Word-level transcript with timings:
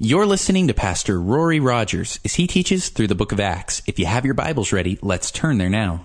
You're 0.00 0.26
listening 0.26 0.68
to 0.68 0.74
Pastor 0.74 1.20
Rory 1.20 1.58
Rodgers 1.58 2.20
as 2.24 2.36
he 2.36 2.46
teaches 2.46 2.88
through 2.88 3.08
the 3.08 3.16
book 3.16 3.32
of 3.32 3.40
Acts. 3.40 3.82
If 3.88 3.98
you 3.98 4.06
have 4.06 4.24
your 4.24 4.34
Bibles 4.34 4.72
ready, 4.72 4.96
let's 5.02 5.32
turn 5.32 5.58
there 5.58 5.68
now. 5.68 6.04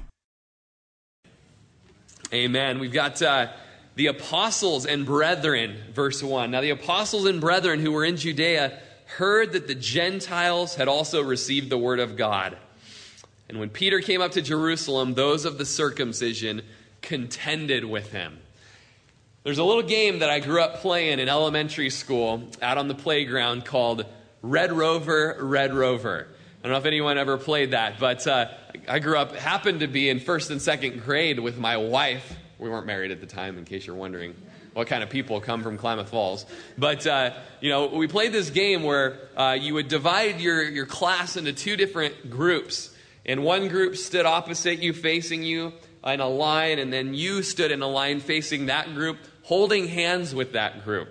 Amen. 2.33 2.79
We've 2.79 2.91
got 2.91 3.21
uh, 3.21 3.51
the 3.93 4.07
apostles 4.07 4.87
and 4.87 5.05
brethren, 5.05 5.77
verse 5.93 6.23
1. 6.23 6.49
Now, 6.49 6.61
the 6.61 6.71
apostles 6.71 7.27
and 7.27 7.39
brethren 7.39 7.81
who 7.81 7.91
were 7.91 8.03
in 8.03 8.17
Judea 8.17 8.79
heard 9.05 9.51
that 9.51 9.67
the 9.67 9.75
Gentiles 9.75 10.73
had 10.73 10.87
also 10.87 11.21
received 11.21 11.69
the 11.69 11.77
word 11.77 11.99
of 11.99 12.17
God. 12.17 12.57
And 13.47 13.59
when 13.59 13.69
Peter 13.69 13.99
came 13.99 14.23
up 14.23 14.31
to 14.31 14.41
Jerusalem, 14.41 15.13
those 15.13 15.45
of 15.45 15.59
the 15.59 15.65
circumcision 15.65 16.63
contended 17.03 17.85
with 17.85 18.11
him. 18.11 18.39
There's 19.43 19.57
a 19.57 19.63
little 19.65 19.83
game 19.83 20.19
that 20.19 20.29
I 20.29 20.39
grew 20.39 20.61
up 20.61 20.75
playing 20.75 21.19
in 21.19 21.27
elementary 21.27 21.89
school 21.89 22.43
out 22.61 22.77
on 22.77 22.87
the 22.87 22.95
playground 22.95 23.65
called 23.65 24.05
Red 24.41 24.71
Rover, 24.71 25.35
Red 25.37 25.73
Rover. 25.73 26.29
I 26.29 26.63
don't 26.63 26.71
know 26.71 26.77
if 26.77 26.85
anyone 26.85 27.17
ever 27.17 27.37
played 27.37 27.71
that, 27.71 27.99
but 27.99 28.25
uh, 28.25 28.47
I 28.87 28.99
grew 28.99 29.17
up, 29.17 29.35
happened 29.35 29.81
to 29.81 29.87
be 29.87 30.07
in 30.07 30.21
first 30.21 30.49
and 30.49 30.61
second 30.61 31.03
grade 31.03 31.41
with 31.41 31.57
my 31.57 31.75
wife. 31.75 32.37
We 32.57 32.69
weren't 32.69 32.85
married 32.85 33.11
at 33.11 33.19
the 33.19 33.25
time, 33.25 33.57
in 33.57 33.65
case 33.65 33.85
you're 33.85 33.97
wondering 33.97 34.33
what 34.71 34.87
kind 34.87 35.03
of 35.03 35.09
people 35.09 35.41
come 35.41 35.61
from 35.61 35.77
Klamath 35.77 36.11
Falls. 36.11 36.45
But, 36.77 37.05
uh, 37.05 37.31
you 37.59 37.69
know, 37.69 37.87
we 37.87 38.07
played 38.07 38.31
this 38.31 38.49
game 38.49 38.83
where 38.83 39.19
uh, 39.35 39.57
you 39.59 39.73
would 39.73 39.89
divide 39.89 40.39
your, 40.39 40.63
your 40.63 40.85
class 40.85 41.35
into 41.35 41.51
two 41.51 41.75
different 41.75 42.29
groups. 42.29 42.95
And 43.25 43.43
one 43.43 43.67
group 43.67 43.97
stood 43.97 44.25
opposite 44.25 44.79
you, 44.79 44.93
facing 44.93 45.43
you 45.43 45.73
in 46.05 46.21
a 46.21 46.29
line, 46.29 46.79
and 46.79 46.93
then 46.93 47.13
you 47.13 47.43
stood 47.43 47.71
in 47.71 47.81
a 47.81 47.87
line 47.87 48.21
facing 48.21 48.67
that 48.67 48.93
group 48.93 49.17
holding 49.43 49.87
hands 49.87 50.33
with 50.33 50.53
that 50.53 50.83
group. 50.83 51.09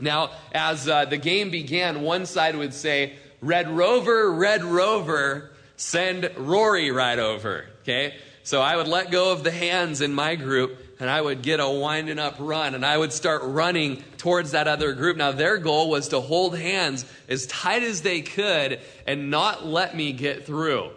Now, 0.00 0.30
as 0.52 0.88
uh, 0.88 1.06
the 1.06 1.16
game 1.16 1.50
began, 1.50 2.02
one 2.02 2.26
side 2.26 2.56
would 2.56 2.74
say, 2.74 3.14
Red 3.40 3.70
Rover, 3.70 4.32
Red 4.32 4.62
Rover, 4.64 5.50
send 5.76 6.30
Rory 6.36 6.90
right 6.90 7.18
over. 7.18 7.66
Okay? 7.82 8.14
So 8.42 8.60
I 8.60 8.76
would 8.76 8.88
let 8.88 9.10
go 9.10 9.32
of 9.32 9.44
the 9.44 9.50
hands 9.50 10.00
in 10.00 10.14
my 10.14 10.34
group 10.34 10.78
and 11.00 11.08
I 11.08 11.20
would 11.20 11.42
get 11.42 11.60
a 11.60 11.68
winding 11.68 12.18
up 12.18 12.36
run 12.38 12.74
and 12.74 12.84
I 12.84 12.96
would 12.96 13.12
start 13.12 13.42
running 13.44 14.02
towards 14.16 14.52
that 14.52 14.66
other 14.66 14.92
group. 14.92 15.16
Now, 15.16 15.32
their 15.32 15.58
goal 15.58 15.90
was 15.90 16.08
to 16.08 16.20
hold 16.20 16.56
hands 16.56 17.04
as 17.28 17.46
tight 17.46 17.82
as 17.82 18.02
they 18.02 18.22
could 18.22 18.80
and 19.06 19.30
not 19.30 19.66
let 19.66 19.96
me 19.96 20.12
get 20.12 20.46
through. 20.46 20.90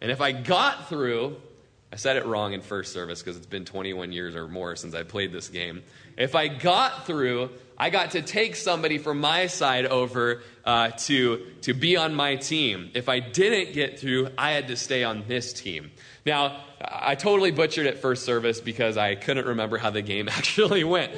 And 0.00 0.10
if 0.10 0.20
I 0.20 0.32
got 0.32 0.88
through, 0.88 1.36
I 1.92 1.96
said 1.96 2.16
it 2.16 2.24
wrong 2.24 2.54
in 2.54 2.62
first 2.62 2.94
service 2.94 3.20
because 3.20 3.36
it's 3.36 3.44
been 3.44 3.66
21 3.66 4.12
years 4.12 4.34
or 4.34 4.48
more 4.48 4.76
since 4.76 4.94
I 4.94 5.02
played 5.02 5.30
this 5.30 5.50
game. 5.50 5.82
If 6.16 6.34
I 6.34 6.48
got 6.48 7.06
through, 7.06 7.50
I 7.76 7.90
got 7.90 8.12
to 8.12 8.22
take 8.22 8.56
somebody 8.56 8.96
from 8.96 9.20
my 9.20 9.46
side 9.46 9.84
over 9.84 10.40
uh, 10.64 10.92
to, 11.00 11.46
to 11.62 11.74
be 11.74 11.98
on 11.98 12.14
my 12.14 12.36
team. 12.36 12.90
If 12.94 13.10
I 13.10 13.20
didn't 13.20 13.74
get 13.74 13.98
through, 13.98 14.30
I 14.38 14.52
had 14.52 14.68
to 14.68 14.76
stay 14.76 15.04
on 15.04 15.24
this 15.28 15.52
team. 15.52 15.90
Now, 16.24 16.62
I 16.80 17.14
totally 17.14 17.50
butchered 17.50 17.84
it 17.84 17.98
first 17.98 18.24
service 18.24 18.58
because 18.58 18.96
I 18.96 19.14
couldn't 19.14 19.46
remember 19.46 19.76
how 19.76 19.90
the 19.90 20.02
game 20.02 20.28
actually 20.32 20.84
went. 20.84 21.12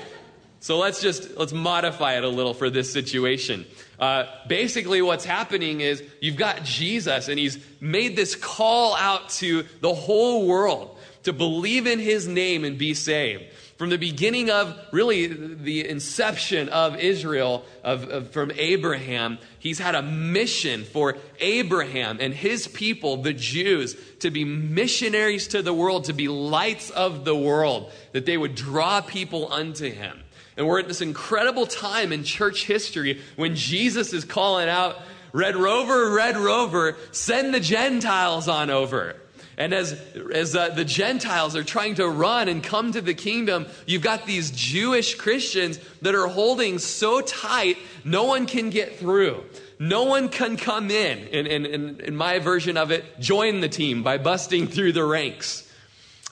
So 0.58 0.78
let's 0.78 1.00
just 1.00 1.36
let's 1.36 1.52
modify 1.52 2.16
it 2.16 2.24
a 2.24 2.28
little 2.28 2.54
for 2.54 2.70
this 2.70 2.92
situation. 2.92 3.66
Uh, 3.98 4.24
basically, 4.48 5.02
what's 5.02 5.24
happening 5.24 5.80
is 5.80 6.02
you've 6.20 6.36
got 6.36 6.64
Jesus, 6.64 7.28
and 7.28 7.38
he's 7.38 7.58
made 7.80 8.16
this 8.16 8.34
call 8.34 8.96
out 8.96 9.28
to 9.30 9.64
the 9.80 9.94
whole 9.94 10.46
world 10.46 10.96
to 11.24 11.32
believe 11.32 11.86
in 11.86 11.98
his 11.98 12.28
name 12.28 12.64
and 12.64 12.78
be 12.78 12.94
saved. 12.94 13.44
From 13.76 13.90
the 13.90 13.98
beginning 13.98 14.50
of 14.50 14.78
really 14.92 15.26
the 15.26 15.88
inception 15.88 16.68
of 16.68 16.96
Israel, 16.96 17.64
of, 17.82 18.08
of, 18.08 18.30
from 18.30 18.52
Abraham, 18.56 19.38
he's 19.58 19.80
had 19.80 19.96
a 19.96 20.02
mission 20.02 20.84
for 20.84 21.16
Abraham 21.40 22.18
and 22.20 22.32
his 22.32 22.68
people, 22.68 23.16
the 23.16 23.32
Jews, 23.32 23.96
to 24.20 24.30
be 24.30 24.44
missionaries 24.44 25.48
to 25.48 25.62
the 25.62 25.74
world, 25.74 26.04
to 26.04 26.12
be 26.12 26.28
lights 26.28 26.90
of 26.90 27.24
the 27.24 27.34
world, 27.34 27.90
that 28.12 28.26
they 28.26 28.36
would 28.36 28.54
draw 28.54 29.00
people 29.00 29.52
unto 29.52 29.90
him. 29.90 30.20
And 30.56 30.66
we're 30.66 30.80
at 30.80 30.88
this 30.88 31.00
incredible 31.00 31.66
time 31.66 32.12
in 32.12 32.24
church 32.24 32.66
history 32.66 33.20
when 33.36 33.56
Jesus 33.56 34.12
is 34.12 34.24
calling 34.24 34.68
out, 34.68 34.96
Red 35.32 35.56
Rover, 35.56 36.12
Red 36.12 36.36
Rover, 36.36 36.96
send 37.10 37.52
the 37.52 37.60
Gentiles 37.60 38.46
on 38.46 38.70
over. 38.70 39.16
And 39.56 39.72
as, 39.72 39.92
as 40.32 40.56
uh, 40.56 40.70
the 40.70 40.84
Gentiles 40.84 41.54
are 41.54 41.62
trying 41.62 41.96
to 41.96 42.08
run 42.08 42.48
and 42.48 42.62
come 42.62 42.92
to 42.92 43.00
the 43.00 43.14
kingdom, 43.14 43.66
you've 43.86 44.02
got 44.02 44.26
these 44.26 44.50
Jewish 44.50 45.14
Christians 45.14 45.78
that 46.02 46.14
are 46.14 46.26
holding 46.26 46.78
so 46.78 47.20
tight, 47.20 47.78
no 48.04 48.24
one 48.24 48.46
can 48.46 48.70
get 48.70 48.98
through. 48.98 49.44
No 49.78 50.04
one 50.04 50.28
can 50.28 50.56
come 50.56 50.90
in, 50.90 51.18
And 51.32 51.46
in, 51.46 52.00
in 52.00 52.16
my 52.16 52.38
version 52.38 52.76
of 52.76 52.90
it, 52.90 53.04
join 53.20 53.60
the 53.60 53.68
team 53.68 54.02
by 54.02 54.18
busting 54.18 54.68
through 54.68 54.92
the 54.92 55.04
ranks. 55.04 55.63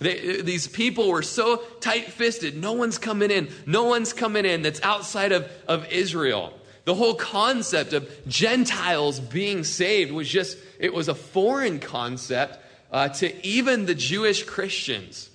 They, 0.03 0.43
these 0.43 0.67
people 0.69 1.09
were 1.11 1.23
so 1.23 1.59
tight 1.81 2.13
fisted. 2.13 2.57
No 2.57 2.73
one's 2.73 2.99
coming 2.99 3.31
in. 3.31 3.49
No 3.67 3.85
one's 3.85 4.13
coming 4.13 4.45
in 4.45 4.63
that's 4.63 4.83
outside 4.83 5.33
of, 5.33 5.51
of 5.69 5.91
Israel. 5.93 6.53
The 6.85 6.95
whole 6.95 7.15
concept 7.15 7.93
of 7.93 8.11
Gentiles 8.27 9.21
being 9.21 9.63
saved 9.65 10.11
was 10.11 10.29
just, 10.29 10.59
it 10.81 10.93
was 10.93 11.09
a 11.09 11.15
foreign 11.15 11.79
concept 11.79 12.59
uh, 12.91 13.09
to 13.09 13.47
even 13.47 13.87
the 13.87 13.95
Jewish 13.95 14.43
Christians. 14.43 15.31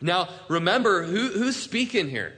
Now, 0.00 0.28
remember, 0.48 1.02
who, 1.02 1.28
who's 1.28 1.56
speaking 1.56 2.08
here? 2.08 2.32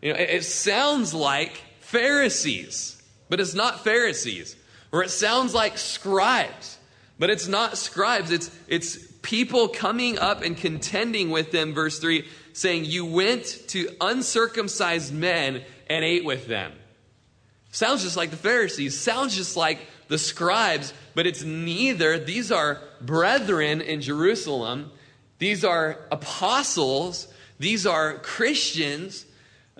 You 0.00 0.12
know, 0.12 0.18
it, 0.18 0.30
it 0.30 0.44
sounds 0.44 1.14
like 1.14 1.62
Pharisees, 1.80 3.00
but 3.28 3.40
it's 3.40 3.54
not 3.54 3.84
Pharisees. 3.84 4.56
Or 4.90 5.04
it 5.04 5.10
sounds 5.10 5.54
like 5.54 5.78
scribes, 5.78 6.78
but 7.18 7.30
it's 7.30 7.46
not 7.46 7.78
scribes. 7.78 8.30
It's, 8.32 8.50
it's 8.66 9.11
people 9.22 9.68
coming 9.68 10.18
up 10.18 10.42
and 10.42 10.56
contending 10.56 11.30
with 11.30 11.52
them, 11.52 11.72
verse 11.72 11.98
3, 11.98 12.26
saying, 12.52 12.84
You 12.84 13.06
went 13.06 13.44
to 13.68 13.88
uncircumcised 14.00 15.14
men 15.14 15.62
and 15.88 16.04
ate 16.04 16.24
with 16.24 16.46
them. 16.46 16.72
Sounds 17.70 18.02
just 18.02 18.16
like 18.16 18.30
the 18.30 18.36
Pharisees, 18.36 18.98
sounds 18.98 19.34
just 19.34 19.56
like 19.56 19.78
the 20.08 20.18
scribes, 20.18 20.92
but 21.14 21.26
it's 21.26 21.42
neither. 21.42 22.18
These 22.18 22.52
are 22.52 22.80
brethren 23.00 23.80
in 23.80 24.02
Jerusalem, 24.02 24.90
these 25.38 25.64
are 25.64 25.98
apostles, 26.10 27.28
these 27.58 27.86
are 27.86 28.18
Christians. 28.18 29.24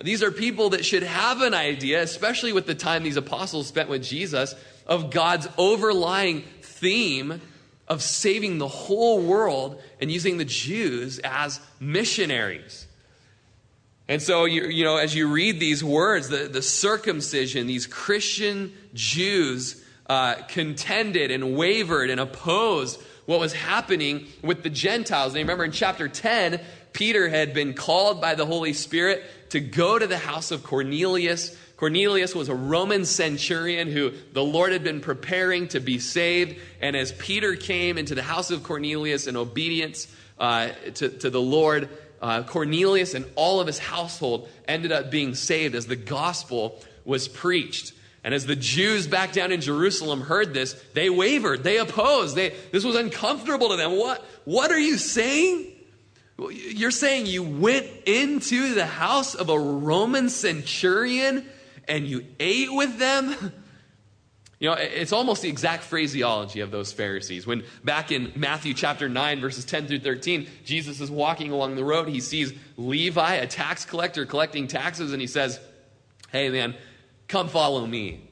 These 0.01 0.23
are 0.23 0.31
people 0.31 0.71
that 0.71 0.85
should 0.85 1.03
have 1.03 1.41
an 1.41 1.53
idea, 1.53 2.01
especially 2.01 2.51
with 2.51 2.65
the 2.65 2.73
time 2.73 3.03
these 3.03 3.15
apostles 3.15 3.67
spent 3.67 3.89
with 3.89 4.03
Jesus, 4.03 4.55
of 4.87 5.11
God's 5.11 5.47
overlying 5.57 6.41
theme 6.61 7.41
of 7.93 8.01
saving 8.01 8.57
the 8.57 8.67
whole 8.67 9.21
world 9.21 9.79
and 10.01 10.11
using 10.11 10.37
the 10.37 10.45
Jews 10.45 11.19
as 11.19 11.61
missionaries. 11.79 12.87
And 14.07 14.19
so, 14.19 14.45
you, 14.45 14.63
you 14.63 14.83
know, 14.83 14.97
as 14.97 15.15
you 15.15 15.31
read 15.31 15.59
these 15.59 15.83
words, 15.83 16.27
the, 16.27 16.49
the 16.49 16.63
circumcision, 16.63 17.67
these 17.67 17.85
Christian 17.85 18.73
Jews 18.93 19.81
uh, 20.07 20.35
contended 20.47 21.29
and 21.31 21.55
wavered 21.55 22.09
and 22.09 22.19
opposed 22.19 22.99
what 23.25 23.39
was 23.39 23.53
happening 23.53 24.27
with 24.41 24.63
the 24.63 24.69
Gentiles. 24.69 25.33
And 25.33 25.39
you 25.39 25.43
remember 25.43 25.63
in 25.63 25.71
chapter 25.71 26.09
10, 26.09 26.59
Peter 26.91 27.29
had 27.29 27.53
been 27.53 27.75
called 27.75 28.19
by 28.19 28.35
the 28.35 28.45
Holy 28.45 28.73
Spirit 28.73 29.23
to 29.51 29.59
go 29.59 29.99
to 29.99 30.07
the 30.07 30.17
house 30.17 30.49
of 30.49 30.63
Cornelius 30.63 31.55
Cornelius 31.83 32.33
was 32.33 32.47
a 32.47 32.55
Roman 32.55 33.03
centurion 33.03 33.91
who 33.91 34.13
the 34.31 34.41
Lord 34.41 34.71
had 34.71 34.85
been 34.85 35.01
preparing 35.01 35.67
to 35.67 35.81
be 35.81 35.99
saved. 35.99 36.57
And 36.79 36.95
as 36.95 37.11
Peter 37.11 37.57
came 37.57 37.97
into 37.97 38.15
the 38.15 38.23
house 38.23 38.51
of 38.51 38.63
Cornelius 38.63 39.27
in 39.27 39.35
obedience 39.35 40.07
uh, 40.39 40.69
to, 40.93 41.09
to 41.09 41.29
the 41.29 41.41
Lord, 41.41 41.89
uh, 42.21 42.43
Cornelius 42.43 43.15
and 43.15 43.25
all 43.35 43.59
of 43.59 43.67
his 43.67 43.79
household 43.79 44.47
ended 44.65 44.93
up 44.93 45.11
being 45.11 45.35
saved 45.35 45.75
as 45.75 45.85
the 45.85 45.97
gospel 45.97 46.81
was 47.03 47.27
preached. 47.27 47.91
And 48.23 48.33
as 48.33 48.45
the 48.45 48.55
Jews 48.55 49.05
back 49.05 49.33
down 49.33 49.51
in 49.51 49.59
Jerusalem 49.59 50.21
heard 50.21 50.53
this, 50.53 50.81
they 50.93 51.09
wavered, 51.09 51.65
they 51.65 51.79
opposed. 51.79 52.37
They, 52.37 52.55
this 52.71 52.85
was 52.85 52.95
uncomfortable 52.95 53.67
to 53.71 53.75
them. 53.75 53.97
What, 53.97 54.23
what 54.45 54.71
are 54.71 54.79
you 54.79 54.97
saying? 54.97 55.69
You're 56.49 56.91
saying 56.91 57.25
you 57.25 57.43
went 57.43 57.87
into 58.05 58.73
the 58.73 58.85
house 58.85 59.35
of 59.35 59.49
a 59.49 59.59
Roman 59.59 60.29
centurion 60.29 61.45
and 61.87 62.07
you 62.07 62.25
ate 62.39 62.73
with 62.73 62.97
them? 62.97 63.53
You 64.59 64.69
know, 64.69 64.75
it's 64.75 65.11
almost 65.11 65.41
the 65.41 65.49
exact 65.49 65.83
phraseology 65.83 66.61
of 66.61 66.71
those 66.71 66.93
Pharisees. 66.93 67.45
When 67.45 67.65
back 67.83 68.13
in 68.13 68.31
Matthew 68.33 68.73
chapter 68.73 69.09
9, 69.09 69.41
verses 69.41 69.65
10 69.65 69.87
through 69.87 69.99
13, 69.99 70.47
Jesus 70.63 71.01
is 71.01 71.11
walking 71.11 71.51
along 71.51 71.75
the 71.75 71.83
road. 71.83 72.07
He 72.07 72.21
sees 72.21 72.53
Levi, 72.77 73.33
a 73.33 73.45
tax 73.45 73.83
collector, 73.83 74.25
collecting 74.25 74.67
taxes, 74.67 75.11
and 75.11 75.19
he 75.19 75.27
says, 75.27 75.59
Hey, 76.31 76.49
man, 76.49 76.75
come 77.27 77.49
follow 77.49 77.85
me. 77.85 78.29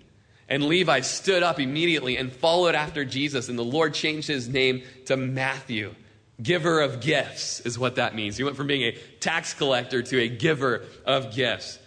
And 0.48 0.64
Levi 0.64 1.02
stood 1.02 1.44
up 1.44 1.60
immediately 1.60 2.16
and 2.16 2.32
followed 2.32 2.76
after 2.76 3.04
Jesus, 3.04 3.50
and 3.50 3.60
the 3.60 3.64
Lord 3.64 3.94
changed 3.94 4.30
his 4.30 4.48
name 4.48 4.84
to 5.08 5.18
Matthew. 5.18 5.94
Giver 6.42 6.80
of 6.80 7.02
gifts 7.02 7.60
is 7.60 7.78
what 7.78 7.96
that 7.96 8.16
means. 8.16 8.38
He 8.38 8.46
went 8.46 8.56
from 8.56 8.68
being 8.68 8.84
a 8.84 8.98
tax 9.20 9.54
collector 9.54 10.02
to 10.02 10.20
a 10.22 10.30
giver 10.30 10.86
of 11.06 11.36
gifts. 11.36 11.78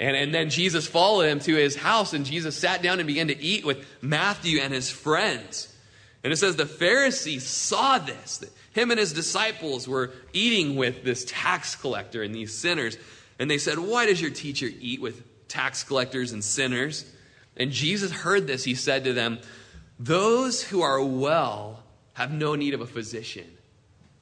And, 0.00 0.16
and 0.16 0.32
then 0.34 0.50
Jesus 0.50 0.86
followed 0.86 1.28
him 1.28 1.40
to 1.40 1.54
his 1.54 1.76
house, 1.76 2.12
and 2.12 2.24
Jesus 2.24 2.56
sat 2.56 2.82
down 2.82 3.00
and 3.00 3.06
began 3.06 3.28
to 3.28 3.42
eat 3.42 3.64
with 3.64 3.84
Matthew 4.00 4.60
and 4.60 4.72
his 4.72 4.90
friends. 4.90 5.74
And 6.22 6.32
it 6.32 6.36
says 6.36 6.56
the 6.56 6.66
Pharisees 6.66 7.46
saw 7.46 7.98
this, 7.98 8.38
that 8.38 8.50
him 8.72 8.90
and 8.90 9.00
his 9.00 9.12
disciples 9.12 9.88
were 9.88 10.12
eating 10.32 10.76
with 10.76 11.02
this 11.04 11.24
tax 11.26 11.74
collector 11.74 12.22
and 12.22 12.34
these 12.34 12.54
sinners. 12.54 12.96
And 13.38 13.50
they 13.50 13.58
said, 13.58 13.78
Why 13.78 14.06
does 14.06 14.20
your 14.20 14.30
teacher 14.30 14.68
eat 14.80 15.00
with 15.00 15.48
tax 15.48 15.82
collectors 15.82 16.32
and 16.32 16.44
sinners? 16.44 17.04
And 17.56 17.72
Jesus 17.72 18.12
heard 18.12 18.46
this. 18.46 18.64
He 18.64 18.74
said 18.74 19.04
to 19.04 19.12
them, 19.12 19.38
Those 19.98 20.62
who 20.62 20.82
are 20.82 21.02
well 21.02 21.82
have 22.14 22.30
no 22.32 22.54
need 22.54 22.74
of 22.74 22.80
a 22.80 22.86
physician, 22.86 23.46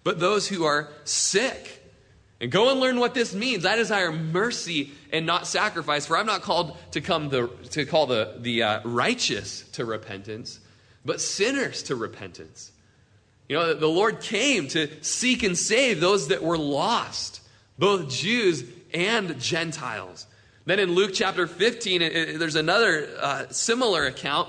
but 0.04 0.20
those 0.20 0.48
who 0.48 0.64
are 0.64 0.88
sick. 1.04 1.75
And 2.40 2.50
go 2.50 2.70
and 2.70 2.80
learn 2.80 3.00
what 3.00 3.14
this 3.14 3.34
means. 3.34 3.64
I 3.64 3.76
desire 3.76 4.12
mercy 4.12 4.92
and 5.10 5.24
not 5.24 5.46
sacrifice, 5.46 6.04
for 6.04 6.18
I'm 6.18 6.26
not 6.26 6.42
called 6.42 6.76
to 6.90 7.00
come 7.00 7.30
the, 7.30 7.48
to 7.70 7.86
call 7.86 8.06
the, 8.06 8.34
the 8.38 8.62
uh, 8.62 8.80
righteous 8.84 9.62
to 9.72 9.84
repentance, 9.84 10.60
but 11.04 11.20
sinners 11.20 11.84
to 11.84 11.96
repentance. 11.96 12.72
You 13.48 13.56
know, 13.56 13.74
the 13.74 13.86
Lord 13.86 14.20
came 14.20 14.68
to 14.68 14.88
seek 15.02 15.42
and 15.44 15.56
save 15.56 16.00
those 16.00 16.28
that 16.28 16.42
were 16.42 16.58
lost, 16.58 17.40
both 17.78 18.10
Jews 18.10 18.64
and 18.92 19.40
Gentiles. 19.40 20.26
Then 20.66 20.80
in 20.80 20.92
Luke 20.92 21.12
chapter 21.14 21.46
15, 21.46 22.02
it, 22.02 22.16
it, 22.16 22.38
there's 22.38 22.56
another 22.56 23.08
uh, 23.20 23.48
similar 23.50 24.04
account 24.04 24.48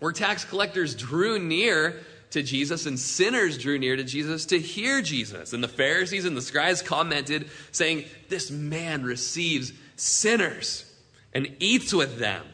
where 0.00 0.12
tax 0.12 0.44
collectors 0.44 0.94
drew 0.94 1.38
near 1.38 2.00
to 2.30 2.42
Jesus 2.42 2.86
and 2.86 2.98
sinners 2.98 3.58
drew 3.58 3.78
near 3.78 3.96
to 3.96 4.04
Jesus 4.04 4.46
to 4.46 4.58
hear 4.58 5.02
Jesus. 5.02 5.52
And 5.52 5.62
the 5.62 5.68
Pharisees 5.68 6.24
and 6.24 6.36
the 6.36 6.42
scribes 6.42 6.82
commented, 6.82 7.50
saying, 7.72 8.04
This 8.28 8.50
man 8.50 9.02
receives 9.02 9.72
sinners 9.96 10.84
and 11.32 11.54
eats 11.58 11.92
with 11.92 12.18
them. 12.18 12.44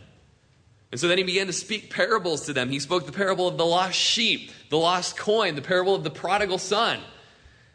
And 0.93 1.01
so 1.01 1.09
then 1.09 1.19
he 1.19 1.25
began 1.25 1.47
to 1.47 1.53
speak 1.53 1.91
parables 1.91 2.47
to 2.47 2.53
them. 2.53 2.71
He 2.71 2.79
spoke 2.79 3.07
the 3.07 3.13
parable 3.13 3.49
of 3.49 3.59
the 3.59 3.67
lost 3.67 3.99
sheep, 3.99 4.51
the 4.71 4.79
lost 4.79 5.17
coin, 5.17 5.55
the 5.55 5.63
parable 5.63 5.95
of 5.95 6.05
the 6.05 6.11
prodigal 6.11 6.59
son. 6.59 7.01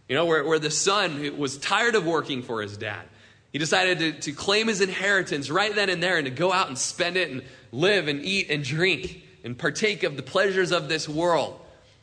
You 0.10 0.16
know, 0.16 0.26
where, 0.26 0.44
where 0.44 0.60
the 0.60 0.72
son 0.72 1.38
was 1.38 1.58
tired 1.58 1.96
of 1.96 2.06
working 2.06 2.42
for 2.42 2.62
his 2.62 2.78
dad. 2.78 3.06
He 3.52 3.60
decided 3.60 4.00
to, 4.00 4.12
to 4.22 4.32
claim 4.32 4.68
his 4.68 4.82
inheritance 4.82 5.50
right 5.50 5.74
then 5.74 5.90
and 5.90 6.02
there 6.02 6.18
and 6.18 6.26
to 6.26 6.32
go 6.32 6.52
out 6.52 6.68
and 6.68 6.78
spend 6.78 7.16
it 7.16 7.30
and 7.30 7.44
live 7.72 8.08
and 8.08 8.24
eat 8.26 8.50
and 8.50 8.64
drink 8.64 9.24
and 9.44 9.58
partake 9.58 10.04
of 10.04 10.18
the 10.18 10.24
pleasures 10.24 10.72
of 10.72 10.90
this 10.90 11.08
world. 11.08 11.61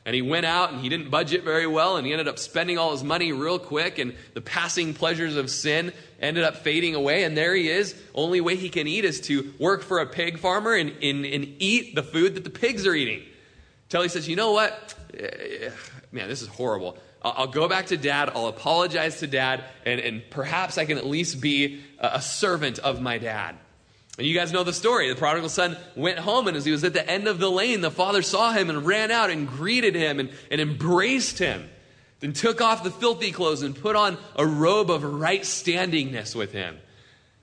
And 0.09 0.15
he 0.15 0.23
went 0.23 0.47
out 0.47 0.73
and 0.73 0.81
he 0.81 0.89
didn't 0.89 1.11
budget 1.11 1.45
very 1.45 1.67
well 1.67 1.99
and 1.99 2.07
he 2.07 2.15
ended 2.15 2.29
up 2.29 2.39
spending 2.39 2.79
all 2.79 2.93
his 2.93 3.05
money 3.05 3.31
real 3.33 3.59
quick 3.59 3.99
and 3.99 4.17
the 4.33 4.41
passing 4.41 4.95
pleasures 4.95 5.37
of 5.37 5.51
sin 5.51 5.93
ended 6.19 6.45
up 6.45 6.57
fading 6.57 6.95
away. 6.95 7.25
And 7.25 7.37
there 7.37 7.55
he 7.55 7.69
is. 7.69 7.95
Only 8.15 8.41
way 8.41 8.57
he 8.57 8.71
can 8.71 8.87
eat 8.87 9.05
is 9.05 9.21
to 9.21 9.53
work 9.59 9.83
for 9.83 9.99
a 9.99 10.07
pig 10.07 10.39
farmer 10.39 10.73
and, 10.73 10.95
and, 11.03 11.27
and 11.27 11.57
eat 11.59 11.95
the 11.95 12.03
food 12.03 12.37
that 12.37 12.45
the 12.45 12.49
pigs 12.49 12.87
are 12.87 12.95
eating. 12.95 13.23
Till 13.91 14.01
he 14.01 14.09
says, 14.09 14.27
you 14.27 14.35
know 14.35 14.53
what? 14.53 14.95
Eh, 15.13 15.69
man, 16.11 16.27
this 16.27 16.41
is 16.41 16.49
horrible. 16.49 16.97
I'll 17.21 17.47
go 17.47 17.69
back 17.69 17.89
to 17.89 17.99
dad. 17.99 18.31
I'll 18.35 18.47
apologize 18.47 19.19
to 19.19 19.27
dad. 19.27 19.63
And, 19.85 20.01
and 20.01 20.23
perhaps 20.31 20.79
I 20.79 20.87
can 20.87 20.97
at 20.97 21.05
least 21.05 21.39
be 21.43 21.83
a 21.99 22.23
servant 22.23 22.79
of 22.79 23.03
my 23.03 23.19
dad. 23.19 23.57
And 24.19 24.27
you 24.27 24.35
guys 24.35 24.53
know 24.53 24.65
the 24.65 24.73
story. 24.73 25.09
The 25.09 25.15
prodigal 25.15 25.49
son 25.49 25.77
went 25.95 26.19
home, 26.19 26.49
and 26.49 26.57
as 26.57 26.65
he 26.65 26.73
was 26.73 26.83
at 26.83 26.93
the 26.93 27.09
end 27.09 27.29
of 27.29 27.39
the 27.39 27.51
lane, 27.51 27.81
the 27.81 27.91
father 27.91 28.21
saw 28.21 28.53
him 28.53 28.69
and 28.69 28.85
ran 28.85 29.13
out 29.13 29.31
and 29.31 29.47
greeted 29.47 29.95
him 29.95 30.19
and, 30.19 30.31
and 30.51 30.61
embraced 30.61 31.39
him. 31.39 31.71
Then 32.19 32.33
took 32.33 32.61
off 32.61 32.83
the 32.83 32.91
filthy 32.91 33.31
clothes 33.31 33.63
and 33.63 33.77
put 33.77 33.95
on 33.95 34.19
a 34.35 34.45
robe 34.45 34.91
of 34.91 35.05
right 35.05 35.43
standingness 35.43 36.35
with 36.35 36.51
him. 36.51 36.77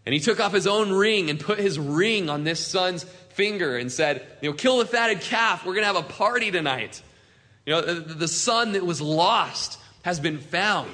And 0.06 0.14
he 0.14 0.20
took 0.20 0.42
off 0.42 0.52
his 0.52 0.68
own 0.68 0.92
ring 0.92 1.30
and 1.30 1.40
put 1.40 1.60
his 1.60 1.80
ring 1.80 2.30
on 2.30 2.44
this 2.44 2.66
son's 2.66 3.06
finger 3.30 3.78
and 3.78 3.90
said, 3.90 4.26
You 4.42 4.50
know, 4.50 4.56
kill 4.56 4.80
the 4.80 4.86
fatted 4.86 5.22
calf. 5.22 5.66
We're 5.66 5.76
going 5.76 5.84
to 5.88 5.94
have 5.94 5.96
a 5.96 6.14
party 6.14 6.52
tonight. 6.52 7.02
You 7.66 7.74
know, 7.74 7.82
the, 7.82 8.14
the 8.14 8.28
son 8.28 8.74
that 8.74 8.86
was 8.86 9.00
lost 9.00 9.80
has 10.04 10.20
been 10.20 10.40
found. 10.40 10.92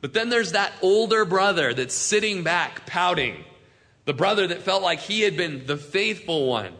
But 0.00 0.14
then 0.14 0.28
there's 0.28 0.52
that 0.52 0.72
older 0.80 1.24
brother 1.24 1.74
that's 1.74 1.94
sitting 1.94 2.44
back 2.44 2.86
pouting 2.86 3.44
the 4.04 4.12
brother 4.12 4.46
that 4.46 4.62
felt 4.62 4.82
like 4.82 5.00
he 5.00 5.20
had 5.20 5.36
been 5.36 5.66
the 5.66 5.76
faithful 5.76 6.46
one. 6.46 6.72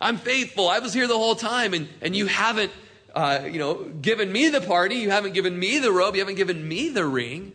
I'm 0.00 0.16
faithful. 0.16 0.68
I 0.68 0.78
was 0.78 0.92
here 0.92 1.06
the 1.06 1.16
whole 1.16 1.34
time, 1.34 1.74
and, 1.74 1.88
and 2.00 2.14
you 2.14 2.26
haven't, 2.26 2.72
uh, 3.14 3.40
you 3.50 3.58
know, 3.58 3.84
given 3.84 4.30
me 4.30 4.48
the 4.48 4.60
party. 4.60 4.96
You 4.96 5.10
haven't 5.10 5.32
given 5.32 5.58
me 5.58 5.78
the 5.78 5.90
robe. 5.92 6.14
You 6.14 6.20
haven't 6.20 6.36
given 6.36 6.66
me 6.66 6.90
the 6.90 7.04
ring. 7.04 7.52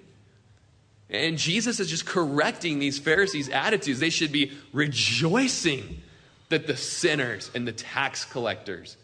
And 1.09 1.37
Jesus 1.37 1.79
is 1.79 1.89
just 1.89 2.05
correcting 2.05 2.79
these 2.79 2.97
Pharisees' 2.97 3.49
attitudes. 3.49 3.99
They 3.99 4.09
should 4.09 4.31
be 4.31 4.51
rejoicing 4.71 6.01
that 6.49 6.67
the 6.67 6.77
sinners 6.77 7.51
and 7.53 7.67
the 7.67 7.71
tax 7.71 8.23
collectors 8.25 8.97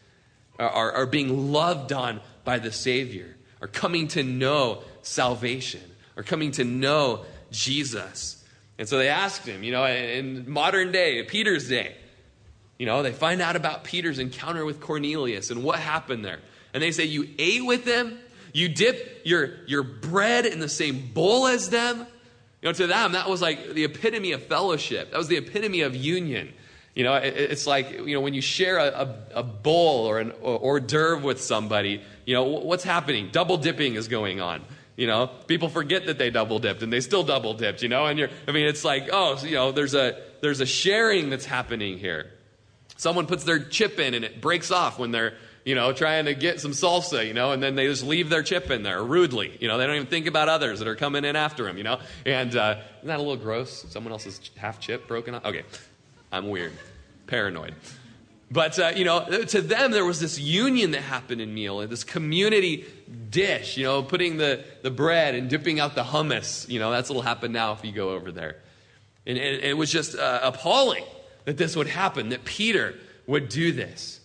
are, 0.58 0.70
are, 0.70 0.92
are 0.94 1.06
being 1.06 1.52
loved 1.52 1.92
on 1.92 2.22
by 2.44 2.60
the 2.60 2.72
Savior, 2.72 3.36
are 3.62 3.68
coming 3.68 4.08
to 4.10 4.24
know 4.24 4.84
salvation, 5.02 5.82
are 6.16 6.24
coming 6.24 6.52
to 6.52 6.64
know 6.64 7.26
Jesus. 7.52 8.37
And 8.80 8.88
so 8.88 8.98
they 8.98 9.10
asked 9.10 9.46
him, 9.46 9.64
you 9.64 9.72
know, 9.72 9.86
in 9.86 10.50
modern 10.50 10.92
day, 10.92 11.24
Peter's 11.24 11.68
day, 11.68 11.96
you 12.78 12.86
know, 12.86 13.02
they 13.02 13.12
find 13.12 13.42
out 13.42 13.56
about 13.56 13.84
Peter's 13.84 14.20
encounter 14.20 14.64
with 14.64 14.80
Cornelius 14.80 15.50
and 15.50 15.64
what 15.64 15.80
happened 15.80 16.24
there. 16.24 16.40
And 16.74 16.84
they 16.84 16.92
say, 16.92 17.06
You 17.06 17.28
ate 17.40 17.66
with 17.66 17.86
them? 17.86 18.20
You 18.54 18.70
dip 18.70 19.22
your, 19.24 19.66
your 19.66 19.84
bread 19.84 20.46
in 20.46 20.60
the 20.60 20.70
same 20.70 21.12
bowl 21.14 21.48
as 21.48 21.70
them? 21.70 22.06
You 22.62 22.70
know, 22.70 22.74
to 22.74 22.88
them, 22.88 23.12
that 23.12 23.30
was 23.30 23.42
like 23.42 23.74
the 23.74 23.84
epitome 23.84 24.32
of 24.32 24.44
fellowship. 24.44 25.12
That 25.12 25.18
was 25.18 25.28
the 25.28 25.38
epitome 25.38 25.82
of 25.82 25.96
union. 25.96 26.54
You 26.96 27.04
know, 27.04 27.14
it, 27.16 27.36
it's 27.36 27.68
like, 27.68 27.92
you 27.92 28.16
know, 28.16 28.22
when 28.22 28.34
you 28.34 28.42
share 28.42 28.80
a, 28.80 28.88
a, 28.88 29.40
a 29.40 29.44
bowl 29.44 30.06
or 30.06 30.20
an 30.20 30.32
hors 30.42 30.80
d'oeuvre 30.80 31.24
with 31.24 31.42
somebody, 31.42 32.02
you 32.26 32.34
know, 32.34 32.44
what's 32.44 32.84
happening? 32.84 33.30
Double 33.32 33.58
dipping 33.58 33.94
is 33.96 34.08
going 34.08 34.42
on. 34.42 34.64
You 34.98 35.06
know, 35.06 35.28
people 35.46 35.70
forget 35.70 36.08
that 36.08 36.18
they 36.18 36.32
double 36.32 36.58
dipped 36.58 36.82
and 36.82 36.92
they 36.92 37.02
still 37.02 37.24
double 37.24 37.54
dipped, 37.54 37.84
you 37.84 37.88
know, 37.88 38.08
and 38.08 38.18
you're, 38.18 38.30
I 38.48 38.52
mean, 38.52 38.66
it's 38.66 38.84
like, 38.84 39.10
oh, 39.14 39.38
you 39.44 39.54
know, 39.54 39.72
there's 39.72 39.94
a, 39.94 40.20
there's 40.42 40.60
a 40.60 40.66
sharing 40.66 41.30
that's 41.30 41.46
happening 41.46 42.00
here. 42.00 42.32
Someone 42.98 43.28
puts 43.28 43.44
their 43.44 43.60
chip 43.60 44.00
in 44.00 44.16
and 44.16 44.26
it 44.26 44.42
breaks 44.42 44.72
off 44.72 44.98
when 44.98 45.12
they're, 45.12 45.36
you 45.66 45.76
know, 45.76 45.94
trying 45.94 46.26
to 46.26 46.34
get 46.34 46.60
some 46.60 46.72
salsa, 46.72 47.28
you 47.28 47.36
know, 47.36 47.52
and 47.52 47.62
then 47.62 47.76
they 47.76 47.86
just 47.86 48.04
leave 48.04 48.30
their 48.30 48.42
chip 48.42 48.72
in 48.72 48.82
there 48.82 49.04
rudely. 49.04 49.56
You 49.62 49.68
know, 49.68 49.78
they 49.78 49.86
don't 49.86 49.98
even 49.98 50.08
think 50.08 50.26
about 50.26 50.50
others 50.50 50.80
that 50.80 50.88
are 50.88 50.96
coming 50.96 51.26
in 51.26 51.36
after 51.36 51.66
them, 51.66 51.78
you 51.78 51.84
know. 51.84 52.00
And 52.26 52.56
uh, 52.56 52.80
isn't 52.98 53.08
that 53.08 53.20
a 53.20 53.22
little 53.22 53.38
gross? 53.38 53.86
Someone 53.90 54.14
else's 54.14 54.50
half 54.56 54.80
chip 54.80 55.08
broken 55.08 55.36
off? 55.36 55.46
Okay, 55.46 55.64
I'm 56.32 56.50
weird, 56.50 56.74
paranoid. 57.28 57.76
But, 58.50 58.80
uh, 58.80 58.94
you 58.96 59.04
know, 59.04 59.26
to 59.26 59.62
them, 59.62 59.92
there 59.92 60.06
was 60.06 60.22
this 60.22 60.40
union 60.40 60.92
that 60.92 61.02
happened 61.02 61.42
in 61.42 61.54
meal, 61.54 61.86
this 61.88 62.06
community 62.06 62.86
dish, 63.30 63.76
you 63.76 63.84
know, 63.84 64.02
putting 64.04 64.38
the, 64.38 64.64
the 64.84 64.92
bread 64.92 65.36
and 65.36 65.50
dipping 65.50 65.82
out 65.82 65.96
the 65.96 66.04
hummus. 66.04 66.68
You 66.70 66.80
know, 66.80 66.90
that's 66.92 67.10
what'll 67.10 67.24
happen 67.24 67.52
now 67.52 67.74
if 67.74 67.84
you 67.84 67.92
go 67.92 68.12
over 68.12 68.32
there. 68.32 68.58
And, 69.26 69.38
and, 69.38 69.64
it 69.64 69.76
was 69.76 69.92
just 69.92 70.16
uh, 70.16 70.40
appalling 70.44 71.04
that 71.44 71.58
this 71.58 71.76
would 71.76 71.88
happen, 71.88 72.30
that 72.30 72.46
Peter 72.46 72.96
would 73.26 73.50
do 73.50 73.74
this. 73.74 74.22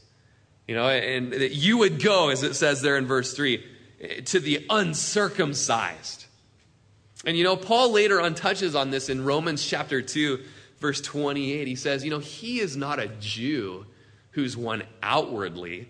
You 0.68 0.76
know, 0.76 0.88
and 0.88 1.32
that 1.32 1.54
you 1.54 1.78
would 1.78 2.00
go, 2.00 2.28
as 2.28 2.44
it 2.44 2.54
says 2.54 2.80
there 2.80 2.96
in 2.96 3.06
verse 3.06 3.34
3, 3.34 3.64
to 4.26 4.38
the 4.38 4.64
uncircumcised. 4.70 6.26
And, 7.26 7.36
you 7.36 7.42
know, 7.42 7.56
Paul 7.56 7.90
later 7.90 8.20
on 8.20 8.36
touches 8.36 8.76
on 8.76 8.90
this 8.92 9.08
in 9.08 9.24
Romans 9.24 9.66
chapter 9.66 10.00
2, 10.00 10.40
verse 10.78 11.00
28. 11.00 11.66
He 11.66 11.74
says, 11.74 12.04
you 12.04 12.10
know, 12.10 12.20
he 12.20 12.60
is 12.60 12.76
not 12.76 13.00
a 13.00 13.08
Jew 13.08 13.86
who's 14.32 14.56
one 14.56 14.82
outwardly, 15.02 15.88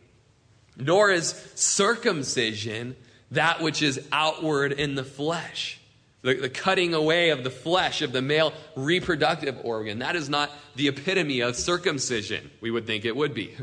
nor 0.76 1.11
is 1.11 1.30
circumcision 1.54 2.96
that 3.32 3.61
which 3.61 3.82
is 3.82 4.06
outward 4.12 4.72
in 4.72 4.94
the 4.94 5.04
flesh. 5.04 5.80
The, 6.22 6.34
the, 6.34 6.49
cutting 6.49 6.94
away 6.94 7.30
of 7.30 7.42
the 7.42 7.50
flesh 7.50 8.00
of 8.00 8.12
the 8.12 8.22
male 8.22 8.52
reproductive 8.76 9.58
organ. 9.64 9.99
That 9.99 10.14
is 10.14 10.28
not 10.28 10.52
the 10.76 10.87
epitome 10.87 11.40
of 11.40 11.56
circumcision, 11.56 12.50
we 12.61 12.70
would 12.70 12.87
think 12.87 13.04
it 13.04 13.16
would 13.16 13.34
be. 13.34 13.56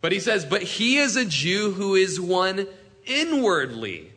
But 0.00 0.12
he 0.12 0.20
says, 0.20 0.44
But 0.44 0.62
he 0.62 0.96
is 0.96 1.16
a 1.16 1.24
Jew 1.24 1.72
who 1.72 1.94
is 1.94 2.20
one 2.20 2.66
inwardly. 3.04 4.12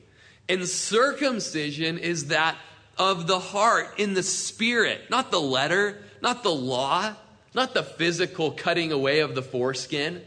And 0.47 0.65
circumcision 0.65 1.97
is 1.97 2.27
that 2.27 2.57
of 2.97 3.27
the 3.27 3.39
heart, 3.39 3.99
in 3.99 4.13
the 4.13 4.23
spirit, 4.23 5.09
not 5.09 5.29
the 5.29 5.39
letter, 5.39 5.97
not 6.21 6.43
the 6.43 6.51
law, 6.51 7.13
not 7.57 7.73
the 7.73 7.83
physical 7.83 8.51
cutting 8.51 8.91
away 8.91 9.19
of 9.19 9.35
the 9.35 9.41
foreskin. 9.41 10.21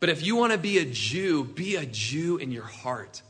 But 0.00 0.10
if 0.10 0.24
you 0.24 0.36
want 0.36 0.52
to 0.52 0.58
be 0.58 0.78
a 0.78 0.84
Jew, 0.84 1.44
be 1.44 1.76
a 1.76 1.86
Jew 1.86 2.36
in 2.36 2.52
your 2.52 2.64
heart. 2.64 3.22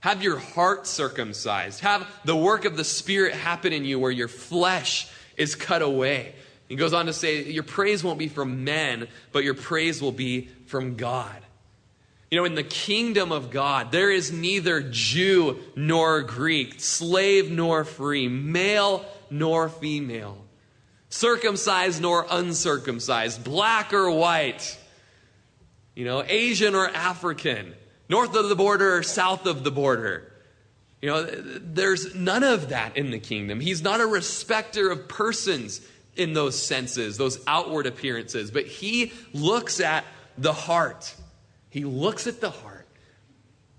Have 0.00 0.22
your 0.22 0.38
heart 0.38 0.86
circumcised. 0.86 1.80
Have 1.80 2.06
the 2.24 2.36
work 2.36 2.64
of 2.64 2.76
the 2.76 2.84
Spirit 2.84 3.34
happen 3.34 3.72
in 3.72 3.84
you 3.84 3.98
where 3.98 4.10
your 4.10 4.28
flesh 4.28 5.08
is 5.36 5.54
cut 5.54 5.82
away. 5.82 6.34
He 6.68 6.76
goes 6.76 6.92
on 6.92 7.06
to 7.06 7.12
say, 7.12 7.44
Your 7.44 7.62
praise 7.62 8.04
won't 8.04 8.18
be 8.18 8.28
from 8.28 8.64
men, 8.64 9.08
but 9.32 9.44
your 9.44 9.54
praise 9.54 10.02
will 10.02 10.12
be 10.12 10.48
from 10.66 10.96
God. 10.96 11.36
You 12.30 12.38
know, 12.38 12.44
in 12.44 12.56
the 12.56 12.64
kingdom 12.64 13.30
of 13.30 13.50
God, 13.50 13.92
there 13.92 14.10
is 14.10 14.32
neither 14.32 14.80
Jew 14.80 15.58
nor 15.76 16.22
Greek, 16.22 16.80
slave 16.80 17.50
nor 17.50 17.84
free, 17.84 18.28
male 18.28 19.04
nor 19.30 19.68
female. 19.68 20.45
Circumcised 21.16 22.00
nor 22.00 22.26
uncircumcised, 22.30 23.42
black 23.42 23.92
or 23.92 24.10
white, 24.10 24.78
you 25.94 26.04
know, 26.04 26.22
Asian 26.26 26.74
or 26.74 26.88
African, 26.88 27.74
north 28.08 28.34
of 28.36 28.48
the 28.48 28.56
border 28.56 28.96
or 28.96 29.02
south 29.02 29.46
of 29.46 29.64
the 29.64 29.70
border. 29.70 30.32
You 31.00 31.10
know, 31.10 31.24
there's 31.24 32.14
none 32.14 32.42
of 32.42 32.70
that 32.70 32.96
in 32.96 33.10
the 33.10 33.18
kingdom. 33.18 33.60
He's 33.60 33.82
not 33.82 34.00
a 34.00 34.06
respecter 34.06 34.90
of 34.90 35.08
persons 35.08 35.80
in 36.16 36.32
those 36.32 36.60
senses, 36.60 37.18
those 37.18 37.38
outward 37.46 37.86
appearances, 37.86 38.50
but 38.50 38.66
he 38.66 39.12
looks 39.32 39.80
at 39.80 40.04
the 40.38 40.52
heart. 40.52 41.14
He 41.70 41.84
looks 41.84 42.26
at 42.26 42.40
the 42.40 42.50
heart. 42.50 42.86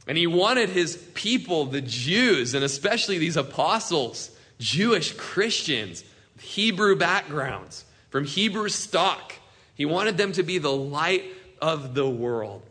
And 0.07 0.17
he 0.17 0.27
wanted 0.27 0.69
his 0.69 0.95
people, 1.13 1.65
the 1.65 1.81
Jews, 1.81 2.53
and 2.53 2.63
especially 2.63 3.17
these 3.17 3.37
apostles, 3.37 4.31
Jewish 4.59 5.13
Christians, 5.13 6.03
Hebrew 6.39 6.95
backgrounds, 6.95 7.85
from 8.09 8.25
Hebrew 8.25 8.69
stock. 8.69 9.33
He 9.75 9.85
wanted 9.85 10.17
them 10.17 10.31
to 10.33 10.43
be 10.43 10.57
the 10.57 10.71
light 10.71 11.23
of 11.61 11.93
the 11.93 12.09
world. 12.09 12.63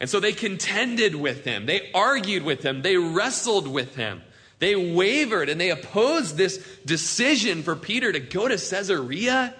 And 0.00 0.08
so 0.08 0.20
they 0.20 0.32
contended 0.32 1.14
with 1.14 1.44
him. 1.44 1.66
They 1.66 1.90
argued 1.92 2.44
with 2.44 2.62
him. 2.62 2.82
They 2.82 2.96
wrestled 2.96 3.66
with 3.66 3.96
him. 3.96 4.22
They 4.58 4.74
wavered 4.74 5.48
and 5.48 5.60
they 5.60 5.70
opposed 5.70 6.36
this 6.36 6.58
decision 6.84 7.62
for 7.62 7.76
Peter 7.76 8.12
to 8.12 8.20
go 8.20 8.48
to 8.48 8.56
Caesarea, 8.56 9.54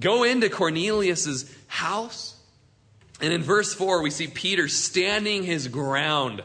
go 0.00 0.24
into 0.24 0.48
Cornelius's 0.48 1.52
house. 1.66 2.34
And 3.20 3.32
in 3.32 3.42
verse 3.42 3.72
4, 3.74 4.02
we 4.02 4.10
see 4.10 4.26
Peter 4.26 4.68
standing 4.68 5.42
his 5.42 5.68
ground 5.68 6.42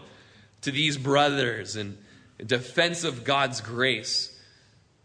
to 0.61 0.71
these 0.71 0.97
brothers 0.97 1.75
in 1.75 1.97
defense 2.43 3.03
of 3.03 3.23
God's 3.23 3.61
grace. 3.61 4.35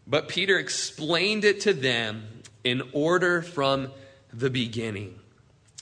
But 0.07 0.29
Peter 0.29 0.57
explained 0.57 1.43
it 1.43 1.61
to 1.61 1.73
them 1.73 2.25
in 2.63 2.81
order 2.93 3.41
from 3.41 3.91
the 4.31 4.49
beginning. 4.49 5.19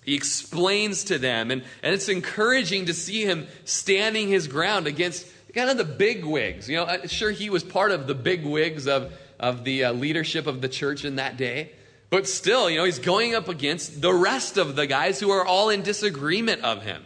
He 0.04 0.16
explains 0.16 1.06
to 1.06 1.18
them, 1.18 1.52
and, 1.52 1.64
and 1.82 1.94
it's 1.94 2.10
encouraging 2.10 2.88
to 2.88 2.94
see 2.94 3.24
him 3.24 3.48
standing 3.64 4.28
his 4.28 4.48
ground 4.48 4.88
against 4.88 5.28
kind 5.54 5.70
of 5.70 5.78
the 5.78 5.84
big 5.84 6.26
wigs. 6.26 6.70
You 6.70 6.78
know, 6.78 6.84
uh, 6.84 7.08
sure, 7.08 7.32
he 7.32 7.50
was 7.50 7.64
part 7.64 7.92
of 7.92 8.08
the 8.08 8.14
big 8.14 8.46
wigs 8.46 8.88
of, 8.88 9.14
of 9.40 9.64
the 9.64 9.86
uh, 9.86 9.94
leadership 9.94 10.48
of 10.48 10.62
the 10.62 10.70
church 10.70 11.06
in 11.06 11.16
that 11.16 11.38
day. 11.38 11.72
But 12.10 12.28
still, 12.28 12.70
you 12.70 12.78
know, 12.78 12.84
he's 12.84 13.00
going 13.00 13.34
up 13.34 13.48
against 13.48 14.02
the 14.02 14.14
rest 14.14 14.58
of 14.58 14.76
the 14.76 14.86
guys 14.86 15.20
who 15.20 15.32
are 15.32 15.46
all 15.46 15.70
in 15.70 15.82
disagreement 15.82 16.64
of 16.64 16.84
him. 16.84 17.04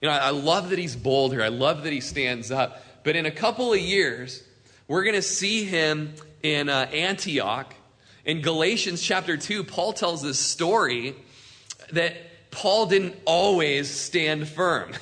You 0.00 0.08
know, 0.08 0.14
I, 0.14 0.18
I 0.18 0.30
love 0.30 0.70
that 0.70 0.78
he's 0.78 0.96
bold 0.96 1.32
here. 1.32 1.42
I 1.42 1.48
love 1.48 1.84
that 1.84 1.92
he 1.92 2.00
stands 2.00 2.50
up. 2.50 2.84
But 3.02 3.16
in 3.16 3.24
a 3.24 3.30
couple 3.30 3.72
of 3.72 3.78
years, 3.78 4.42
we're 4.92 5.04
going 5.04 5.14
to 5.14 5.22
see 5.22 5.64
him 5.64 6.12
in 6.42 6.68
uh, 6.68 6.86
Antioch. 6.92 7.74
In 8.26 8.42
Galatians 8.42 9.00
chapter 9.00 9.38
2, 9.38 9.64
Paul 9.64 9.94
tells 9.94 10.20
this 10.20 10.38
story 10.38 11.16
that 11.92 12.14
Paul 12.50 12.84
didn't 12.84 13.16
always 13.24 13.88
stand 13.88 14.46
firm. 14.46 14.92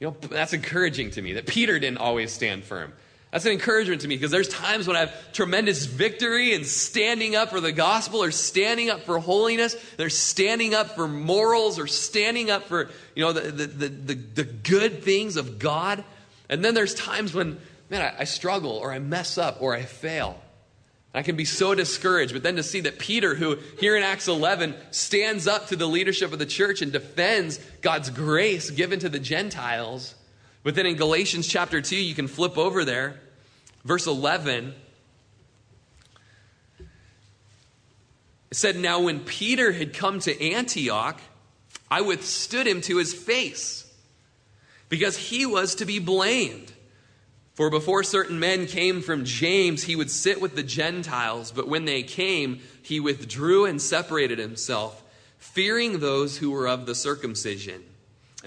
You 0.00 0.06
know, 0.06 0.16
that's 0.30 0.54
encouraging 0.54 1.10
to 1.10 1.20
me 1.20 1.34
that 1.34 1.46
Peter 1.46 1.78
didn't 1.78 1.98
always 1.98 2.32
stand 2.32 2.64
firm. 2.64 2.94
That's 3.30 3.44
an 3.44 3.52
encouragement 3.52 4.00
to 4.00 4.08
me 4.08 4.16
because 4.16 4.30
there's 4.30 4.48
times 4.48 4.86
when 4.86 4.96
I 4.96 5.00
have 5.00 5.32
tremendous 5.34 5.84
victory 5.84 6.54
and 6.54 6.64
standing 6.64 7.36
up 7.36 7.50
for 7.50 7.60
the 7.60 7.72
gospel 7.72 8.22
or 8.22 8.30
standing 8.30 8.88
up 8.88 9.02
for 9.02 9.18
holiness. 9.18 9.76
There's 9.98 10.16
standing 10.16 10.72
up 10.72 10.94
for 10.94 11.06
morals 11.06 11.78
or 11.78 11.86
standing 11.86 12.50
up 12.50 12.68
for, 12.68 12.88
you 13.14 13.22
know, 13.22 13.34
the, 13.34 13.66
the, 13.66 13.66
the, 13.66 14.14
the 14.14 14.44
good 14.44 15.04
things 15.04 15.36
of 15.36 15.58
God. 15.58 16.04
And 16.48 16.64
then 16.64 16.72
there's 16.72 16.94
times 16.94 17.34
when, 17.34 17.60
man, 17.90 18.00
I, 18.00 18.20
I 18.20 18.24
struggle 18.24 18.72
or 18.72 18.92
I 18.92 18.98
mess 18.98 19.36
up 19.36 19.60
or 19.60 19.74
I 19.74 19.82
fail. 19.82 20.40
I 21.12 21.22
can 21.22 21.34
be 21.34 21.44
so 21.44 21.74
discouraged. 21.74 22.32
But 22.32 22.44
then 22.44 22.56
to 22.56 22.62
see 22.62 22.80
that 22.80 22.98
Peter, 22.98 23.34
who 23.34 23.58
here 23.78 23.96
in 23.96 24.02
Acts 24.02 24.28
11 24.28 24.76
stands 24.92 25.46
up 25.46 25.66
to 25.66 25.76
the 25.76 25.86
leadership 25.86 26.32
of 26.32 26.38
the 26.38 26.46
church 26.46 26.82
and 26.82 26.92
defends 26.92 27.58
God's 27.82 28.10
grace 28.10 28.70
given 28.70 29.00
to 29.00 29.08
the 29.08 29.18
Gentiles. 29.18 30.14
But 30.62 30.76
then 30.76 30.86
in 30.86 30.96
Galatians 30.96 31.48
chapter 31.48 31.80
2, 31.80 31.96
you 31.96 32.14
can 32.14 32.28
flip 32.28 32.56
over 32.56 32.84
there, 32.84 33.20
verse 33.84 34.06
11. 34.06 34.74
It 38.50 38.56
said, 38.56 38.76
Now 38.76 39.00
when 39.00 39.20
Peter 39.20 39.72
had 39.72 39.94
come 39.94 40.20
to 40.20 40.52
Antioch, 40.52 41.20
I 41.90 42.02
withstood 42.02 42.68
him 42.68 42.82
to 42.82 42.98
his 42.98 43.12
face, 43.12 43.92
because 44.88 45.16
he 45.16 45.44
was 45.44 45.76
to 45.76 45.84
be 45.84 45.98
blamed. 45.98 46.72
For 47.60 47.68
before 47.68 48.02
certain 48.04 48.40
men 48.40 48.66
came 48.66 49.02
from 49.02 49.26
James, 49.26 49.82
he 49.82 49.94
would 49.94 50.10
sit 50.10 50.40
with 50.40 50.56
the 50.56 50.62
Gentiles, 50.62 51.52
but 51.52 51.68
when 51.68 51.84
they 51.84 52.02
came, 52.02 52.60
he 52.80 53.00
withdrew 53.00 53.66
and 53.66 53.82
separated 53.82 54.38
himself, 54.38 55.02
fearing 55.36 55.98
those 55.98 56.38
who 56.38 56.52
were 56.52 56.66
of 56.66 56.86
the 56.86 56.94
circumcision. 56.94 57.84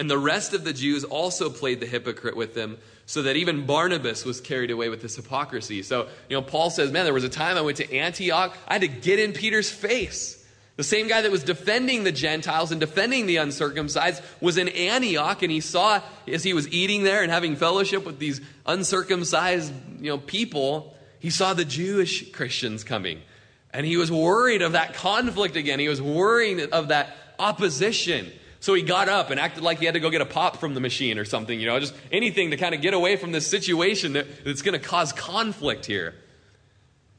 And 0.00 0.10
the 0.10 0.18
rest 0.18 0.52
of 0.52 0.64
the 0.64 0.72
Jews 0.72 1.04
also 1.04 1.48
played 1.48 1.78
the 1.78 1.86
hypocrite 1.86 2.36
with 2.36 2.56
them, 2.56 2.76
so 3.06 3.22
that 3.22 3.36
even 3.36 3.66
Barnabas 3.66 4.24
was 4.24 4.40
carried 4.40 4.72
away 4.72 4.88
with 4.88 5.00
this 5.00 5.14
hypocrisy. 5.14 5.84
So, 5.84 6.08
you 6.28 6.34
know, 6.36 6.42
Paul 6.42 6.70
says, 6.70 6.90
Man, 6.90 7.04
there 7.04 7.14
was 7.14 7.22
a 7.22 7.28
time 7.28 7.56
I 7.56 7.60
went 7.60 7.76
to 7.76 7.94
Antioch, 7.94 8.58
I 8.66 8.72
had 8.72 8.82
to 8.82 8.88
get 8.88 9.20
in 9.20 9.32
Peter's 9.32 9.70
face. 9.70 10.43
The 10.76 10.84
same 10.84 11.06
guy 11.06 11.22
that 11.22 11.30
was 11.30 11.44
defending 11.44 12.02
the 12.02 12.10
Gentiles 12.10 12.72
and 12.72 12.80
defending 12.80 13.26
the 13.26 13.36
uncircumcised 13.36 14.22
was 14.40 14.58
in 14.58 14.68
Antioch, 14.68 15.42
and 15.42 15.52
he 15.52 15.60
saw 15.60 16.00
as 16.26 16.42
he 16.42 16.52
was 16.52 16.68
eating 16.68 17.04
there 17.04 17.22
and 17.22 17.30
having 17.30 17.54
fellowship 17.54 18.04
with 18.04 18.18
these 18.18 18.40
uncircumcised 18.66 19.72
you 20.00 20.10
know, 20.10 20.18
people, 20.18 20.96
he 21.20 21.30
saw 21.30 21.54
the 21.54 21.64
Jewish 21.64 22.32
Christians 22.32 22.82
coming. 22.82 23.20
And 23.72 23.86
he 23.86 23.96
was 23.96 24.10
worried 24.10 24.62
of 24.62 24.72
that 24.72 24.94
conflict 24.94 25.56
again. 25.56 25.78
He 25.78 25.88
was 25.88 26.02
worried 26.02 26.60
of 26.60 26.88
that 26.88 27.16
opposition. 27.38 28.32
So 28.58 28.74
he 28.74 28.82
got 28.82 29.08
up 29.08 29.30
and 29.30 29.38
acted 29.38 29.62
like 29.62 29.78
he 29.78 29.84
had 29.84 29.94
to 29.94 30.00
go 30.00 30.10
get 30.10 30.22
a 30.22 30.26
pop 30.26 30.56
from 30.56 30.74
the 30.74 30.80
machine 30.80 31.18
or 31.18 31.24
something, 31.24 31.60
you 31.60 31.66
know, 31.66 31.78
just 31.78 31.94
anything 32.10 32.50
to 32.50 32.56
kind 32.56 32.74
of 32.74 32.80
get 32.80 32.94
away 32.94 33.16
from 33.16 33.30
this 33.30 33.46
situation 33.46 34.14
that, 34.14 34.44
that's 34.44 34.62
going 34.62 34.78
to 34.78 34.84
cause 34.84 35.12
conflict 35.12 35.86
here. 35.86 36.14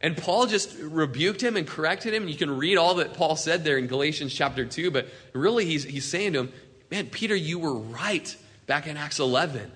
And 0.06 0.16
Paul 0.16 0.46
just 0.46 0.78
rebuked 0.80 1.42
him 1.42 1.58
and 1.58 1.66
corrected 1.66 2.14
him. 2.14 2.22
And 2.22 2.32
you 2.32 2.38
can 2.38 2.56
read 2.56 2.78
all 2.78 2.94
that 2.96 3.16
Paul 3.16 3.36
said 3.36 3.64
there 3.64 3.80
in 3.80 3.88
Galatians 3.88 4.32
chapter 4.32 4.64
2. 4.64 4.92
But 4.92 5.08
really, 5.34 5.66
he's, 5.66 5.84
he's 5.84 6.06
saying 6.06 6.34
to 6.34 6.42
him, 6.42 6.54
Man, 6.92 7.08
Peter, 7.08 7.36
you 7.36 7.58
were 7.58 7.74
right 7.74 8.38
back 8.68 8.86
in 8.86 8.98
Acts 8.98 9.18
11. 9.18 9.72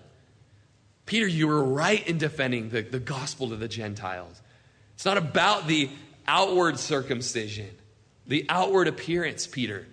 Peter, 1.08 1.26
you 1.26 1.48
were 1.48 1.64
right 1.64 2.08
in 2.08 2.20
defending 2.20 2.70
the, 2.70 2.84
the 2.84 3.00
gospel 3.00 3.50
to 3.50 3.56
the 3.56 3.68
Gentiles. 3.68 4.40
It's 4.94 5.04
not 5.04 5.18
about 5.18 5.66
the 5.66 5.90
outward 6.28 6.78
circumcision, 6.78 7.72
the 8.28 8.46
outward 8.50 8.88
appearance, 8.88 9.48
Peter. 9.48 9.88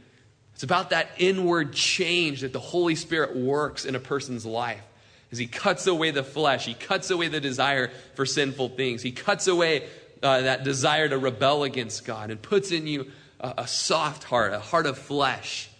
It's 0.52 0.64
about 0.64 0.90
that 0.90 1.08
inward 1.16 1.72
change 1.72 2.42
that 2.42 2.52
the 2.52 2.60
Holy 2.60 2.94
Spirit 2.94 3.34
works 3.34 3.86
in 3.86 3.94
a 3.94 4.00
person's 4.00 4.44
life. 4.44 4.84
As 5.32 5.38
he 5.38 5.46
cuts 5.46 5.86
away 5.86 6.10
the 6.10 6.22
flesh, 6.22 6.66
he 6.66 6.74
cuts 6.74 7.08
away 7.08 7.28
the 7.28 7.40
desire 7.40 7.90
for 8.16 8.26
sinful 8.26 8.68
things, 8.68 9.00
he 9.00 9.12
cuts 9.12 9.46
away 9.46 9.88
uh, 10.22 10.42
that 10.42 10.64
desire 10.64 11.08
to 11.08 11.18
rebel 11.18 11.64
against 11.64 12.04
God 12.04 12.30
and 12.30 12.40
puts 12.40 12.70
in 12.72 12.86
you 12.86 13.10
a, 13.40 13.54
a 13.58 13.68
soft 13.68 14.24
heart, 14.24 14.52
a 14.52 14.60
heart 14.60 14.86
of 14.86 14.98
flesh. 14.98 15.70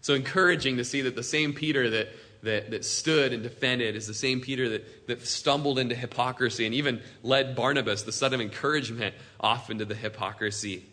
So 0.00 0.14
encouraging 0.14 0.76
to 0.78 0.84
see 0.84 1.02
that 1.02 1.16
the 1.16 1.22
same 1.22 1.52
Peter 1.52 1.90
that, 1.90 2.08
that, 2.42 2.70
that 2.70 2.84
stood 2.84 3.32
and 3.32 3.42
defended 3.42 3.96
is 3.96 4.06
the 4.06 4.14
same 4.14 4.40
Peter 4.40 4.68
that, 4.70 5.06
that 5.06 5.26
stumbled 5.26 5.78
into 5.78 5.94
hypocrisy 5.94 6.66
and 6.66 6.74
even 6.74 7.02
led 7.22 7.54
Barnabas, 7.54 8.02
the 8.02 8.12
son 8.12 8.32
of 8.32 8.40
encouragement, 8.40 9.14
off 9.40 9.70
into 9.70 9.84
the 9.84 9.94
hypocrisy. 9.94 10.86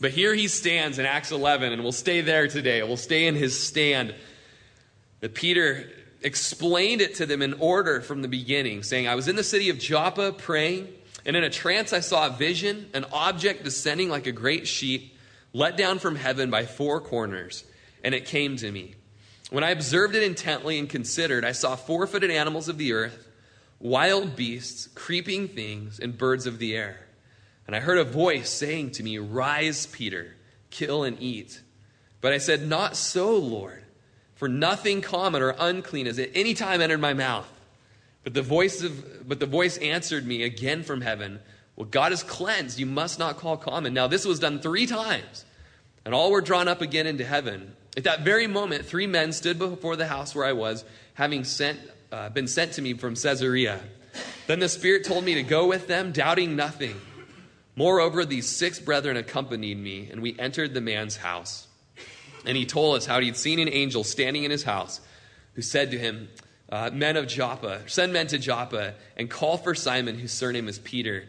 But 0.00 0.10
here 0.10 0.34
he 0.34 0.48
stands 0.48 0.98
in 0.98 1.06
Acts 1.06 1.30
11, 1.30 1.72
and 1.72 1.82
we'll 1.82 1.92
stay 1.92 2.22
there 2.22 2.48
today. 2.48 2.82
We'll 2.82 2.96
stay 2.96 3.26
in 3.26 3.36
his 3.36 3.58
stand. 3.58 4.14
That 5.20 5.34
Peter 5.34 5.88
explained 6.22 7.00
it 7.00 7.16
to 7.16 7.26
them 7.26 7.42
in 7.42 7.54
order 7.54 8.00
from 8.00 8.22
the 8.22 8.28
beginning, 8.28 8.82
saying, 8.82 9.06
I 9.06 9.14
was 9.14 9.28
in 9.28 9.36
the 9.36 9.44
city 9.44 9.70
of 9.70 9.78
Joppa 9.78 10.32
praying 10.32 10.88
and 11.24 11.36
in 11.36 11.44
a 11.44 11.50
trance, 11.50 11.92
I 11.92 12.00
saw 12.00 12.26
a 12.26 12.30
vision, 12.30 12.90
an 12.94 13.04
object 13.12 13.64
descending 13.64 14.08
like 14.08 14.26
a 14.26 14.32
great 14.32 14.66
sheet, 14.66 15.16
let 15.52 15.76
down 15.76 15.98
from 15.98 16.16
heaven 16.16 16.50
by 16.50 16.66
four 16.66 17.00
corners, 17.00 17.64
and 18.02 18.14
it 18.14 18.26
came 18.26 18.56
to 18.56 18.70
me. 18.70 18.94
When 19.50 19.62
I 19.62 19.70
observed 19.70 20.14
it 20.14 20.22
intently 20.22 20.78
and 20.78 20.88
considered, 20.88 21.44
I 21.44 21.52
saw 21.52 21.76
four 21.76 22.06
footed 22.06 22.30
animals 22.30 22.68
of 22.68 22.78
the 22.78 22.94
earth, 22.94 23.28
wild 23.78 24.34
beasts, 24.34 24.88
creeping 24.94 25.48
things, 25.48 26.00
and 26.00 26.16
birds 26.16 26.46
of 26.46 26.58
the 26.58 26.74
air. 26.74 27.06
And 27.66 27.76
I 27.76 27.80
heard 27.80 27.98
a 27.98 28.04
voice 28.04 28.48
saying 28.48 28.92
to 28.92 29.02
me, 29.02 29.18
Rise, 29.18 29.86
Peter, 29.86 30.34
kill 30.70 31.04
and 31.04 31.20
eat. 31.20 31.60
But 32.20 32.32
I 32.32 32.38
said, 32.38 32.66
Not 32.66 32.96
so, 32.96 33.36
Lord, 33.36 33.84
for 34.34 34.48
nothing 34.48 35.02
common 35.02 35.42
or 35.42 35.54
unclean 35.58 36.06
has 36.06 36.18
at 36.18 36.30
any 36.34 36.54
time 36.54 36.80
entered 36.80 37.00
my 37.00 37.12
mouth. 37.12 37.48
But 38.24 38.34
the 38.34 38.42
voice 38.42 38.82
of 38.82 39.28
but 39.28 39.40
the 39.40 39.46
voice 39.46 39.76
answered 39.78 40.26
me 40.26 40.42
again 40.42 40.82
from 40.82 41.00
heaven, 41.00 41.40
Well, 41.76 41.86
God 41.86 42.12
is 42.12 42.22
cleansed, 42.22 42.78
you 42.78 42.86
must 42.86 43.18
not 43.18 43.38
call 43.38 43.56
common. 43.56 43.94
Now 43.94 44.06
this 44.06 44.24
was 44.24 44.38
done 44.38 44.60
three 44.60 44.86
times, 44.86 45.44
and 46.04 46.14
all 46.14 46.30
were 46.30 46.40
drawn 46.40 46.68
up 46.68 46.80
again 46.80 47.06
into 47.06 47.24
heaven. 47.24 47.74
At 47.96 48.04
that 48.04 48.20
very 48.20 48.46
moment, 48.46 48.86
three 48.86 49.06
men 49.06 49.32
stood 49.32 49.58
before 49.58 49.96
the 49.96 50.06
house 50.06 50.34
where 50.34 50.46
I 50.46 50.52
was, 50.52 50.84
having 51.14 51.44
sent, 51.44 51.78
uh, 52.10 52.30
been 52.30 52.48
sent 52.48 52.72
to 52.74 52.82
me 52.82 52.94
from 52.94 53.16
Caesarea. 53.16 53.80
Then 54.46 54.60
the 54.60 54.68
Spirit 54.68 55.04
told 55.04 55.24
me 55.24 55.34
to 55.34 55.42
go 55.42 55.66
with 55.66 55.88
them, 55.88 56.12
doubting 56.12 56.56
nothing. 56.56 56.98
Moreover, 57.76 58.24
these 58.24 58.48
six 58.48 58.78
brethren 58.78 59.16
accompanied 59.16 59.78
me, 59.78 60.08
and 60.10 60.22
we 60.22 60.38
entered 60.38 60.74
the 60.74 60.80
man's 60.80 61.16
house. 61.16 61.66
And 62.44 62.56
he 62.56 62.66
told 62.66 62.96
us 62.96 63.06
how 63.06 63.20
he'd 63.20 63.36
seen 63.36 63.58
an 63.58 63.68
angel 63.68 64.04
standing 64.04 64.44
in 64.44 64.50
his 64.50 64.64
house 64.64 65.00
who 65.54 65.62
said 65.62 65.90
to 65.90 65.98
him, 65.98 66.28
uh, 66.72 66.90
Men 66.90 67.18
of 67.18 67.28
Joppa, 67.28 67.82
send 67.86 68.14
men 68.14 68.26
to 68.28 68.38
Joppa 68.38 68.94
and 69.18 69.30
call 69.30 69.58
for 69.58 69.74
Simon, 69.74 70.18
whose 70.18 70.32
surname 70.32 70.68
is 70.68 70.78
Peter. 70.78 71.26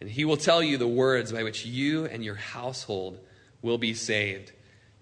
And 0.00 0.08
he 0.10 0.24
will 0.24 0.38
tell 0.38 0.62
you 0.62 0.78
the 0.78 0.88
words 0.88 1.30
by 1.30 1.42
which 1.42 1.66
you 1.66 2.06
and 2.06 2.24
your 2.24 2.34
household 2.34 3.18
will 3.60 3.76
be 3.76 3.92
saved. 3.92 4.52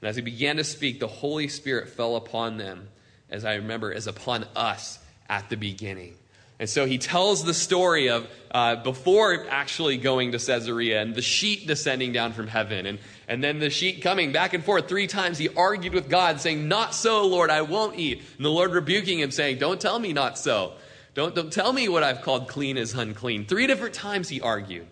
And 0.01 0.09
as 0.09 0.17
he 0.17 0.23
began 0.23 0.57
to 0.57 0.65
speak, 0.65 0.99
the 0.99 1.07
Holy 1.07 1.47
Spirit 1.47 1.89
fell 1.89 2.17
upon 2.17 2.59
them, 2.59 2.89
as 3.31 3.45
I 3.45 3.55
remember, 3.55 3.95
as 3.95 4.09
upon 4.09 4.45
us 4.57 4.99
at 5.29 5.49
the 5.49 5.57
beginning. 5.57 6.18
And 6.61 6.69
so 6.69 6.87
he 6.87 6.99
tells 6.99 7.45
the 7.45 7.55
story 7.55 8.09
of 8.09 8.29
uh, 8.51 8.77
before 8.77 9.47
actually 9.49 9.97
going 9.97 10.33
to 10.33 10.39
Caesarea 10.39 11.01
and 11.01 11.15
the 11.15 11.23
sheet 11.23 11.67
descending 11.67 12.13
down 12.13 12.33
from 12.33 12.49
heaven 12.49 12.87
and, 12.87 12.99
and 13.29 13.45
then 13.45 13.61
the 13.61 13.71
sheet 13.71 14.03
coming 14.03 14.33
back 14.33 14.55
and 14.55 14.65
forth 14.65 14.89
three 14.89 15.07
times. 15.07 15.39
He 15.39 15.49
argued 15.51 15.95
with 15.95 16.09
God, 16.09 16.41
saying, 16.41 16.67
Not 16.67 16.95
so, 16.95 17.27
Lord, 17.27 17.51
I 17.51 17.63
won't 17.63 17.99
eat. 17.99 18.23
And 18.37 18.45
the 18.45 18.51
Lord 18.51 18.73
rebuking 18.73 19.21
him, 19.21 19.31
saying, 19.31 19.59
Don't 19.59 19.81
tell 19.81 19.99
me 19.99 20.13
not 20.13 20.37
so. 20.37 20.73
Don't, 21.15 21.35
don't 21.35 21.53
tell 21.53 21.73
me 21.73 21.89
what 21.89 22.03
I've 22.03 22.23
called 22.23 22.49
clean 22.49 22.77
is 22.77 22.95
unclean. 22.95 23.47
Three 23.47 23.67
different 23.67 23.95
times 23.95 24.29
he 24.29 24.41
argued. 24.41 24.87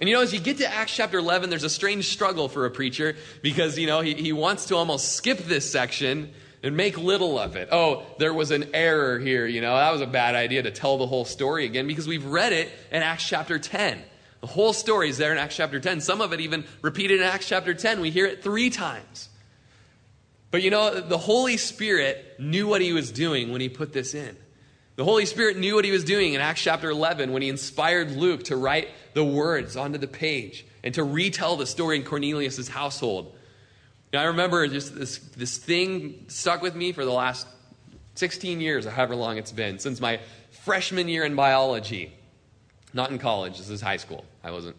And 0.00 0.08
you 0.08 0.16
know, 0.16 0.22
as 0.22 0.34
you 0.34 0.40
get 0.40 0.58
to 0.58 0.66
Acts 0.66 0.94
chapter 0.94 1.18
11, 1.18 1.50
there's 1.50 1.64
a 1.64 1.70
strange 1.70 2.06
struggle 2.08 2.48
for 2.48 2.66
a 2.66 2.70
preacher 2.70 3.16
because, 3.42 3.78
you 3.78 3.86
know, 3.86 4.00
he, 4.00 4.14
he 4.14 4.32
wants 4.32 4.66
to 4.66 4.76
almost 4.76 5.12
skip 5.12 5.38
this 5.38 5.70
section 5.70 6.32
and 6.64 6.76
make 6.76 6.96
little 6.96 7.38
of 7.38 7.56
it. 7.56 7.68
Oh, 7.70 8.04
there 8.18 8.32
was 8.32 8.50
an 8.50 8.70
error 8.72 9.18
here, 9.18 9.46
you 9.46 9.60
know, 9.60 9.76
that 9.76 9.92
was 9.92 10.00
a 10.00 10.06
bad 10.06 10.34
idea 10.34 10.62
to 10.62 10.70
tell 10.70 10.96
the 10.96 11.06
whole 11.06 11.26
story 11.26 11.66
again 11.66 11.86
because 11.86 12.08
we've 12.08 12.24
read 12.24 12.54
it 12.54 12.70
in 12.90 13.02
Acts 13.02 13.28
chapter 13.28 13.58
10. 13.58 14.02
The 14.40 14.46
whole 14.46 14.72
story 14.72 15.10
is 15.10 15.18
there 15.18 15.30
in 15.30 15.38
Acts 15.38 15.56
chapter 15.56 15.78
10. 15.78 16.00
Some 16.00 16.22
of 16.22 16.32
it 16.32 16.40
even 16.40 16.64
repeated 16.80 17.20
in 17.20 17.26
Acts 17.26 17.46
chapter 17.46 17.74
10. 17.74 18.00
We 18.00 18.10
hear 18.10 18.24
it 18.24 18.42
three 18.42 18.70
times. 18.70 19.28
But 20.50 20.62
you 20.62 20.70
know, 20.70 21.00
the 21.00 21.18
Holy 21.18 21.58
Spirit 21.58 22.36
knew 22.38 22.66
what 22.66 22.80
he 22.80 22.94
was 22.94 23.12
doing 23.12 23.52
when 23.52 23.60
he 23.60 23.68
put 23.68 23.92
this 23.92 24.14
in. 24.14 24.34
The 24.96 25.04
Holy 25.04 25.26
Spirit 25.26 25.58
knew 25.58 25.74
what 25.74 25.84
he 25.84 25.90
was 25.90 26.04
doing 26.04 26.32
in 26.32 26.40
Acts 26.40 26.62
chapter 26.62 26.88
11 26.88 27.32
when 27.32 27.42
he 27.42 27.50
inspired 27.50 28.12
Luke 28.12 28.44
to 28.44 28.56
write 28.56 28.88
the 29.12 29.24
words 29.24 29.76
onto 29.76 29.98
the 29.98 30.08
page 30.08 30.64
and 30.82 30.94
to 30.94 31.04
retell 31.04 31.56
the 31.56 31.66
story 31.66 31.96
in 31.96 32.04
Cornelius' 32.04 32.68
household. 32.68 33.36
And 34.14 34.20
I 34.22 34.26
remember 34.26 34.68
just 34.68 34.94
this, 34.94 35.18
this 35.18 35.58
thing 35.58 36.26
stuck 36.28 36.62
with 36.62 36.76
me 36.76 36.92
for 36.92 37.04
the 37.04 37.10
last 37.10 37.48
16 38.14 38.60
years, 38.60 38.86
or 38.86 38.90
however 38.90 39.16
long 39.16 39.38
it's 39.38 39.50
been, 39.50 39.80
since 39.80 40.00
my 40.00 40.20
freshman 40.62 41.08
year 41.08 41.24
in 41.24 41.34
biology. 41.34 42.12
Not 42.92 43.10
in 43.10 43.18
college, 43.18 43.58
this 43.58 43.70
is 43.70 43.80
high 43.80 43.96
school. 43.96 44.24
I 44.44 44.52
wasn't. 44.52 44.76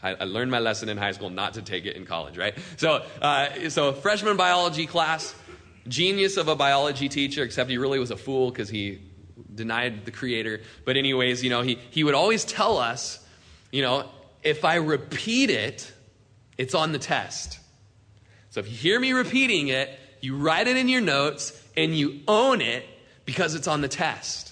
I, 0.00 0.10
I 0.14 0.24
learned 0.26 0.52
my 0.52 0.60
lesson 0.60 0.88
in 0.88 0.96
high 0.96 1.10
school 1.10 1.28
not 1.28 1.54
to 1.54 1.62
take 1.62 1.86
it 1.86 1.96
in 1.96 2.06
college, 2.06 2.38
right? 2.38 2.56
So, 2.76 3.04
uh, 3.20 3.68
so 3.68 3.92
freshman 3.92 4.36
biology 4.36 4.86
class, 4.86 5.34
genius 5.88 6.36
of 6.36 6.46
a 6.46 6.54
biology 6.54 7.08
teacher, 7.08 7.42
except 7.42 7.68
he 7.68 7.78
really 7.78 7.98
was 7.98 8.12
a 8.12 8.16
fool 8.16 8.52
because 8.52 8.68
he 8.68 9.00
denied 9.56 10.04
the 10.04 10.12
creator. 10.12 10.60
But, 10.84 10.96
anyways, 10.96 11.42
you 11.42 11.50
know, 11.50 11.62
he, 11.62 11.80
he 11.90 12.04
would 12.04 12.14
always 12.14 12.44
tell 12.44 12.78
us, 12.78 13.18
you 13.72 13.82
know, 13.82 14.08
if 14.44 14.64
I 14.64 14.76
repeat 14.76 15.50
it, 15.50 15.92
it's 16.56 16.76
on 16.76 16.92
the 16.92 17.00
test. 17.00 17.58
So 18.56 18.60
if 18.60 18.70
you 18.70 18.74
hear 18.74 18.98
me 18.98 19.12
repeating 19.12 19.68
it, 19.68 19.90
you 20.22 20.34
write 20.34 20.66
it 20.66 20.78
in 20.78 20.88
your 20.88 21.02
notes 21.02 21.52
and 21.76 21.94
you 21.94 22.20
own 22.26 22.62
it 22.62 22.86
because 23.26 23.54
it's 23.54 23.68
on 23.68 23.82
the 23.82 23.88
test. 23.88 24.50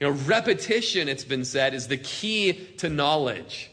You 0.00 0.08
know, 0.08 0.12
repetition, 0.26 1.08
it's 1.08 1.22
been 1.22 1.44
said, 1.44 1.72
is 1.72 1.86
the 1.86 1.98
key 1.98 2.54
to 2.78 2.88
knowledge. 2.88 3.70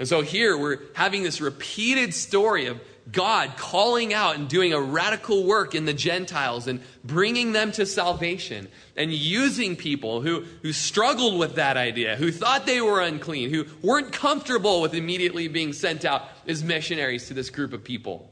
And 0.00 0.08
so 0.08 0.22
here 0.22 0.58
we're 0.58 0.80
having 0.94 1.22
this 1.22 1.40
repeated 1.40 2.12
story 2.12 2.66
of 2.66 2.80
God 3.12 3.56
calling 3.56 4.12
out 4.12 4.34
and 4.34 4.48
doing 4.48 4.72
a 4.72 4.80
radical 4.80 5.44
work 5.44 5.76
in 5.76 5.84
the 5.84 5.94
Gentiles 5.94 6.66
and 6.66 6.80
bringing 7.04 7.52
them 7.52 7.70
to 7.70 7.86
salvation 7.86 8.66
and 8.96 9.12
using 9.12 9.76
people 9.76 10.22
who, 10.22 10.44
who 10.62 10.72
struggled 10.72 11.38
with 11.38 11.54
that 11.54 11.76
idea, 11.76 12.16
who 12.16 12.32
thought 12.32 12.66
they 12.66 12.80
were 12.80 13.00
unclean, 13.00 13.50
who 13.50 13.64
weren't 13.80 14.10
comfortable 14.10 14.80
with 14.80 14.92
immediately 14.92 15.46
being 15.46 15.72
sent 15.72 16.04
out 16.04 16.28
as 16.48 16.64
missionaries 16.64 17.28
to 17.28 17.34
this 17.34 17.48
group 17.48 17.72
of 17.72 17.84
people. 17.84 18.28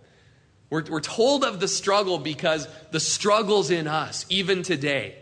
We're, 0.70 0.85
we're 0.85 1.00
told 1.00 1.44
of 1.44 1.61
the 1.61 1.68
struggle 1.68 2.18
because 2.18 2.66
the 2.90 3.00
struggle's 3.00 3.70
in 3.70 3.87
us, 3.87 4.26
even 4.29 4.62
today. 4.62 5.16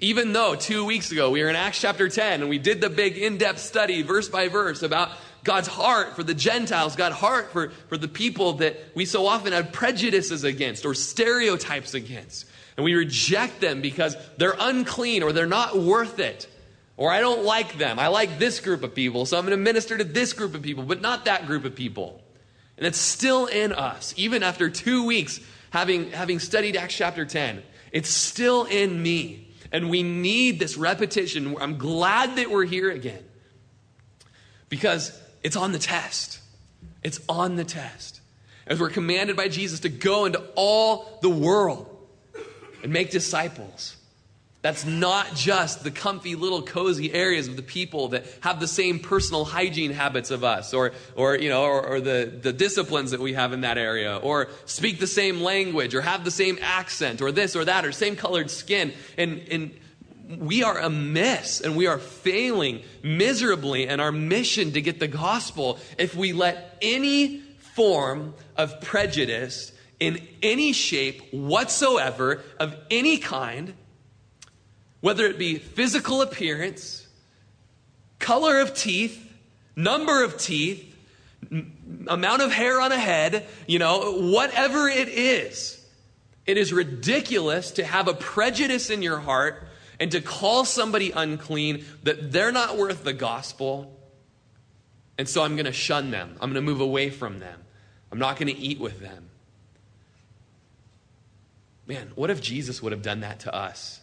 Even 0.00 0.32
though 0.32 0.54
two 0.54 0.84
weeks 0.84 1.10
ago 1.10 1.30
we 1.30 1.42
were 1.42 1.48
in 1.48 1.56
Acts 1.56 1.80
chapter 1.80 2.08
10 2.08 2.40
and 2.40 2.50
we 2.50 2.58
did 2.58 2.80
the 2.80 2.90
big 2.90 3.16
in 3.18 3.38
depth 3.38 3.58
study, 3.60 4.02
verse 4.02 4.28
by 4.28 4.48
verse, 4.48 4.82
about 4.82 5.10
God's 5.44 5.68
heart 5.68 6.14
for 6.14 6.22
the 6.22 6.34
Gentiles, 6.34 6.96
God's 6.96 7.16
heart 7.16 7.52
for, 7.52 7.70
for 7.88 7.96
the 7.96 8.08
people 8.08 8.54
that 8.54 8.76
we 8.94 9.04
so 9.04 9.26
often 9.26 9.52
have 9.52 9.72
prejudices 9.72 10.44
against 10.44 10.84
or 10.84 10.94
stereotypes 10.94 11.94
against. 11.94 12.46
And 12.76 12.84
we 12.84 12.94
reject 12.94 13.60
them 13.60 13.80
because 13.80 14.16
they're 14.36 14.56
unclean 14.58 15.22
or 15.22 15.32
they're 15.32 15.46
not 15.46 15.76
worth 15.76 16.20
it. 16.20 16.48
Or 16.96 17.10
I 17.12 17.20
don't 17.20 17.44
like 17.44 17.78
them. 17.78 17.98
I 17.98 18.08
like 18.08 18.38
this 18.38 18.60
group 18.60 18.82
of 18.82 18.94
people, 18.94 19.24
so 19.26 19.38
I'm 19.38 19.46
going 19.46 19.56
to 19.56 19.62
minister 19.62 19.96
to 19.96 20.04
this 20.04 20.32
group 20.32 20.54
of 20.54 20.62
people, 20.62 20.84
but 20.84 21.00
not 21.00 21.24
that 21.26 21.46
group 21.46 21.64
of 21.64 21.76
people. 21.76 22.20
And 22.78 22.86
it's 22.86 22.98
still 22.98 23.46
in 23.46 23.72
us, 23.72 24.14
even 24.16 24.42
after 24.42 24.70
two 24.70 25.04
weeks 25.04 25.40
having, 25.70 26.12
having 26.12 26.38
studied 26.38 26.76
Acts 26.76 26.94
chapter 26.94 27.26
10. 27.26 27.62
It's 27.92 28.08
still 28.08 28.64
in 28.64 29.02
me. 29.02 29.48
And 29.70 29.90
we 29.90 30.02
need 30.02 30.58
this 30.58 30.78
repetition. 30.78 31.56
I'm 31.60 31.76
glad 31.76 32.36
that 32.36 32.50
we're 32.50 32.64
here 32.64 32.90
again 32.90 33.22
because 34.68 35.18
it's 35.42 35.56
on 35.56 35.72
the 35.72 35.78
test. 35.78 36.40
It's 37.02 37.20
on 37.28 37.56
the 37.56 37.64
test. 37.64 38.20
As 38.66 38.80
we're 38.80 38.90
commanded 38.90 39.36
by 39.36 39.48
Jesus 39.48 39.80
to 39.80 39.88
go 39.88 40.24
into 40.24 40.42
all 40.54 41.18
the 41.20 41.28
world 41.28 41.94
and 42.82 42.92
make 42.92 43.10
disciples. 43.10 43.96
That's 44.60 44.84
not 44.84 45.36
just 45.36 45.84
the 45.84 45.92
comfy 45.92 46.34
little 46.34 46.62
cozy 46.62 47.12
areas 47.12 47.46
of 47.46 47.54
the 47.54 47.62
people 47.62 48.08
that 48.08 48.26
have 48.40 48.58
the 48.58 48.66
same 48.66 48.98
personal 48.98 49.44
hygiene 49.44 49.92
habits 49.92 50.32
of 50.32 50.42
us 50.42 50.74
or, 50.74 50.92
or 51.14 51.36
you 51.38 51.48
know, 51.48 51.62
or, 51.62 51.86
or, 51.86 52.00
the, 52.00 52.38
the 52.42 52.52
disciplines 52.52 53.12
that 53.12 53.20
we 53.20 53.34
have 53.34 53.52
in 53.52 53.60
that 53.60 53.78
area 53.78 54.16
or 54.16 54.48
speak 54.64 54.98
the 54.98 55.06
same 55.06 55.42
language 55.42 55.94
or 55.94 56.00
have 56.00 56.24
the 56.24 56.32
same 56.32 56.58
accent 56.60 57.22
or 57.22 57.30
this 57.30 57.54
or 57.54 57.64
that 57.66 57.84
or 57.84 57.92
same 57.92 58.16
colored 58.16 58.50
skin. 58.50 58.92
And, 59.16 59.46
and 59.48 59.78
we 60.40 60.64
are 60.64 60.76
amiss 60.76 61.60
and 61.60 61.76
we 61.76 61.86
are 61.86 61.98
failing 61.98 62.82
miserably 63.04 63.86
in 63.86 64.00
our 64.00 64.10
mission 64.10 64.72
to 64.72 64.82
get 64.82 64.98
the 64.98 65.08
gospel 65.08 65.78
if 65.98 66.16
we 66.16 66.32
let 66.32 66.76
any 66.82 67.38
form 67.76 68.34
of 68.56 68.80
prejudice 68.80 69.70
in 70.00 70.26
any 70.42 70.72
shape 70.72 71.32
whatsoever 71.32 72.42
of 72.58 72.74
any 72.90 73.18
kind– 73.18 73.74
whether 75.00 75.26
it 75.26 75.38
be 75.38 75.56
physical 75.56 76.22
appearance, 76.22 77.06
color 78.18 78.60
of 78.60 78.74
teeth, 78.74 79.32
number 79.76 80.24
of 80.24 80.38
teeth, 80.38 80.84
amount 82.08 82.42
of 82.42 82.50
hair 82.50 82.80
on 82.80 82.92
a 82.92 82.98
head, 82.98 83.46
you 83.66 83.78
know, 83.78 84.18
whatever 84.18 84.88
it 84.88 85.08
is. 85.08 85.84
It 86.46 86.56
is 86.56 86.72
ridiculous 86.72 87.72
to 87.72 87.84
have 87.84 88.08
a 88.08 88.14
prejudice 88.14 88.90
in 88.90 89.02
your 89.02 89.18
heart 89.18 89.68
and 90.00 90.10
to 90.12 90.20
call 90.20 90.64
somebody 90.64 91.10
unclean 91.10 91.84
that 92.04 92.32
they're 92.32 92.52
not 92.52 92.76
worth 92.76 93.04
the 93.04 93.12
gospel. 93.12 93.94
And 95.16 95.28
so 95.28 95.42
I'm 95.42 95.56
going 95.56 95.66
to 95.66 95.72
shun 95.72 96.10
them. 96.10 96.30
I'm 96.40 96.52
going 96.52 96.54
to 96.54 96.60
move 96.62 96.80
away 96.80 97.10
from 97.10 97.38
them. 97.38 97.60
I'm 98.10 98.18
not 98.18 98.38
going 98.38 98.52
to 98.54 98.58
eat 98.58 98.80
with 98.80 99.00
them. 99.00 99.28
Man, 101.86 102.12
what 102.14 102.30
if 102.30 102.40
Jesus 102.40 102.82
would 102.82 102.92
have 102.92 103.02
done 103.02 103.20
that 103.20 103.40
to 103.40 103.54
us? 103.54 104.00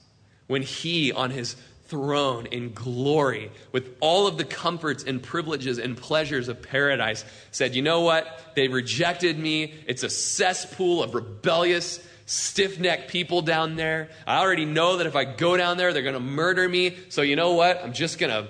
When 0.47 0.61
he, 0.61 1.11
on 1.11 1.31
his 1.31 1.55
throne 1.87 2.47
in 2.47 2.73
glory, 2.73 3.51
with 3.71 3.95
all 3.99 4.27
of 4.27 4.37
the 4.37 4.43
comforts 4.43 5.03
and 5.03 5.21
privileges 5.21 5.77
and 5.77 5.95
pleasures 5.95 6.47
of 6.47 6.61
paradise, 6.61 7.23
said, 7.51 7.75
You 7.75 7.81
know 7.81 8.01
what? 8.01 8.53
They 8.55 8.67
rejected 8.67 9.37
me. 9.37 9.73
It's 9.87 10.03
a 10.03 10.09
cesspool 10.09 11.03
of 11.03 11.13
rebellious, 11.13 12.05
stiff 12.25 12.79
necked 12.79 13.11
people 13.11 13.41
down 13.41 13.75
there. 13.75 14.09
I 14.25 14.39
already 14.39 14.65
know 14.65 14.97
that 14.97 15.07
if 15.07 15.15
I 15.15 15.25
go 15.25 15.57
down 15.57 15.77
there, 15.77 15.93
they're 15.93 16.01
going 16.01 16.13
to 16.13 16.19
murder 16.19 16.67
me. 16.67 16.97
So, 17.09 17.21
you 17.21 17.35
know 17.35 17.53
what? 17.53 17.83
I'm 17.83 17.93
just 17.93 18.19
going 18.19 18.31
to 18.31 18.49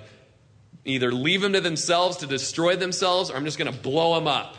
either 0.84 1.12
leave 1.12 1.42
them 1.42 1.52
to 1.52 1.60
themselves 1.60 2.18
to 2.18 2.26
destroy 2.26 2.76
themselves, 2.76 3.30
or 3.30 3.36
I'm 3.36 3.44
just 3.44 3.58
going 3.58 3.72
to 3.72 3.78
blow 3.78 4.14
them 4.14 4.28
up. 4.28 4.56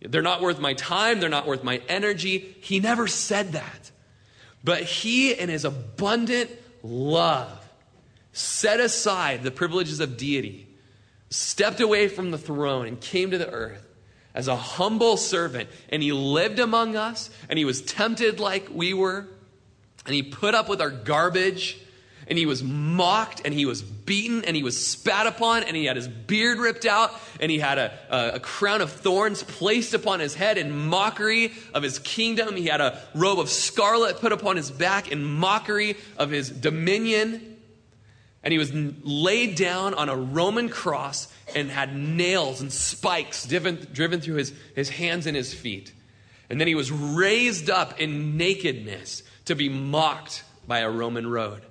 They're 0.00 0.22
not 0.22 0.40
worth 0.40 0.60
my 0.60 0.74
time. 0.74 1.20
They're 1.20 1.28
not 1.28 1.46
worth 1.46 1.64
my 1.64 1.80
energy. 1.88 2.56
He 2.60 2.80
never 2.80 3.06
said 3.06 3.52
that. 3.52 3.90
But 4.64 4.82
he, 4.82 5.32
in 5.32 5.48
his 5.48 5.64
abundant 5.64 6.50
love, 6.82 7.68
set 8.32 8.80
aside 8.80 9.42
the 9.42 9.50
privileges 9.50 10.00
of 10.00 10.16
deity, 10.16 10.68
stepped 11.30 11.80
away 11.80 12.08
from 12.08 12.30
the 12.30 12.38
throne, 12.38 12.86
and 12.86 13.00
came 13.00 13.30
to 13.30 13.38
the 13.38 13.50
earth 13.50 13.84
as 14.34 14.48
a 14.48 14.56
humble 14.56 15.16
servant. 15.16 15.68
And 15.88 16.02
he 16.02 16.12
lived 16.12 16.58
among 16.58 16.96
us, 16.96 17.30
and 17.48 17.58
he 17.58 17.64
was 17.64 17.82
tempted 17.82 18.40
like 18.40 18.68
we 18.72 18.94
were, 18.94 19.26
and 20.06 20.14
he 20.14 20.22
put 20.22 20.54
up 20.54 20.68
with 20.68 20.80
our 20.80 20.90
garbage, 20.90 21.78
and 22.28 22.38
he 22.38 22.46
was 22.46 22.62
mocked 22.62 23.40
and 23.44 23.54
he 23.54 23.64
was 23.64 23.82
beaten 23.82 24.44
and 24.44 24.54
he 24.54 24.62
was 24.62 24.86
spat 24.86 25.26
upon 25.26 25.62
and 25.64 25.76
he 25.76 25.86
had 25.86 25.96
his 25.96 26.06
beard 26.06 26.58
ripped 26.58 26.84
out 26.84 27.12
and 27.40 27.50
he 27.50 27.58
had 27.58 27.78
a, 27.78 27.98
a, 28.10 28.30
a, 28.34 28.40
crown 28.40 28.82
of 28.82 28.92
thorns 28.92 29.42
placed 29.42 29.94
upon 29.94 30.20
his 30.20 30.34
head 30.34 30.58
in 30.58 30.70
mockery 30.88 31.52
of 31.72 31.82
his 31.82 31.98
kingdom. 31.98 32.54
He 32.54 32.66
had 32.66 32.82
a 32.82 33.00
robe 33.14 33.38
of 33.38 33.48
scarlet 33.48 34.18
put 34.18 34.32
upon 34.32 34.56
his 34.56 34.70
back 34.70 35.10
in 35.10 35.24
mockery 35.24 35.96
of 36.18 36.30
his 36.30 36.50
dominion. 36.50 37.56
And 38.42 38.52
he 38.52 38.58
was 38.58 38.72
laid 38.72 39.56
down 39.56 39.94
on 39.94 40.08
a 40.08 40.16
Roman 40.16 40.68
cross 40.68 41.28
and 41.56 41.70
had 41.70 41.96
nails 41.96 42.60
and 42.60 42.72
spikes 42.72 43.46
driven, 43.46 43.86
driven 43.92 44.20
through 44.20 44.36
his, 44.36 44.52
his 44.76 44.90
hands 44.90 45.26
and 45.26 45.36
his 45.36 45.52
feet. 45.52 45.92
And 46.50 46.60
then 46.60 46.68
he 46.68 46.74
was 46.74 46.90
raised 46.92 47.68
up 47.68 48.00
in 48.00 48.36
nakedness 48.36 49.22
to 49.46 49.54
be 49.54 49.68
mocked 49.68 50.44
by 50.66 50.80
a 50.80 50.90
Roman 50.90 51.26
road. 51.28 51.62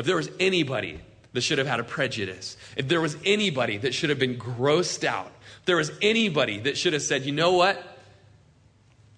If 0.00 0.06
there 0.06 0.16
was 0.16 0.30
anybody 0.40 0.98
that 1.34 1.42
should 1.42 1.58
have 1.58 1.66
had 1.66 1.78
a 1.78 1.84
prejudice, 1.84 2.56
if 2.74 2.88
there 2.88 3.02
was 3.02 3.18
anybody 3.22 3.76
that 3.76 3.92
should 3.92 4.08
have 4.08 4.18
been 4.18 4.38
grossed 4.38 5.04
out, 5.04 5.30
if 5.58 5.66
there 5.66 5.76
was 5.76 5.92
anybody 6.00 6.58
that 6.60 6.78
should 6.78 6.94
have 6.94 7.02
said, 7.02 7.26
you 7.26 7.32
know 7.32 7.52
what? 7.52 7.98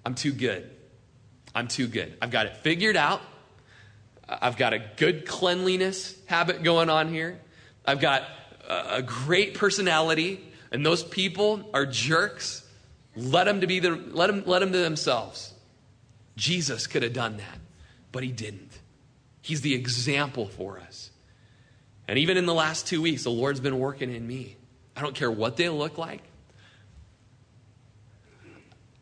I'm 0.04 0.16
too 0.16 0.32
good. 0.32 0.68
I'm 1.54 1.68
too 1.68 1.86
good. 1.86 2.16
I've 2.20 2.32
got 2.32 2.46
it 2.46 2.56
figured 2.56 2.96
out. 2.96 3.22
I've 4.28 4.56
got 4.56 4.72
a 4.72 4.80
good 4.96 5.24
cleanliness 5.24 6.16
habit 6.26 6.64
going 6.64 6.90
on 6.90 7.14
here. 7.14 7.38
I've 7.86 8.00
got 8.00 8.24
a 8.68 9.02
great 9.02 9.54
personality, 9.54 10.44
and 10.72 10.84
those 10.84 11.04
people 11.04 11.70
are 11.72 11.86
jerks. 11.86 12.66
Let 13.14 13.44
them 13.44 13.60
to 13.60 13.68
be 13.68 13.78
the, 13.78 13.90
let 13.90 14.26
them, 14.26 14.42
let 14.46 14.58
them 14.58 14.72
to 14.72 14.78
themselves. 14.78 15.54
Jesus 16.34 16.88
could 16.88 17.04
have 17.04 17.12
done 17.12 17.36
that, 17.36 17.60
but 18.10 18.24
he 18.24 18.32
didn't. 18.32 18.71
He's 19.42 19.60
the 19.60 19.74
example 19.74 20.46
for 20.46 20.78
us. 20.78 21.10
And 22.08 22.18
even 22.18 22.36
in 22.36 22.46
the 22.46 22.54
last 22.54 22.86
two 22.86 23.02
weeks, 23.02 23.24
the 23.24 23.30
Lord's 23.30 23.60
been 23.60 23.78
working 23.78 24.14
in 24.14 24.26
me. 24.26 24.56
I 24.96 25.02
don't 25.02 25.14
care 25.14 25.30
what 25.30 25.56
they 25.56 25.68
look 25.68 25.98
like. 25.98 26.22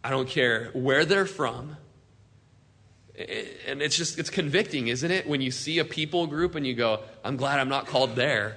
I 0.03 0.11
don't 0.11 0.29
care 0.29 0.70
where 0.72 1.05
they're 1.05 1.26
from. 1.26 1.76
And 3.66 3.83
it's 3.83 3.96
just, 3.96 4.18
it's 4.18 4.31
convicting, 4.31 4.88
isn't 4.88 5.11
it? 5.11 5.26
When 5.26 5.42
you 5.42 5.50
see 5.50 5.79
a 5.79 5.85
people 5.85 6.26
group 6.26 6.55
and 6.55 6.66
you 6.66 6.74
go, 6.74 7.00
I'm 7.22 7.37
glad 7.37 7.61
I'm 7.61 7.68
not 7.68 7.87
called 7.87 8.16
there. 8.16 8.57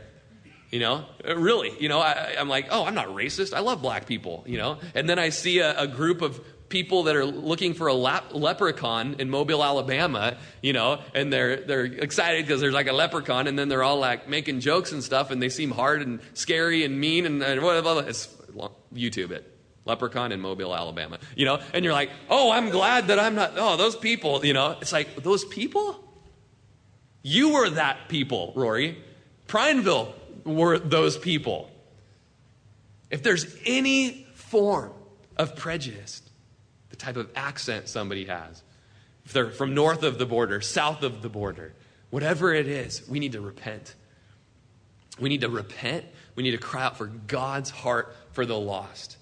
You 0.72 0.80
know, 0.80 1.06
really, 1.24 1.72
you 1.80 1.90
know, 1.90 2.00
I, 2.00 2.36
am 2.38 2.50
like, 2.50 2.68
oh, 2.72 2.86
I'm 2.86 2.96
not 2.96 3.10
racist. 3.10 3.54
I 3.54 3.60
love 3.60 3.82
black 3.82 4.08
people, 4.08 4.44
you 4.48 4.58
know. 4.58 4.80
And 4.96 5.08
then 5.08 5.20
I 5.20 5.30
see 5.30 5.60
a, 5.60 5.78
a 5.82 5.88
group 5.88 6.22
of 6.22 6.40
people 6.74 7.04
that 7.04 7.16
are 7.16 7.24
looking 7.24 7.76
for 7.76 7.88
a 7.88 7.94
leprechaun 7.94 9.16
in 9.20 9.30
Mobile, 9.30 9.64
Alabama, 9.64 10.36
you 10.64 10.74
know, 10.74 11.00
and 11.14 11.32
they're 11.32 11.58
they're 11.58 11.86
excited 11.86 12.48
because 12.48 12.62
there's 12.62 12.74
like 12.74 12.88
a 12.88 12.94
leprechaun, 12.94 13.46
and 13.46 13.58
then 13.60 13.70
they're 13.70 13.84
all 13.84 14.00
like 14.00 14.28
making 14.28 14.60
jokes 14.60 14.92
and 14.92 15.04
stuff, 15.04 15.30
and 15.30 15.40
they 15.40 15.50
seem 15.50 15.70
hard 15.70 16.02
and 16.02 16.20
scary 16.34 16.84
and 16.84 17.00
mean 17.00 17.28
and, 17.28 17.44
and 17.44 17.62
whatever. 17.62 18.04
It's 18.10 18.28
YouTube 18.92 19.30
it. 19.30 19.50
Leprechaun 19.86 20.32
in 20.32 20.42
Mobile, 20.42 20.76
Alabama. 20.76 21.20
You 21.36 21.46
know, 21.46 21.62
and 21.74 21.86
you're 21.86 21.94
like, 21.94 22.10
oh, 22.28 22.52
I'm 22.52 22.72
glad 22.72 23.08
that 23.08 23.20
I'm 23.20 23.36
not, 23.36 23.54
oh, 23.58 23.78
those 23.78 23.96
people, 23.96 24.44
you 24.44 24.54
know. 24.54 24.76
It's 24.82 24.94
like, 24.94 25.22
those 25.22 25.46
people? 25.46 26.04
You 27.22 27.54
were 27.54 27.70
that 27.70 28.08
people, 28.08 28.52
Rory. 28.56 28.98
Prineville 29.46 30.16
were 30.44 30.80
those 30.80 31.18
people. 31.18 31.70
If 33.12 33.22
there's 33.22 33.46
any 33.66 34.26
form 34.34 34.94
of 35.38 35.56
prejudice, 35.56 36.23
the 36.94 36.98
type 36.98 37.18
of 37.18 37.28
accent 37.36 37.90
somebody 37.90 38.26
has, 38.26 38.62
if 39.26 39.34
they're 39.34 39.50
from 39.50 39.74
north 39.74 40.04
of 40.04 40.20
the 40.20 40.28
border, 40.28 40.62
south 40.62 41.02
of 41.02 41.24
the 41.24 41.30
border, 41.30 41.74
whatever 42.12 42.54
it 42.54 42.68
is, 42.68 43.02
we 43.10 43.18
need 43.18 43.32
to 43.32 43.42
repent. 43.42 43.96
We 45.20 45.28
need 45.28 45.42
to 45.42 45.50
repent. 45.50 46.06
We 46.36 46.44
need 46.44 46.52
to 46.52 46.60
cry 46.60 46.84
out 46.84 47.00
for 47.00 47.08
God's 47.08 47.72
heart 47.72 48.16
for 48.34 48.46
the 48.46 48.60
lost. 48.60 49.18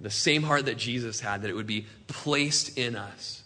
The 0.00 0.10
same 0.10 0.44
heart 0.44 0.66
that 0.66 0.78
Jesus 0.78 1.18
had, 1.18 1.42
that 1.42 1.50
it 1.50 1.54
would 1.54 1.66
be 1.66 1.86
placed 2.06 2.78
in 2.78 2.94
us. 2.94 3.42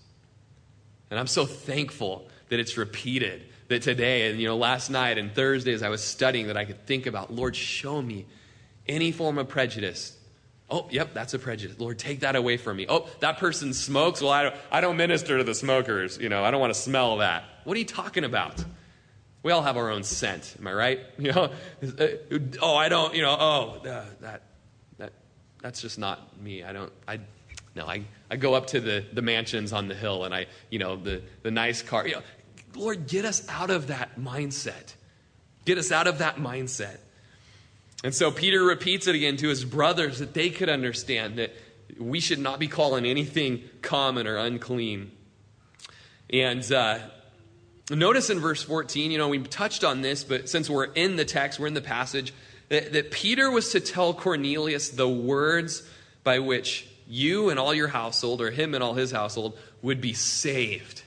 And 1.10 1.18
I'm 1.18 1.26
so 1.26 1.46
thankful 1.46 2.28
that 2.50 2.60
it's 2.60 2.76
repeated 2.76 3.42
that 3.68 3.80
today 3.80 4.28
and 4.28 4.38
you 4.38 4.48
know 4.48 4.58
last 4.58 4.90
night 4.90 5.16
and 5.16 5.34
Thursday 5.34 5.72
as 5.72 5.82
I 5.82 5.88
was 5.88 6.04
studying 6.04 6.48
that 6.48 6.58
I 6.58 6.66
could 6.66 6.86
think 6.86 7.06
about, 7.06 7.32
Lord, 7.32 7.56
show 7.56 8.02
me 8.02 8.26
any 8.86 9.12
form 9.12 9.38
of 9.38 9.48
prejudice. 9.48 10.14
Oh, 10.70 10.88
yep, 10.90 11.12
that's 11.12 11.34
a 11.34 11.38
prejudice. 11.38 11.78
Lord, 11.78 11.98
take 11.98 12.20
that 12.20 12.36
away 12.36 12.56
from 12.56 12.78
me. 12.78 12.86
Oh, 12.88 13.08
that 13.20 13.38
person 13.38 13.74
smokes. 13.74 14.22
Well, 14.22 14.30
I 14.30 14.44
don't, 14.44 14.54
I 14.70 14.80
don't 14.80 14.96
minister 14.96 15.38
to 15.38 15.44
the 15.44 15.54
smokers. 15.54 16.18
You 16.18 16.28
know, 16.28 16.42
I 16.42 16.50
don't 16.50 16.60
want 16.60 16.72
to 16.72 16.80
smell 16.80 17.18
that. 17.18 17.44
What 17.64 17.76
are 17.76 17.78
you 17.78 17.84
talking 17.84 18.24
about? 18.24 18.64
We 19.42 19.52
all 19.52 19.62
have 19.62 19.76
our 19.76 19.90
own 19.90 20.04
scent. 20.04 20.56
Am 20.58 20.66
I 20.66 20.72
right? 20.72 21.00
You 21.18 21.32
know, 21.32 21.50
oh, 22.62 22.74
I 22.76 22.88
don't. 22.88 23.14
You 23.14 23.22
know, 23.22 23.36
oh, 23.38 23.80
uh, 23.86 24.04
that, 24.20 24.42
that, 24.98 25.12
that's 25.60 25.82
just 25.82 25.98
not 25.98 26.40
me. 26.42 26.64
I 26.64 26.72
don't. 26.72 26.92
I, 27.06 27.20
no, 27.74 27.86
I, 27.86 28.04
I 28.30 28.36
go 28.36 28.54
up 28.54 28.68
to 28.68 28.80
the, 28.80 29.04
the 29.12 29.22
mansions 29.22 29.72
on 29.72 29.88
the 29.88 29.94
hill 29.94 30.24
and 30.24 30.34
I, 30.34 30.46
you 30.70 30.78
know, 30.78 30.96
the, 30.96 31.22
the 31.42 31.50
nice 31.50 31.82
car. 31.82 32.06
You 32.06 32.14
know, 32.14 32.22
Lord, 32.74 33.06
get 33.06 33.24
us 33.24 33.46
out 33.48 33.70
of 33.70 33.88
that 33.88 34.18
mindset. 34.18 34.94
Get 35.64 35.78
us 35.78 35.90
out 35.92 36.06
of 36.06 36.18
that 36.18 36.36
mindset. 36.36 36.98
And 38.04 38.14
so 38.14 38.30
Peter 38.30 38.62
repeats 38.62 39.06
it 39.06 39.14
again 39.14 39.38
to 39.38 39.48
his 39.48 39.64
brothers 39.64 40.18
that 40.18 40.34
they 40.34 40.50
could 40.50 40.68
understand 40.68 41.36
that 41.38 41.56
we 41.98 42.20
should 42.20 42.38
not 42.38 42.58
be 42.58 42.68
calling 42.68 43.06
anything 43.06 43.62
common 43.80 44.26
or 44.26 44.36
unclean. 44.36 45.10
And 46.28 46.70
uh, 46.70 46.98
notice 47.90 48.28
in 48.28 48.40
verse 48.40 48.62
14, 48.62 49.10
you 49.10 49.16
know, 49.16 49.28
we 49.28 49.38
touched 49.38 49.84
on 49.84 50.02
this, 50.02 50.22
but 50.22 50.50
since 50.50 50.68
we're 50.68 50.84
in 50.84 51.16
the 51.16 51.24
text, 51.24 51.58
we're 51.58 51.66
in 51.66 51.72
the 51.72 51.80
passage, 51.80 52.34
that, 52.68 52.92
that 52.92 53.10
Peter 53.10 53.50
was 53.50 53.70
to 53.70 53.80
tell 53.80 54.12
Cornelius 54.12 54.90
the 54.90 55.08
words 55.08 55.82
by 56.24 56.40
which 56.40 56.86
you 57.08 57.48
and 57.48 57.58
all 57.58 57.72
your 57.72 57.88
household, 57.88 58.42
or 58.42 58.50
him 58.50 58.74
and 58.74 58.84
all 58.84 58.92
his 58.92 59.12
household, 59.12 59.58
would 59.80 60.02
be 60.02 60.12
saved. 60.12 61.02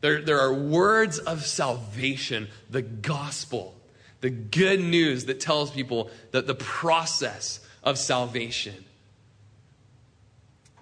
There, 0.00 0.20
there 0.20 0.40
are 0.40 0.52
words 0.52 1.20
of 1.20 1.46
salvation, 1.46 2.48
the 2.68 2.82
gospel, 2.82 3.79
the 4.20 4.30
good 4.30 4.80
news 4.80 5.26
that 5.26 5.40
tells 5.40 5.70
people 5.70 6.10
that 6.32 6.46
the 6.46 6.54
process 6.54 7.60
of 7.82 7.98
salvation. 7.98 8.74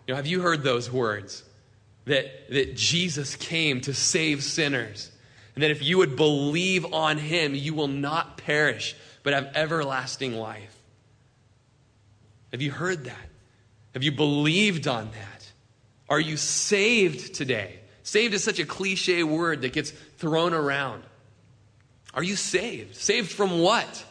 You 0.07 0.13
know, 0.13 0.17
have 0.17 0.27
you 0.27 0.41
heard 0.41 0.63
those 0.63 0.91
words? 0.91 1.45
That, 2.07 2.51
that 2.51 2.75
Jesus 2.75 3.37
came 3.37 3.83
to 3.83 3.93
save 3.93 4.43
sinners. 4.43 5.13
And 5.55 5.63
that 5.63 5.71
if 5.71 5.83
you 5.83 5.99
would 5.99 6.17
believe 6.17 6.93
on 6.93 7.19
him, 7.19 7.55
you 7.55 7.75
will 7.75 7.89
not 7.89 8.39
perish, 8.39 8.97
but 9.23 9.35
have 9.35 9.51
everlasting 9.55 10.35
life. 10.35 10.75
Have 12.53 12.63
you 12.63 12.71
heard 12.71 13.05
that? 13.05 13.29
Have 13.93 14.03
you 14.03 14.13
believed 14.13 14.89
on 14.89 15.11
that? 15.11 15.53
Are 16.09 16.21
you 16.21 16.37
saved 16.37 17.35
today? 17.35 17.81
Saved 18.03 18.33
is 18.33 18.43
such 18.43 18.59
a 18.59 18.65
cliche 18.65 19.23
word 19.23 19.63
that 19.63 19.75
gets 19.75 19.91
thrown 19.91 20.55
around. 20.55 21.03
Are 22.19 22.25
you 22.25 22.35
saved? 22.35 22.97
Saved 22.97 23.31
from 23.31 23.61
what? 23.61 24.05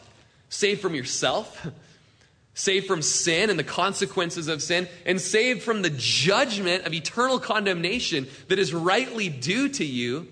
Saved 0.48 0.80
from 0.80 0.94
yourself? 0.94 1.66
Saved 2.54 2.86
from 2.86 3.02
sin 3.02 3.50
and 3.50 3.58
the 3.58 3.64
consequences 3.64 4.48
of 4.48 4.62
sin? 4.62 4.88
And 5.04 5.20
saved 5.20 5.60
from 5.60 5.82
the 5.82 5.90
judgment 5.90 6.86
of 6.86 6.94
eternal 6.94 7.38
condemnation 7.38 8.26
that 8.48 8.58
is 8.58 8.72
rightly 8.72 9.28
due 9.28 9.68
to 9.68 9.84
you 9.84 10.26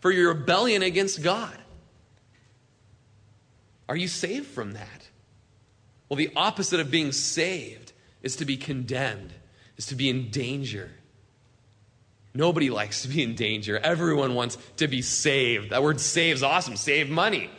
for 0.00 0.10
your 0.10 0.34
rebellion 0.34 0.82
against 0.82 1.22
God? 1.22 1.56
Are 3.88 3.96
you 3.96 4.08
saved 4.08 4.48
from 4.48 4.72
that? 4.72 5.08
Well, 6.08 6.16
the 6.16 6.32
opposite 6.34 6.80
of 6.80 6.90
being 6.90 7.12
saved 7.12 7.92
is 8.24 8.34
to 8.36 8.44
be 8.44 8.56
condemned, 8.56 9.32
is 9.76 9.86
to 9.86 9.94
be 9.94 10.10
in 10.10 10.28
danger. 10.30 10.90
Nobody 12.34 12.70
likes 12.70 13.02
to 13.02 13.08
be 13.08 13.22
in 13.22 13.34
danger. 13.34 13.78
Everyone 13.78 14.34
wants 14.34 14.56
to 14.78 14.88
be 14.88 15.02
saved. 15.02 15.70
That 15.70 15.82
word 15.82 16.00
save 16.00 16.36
is 16.36 16.42
awesome. 16.42 16.76
Save 16.76 17.10
money. 17.10 17.50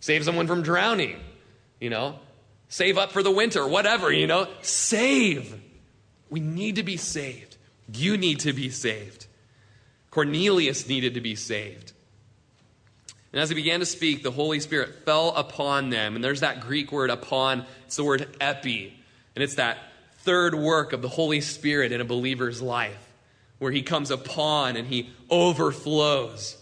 Save 0.00 0.24
someone 0.24 0.46
from 0.46 0.62
drowning. 0.62 1.20
You 1.80 1.90
know, 1.90 2.18
save 2.68 2.96
up 2.96 3.12
for 3.12 3.22
the 3.22 3.30
winter, 3.30 3.66
whatever, 3.66 4.12
you 4.12 4.26
know. 4.26 4.48
Save. 4.62 5.60
We 6.30 6.40
need 6.40 6.76
to 6.76 6.82
be 6.82 6.96
saved. 6.96 7.56
You 7.92 8.16
need 8.16 8.40
to 8.40 8.52
be 8.52 8.70
saved. 8.70 9.26
Cornelius 10.10 10.88
needed 10.88 11.14
to 11.14 11.20
be 11.20 11.34
saved. 11.34 11.92
And 13.32 13.40
as 13.40 13.48
he 13.48 13.54
began 13.54 13.80
to 13.80 13.86
speak, 13.86 14.22
the 14.22 14.30
Holy 14.30 14.60
Spirit 14.60 15.04
fell 15.04 15.30
upon 15.30 15.90
them. 15.90 16.14
And 16.14 16.24
there's 16.24 16.40
that 16.40 16.60
Greek 16.60 16.92
word 16.92 17.10
upon, 17.10 17.66
it's 17.86 17.96
the 17.96 18.04
word 18.04 18.34
epi. 18.40 18.96
And 19.34 19.42
it's 19.42 19.56
that 19.56 19.78
third 20.18 20.54
work 20.54 20.92
of 20.92 21.02
the 21.02 21.08
Holy 21.08 21.40
Spirit 21.40 21.92
in 21.92 22.00
a 22.00 22.04
believer's 22.04 22.62
life 22.62 23.11
where 23.62 23.70
he 23.70 23.82
comes 23.82 24.10
upon 24.10 24.76
and 24.76 24.88
he 24.88 25.08
overflows. 25.30 26.56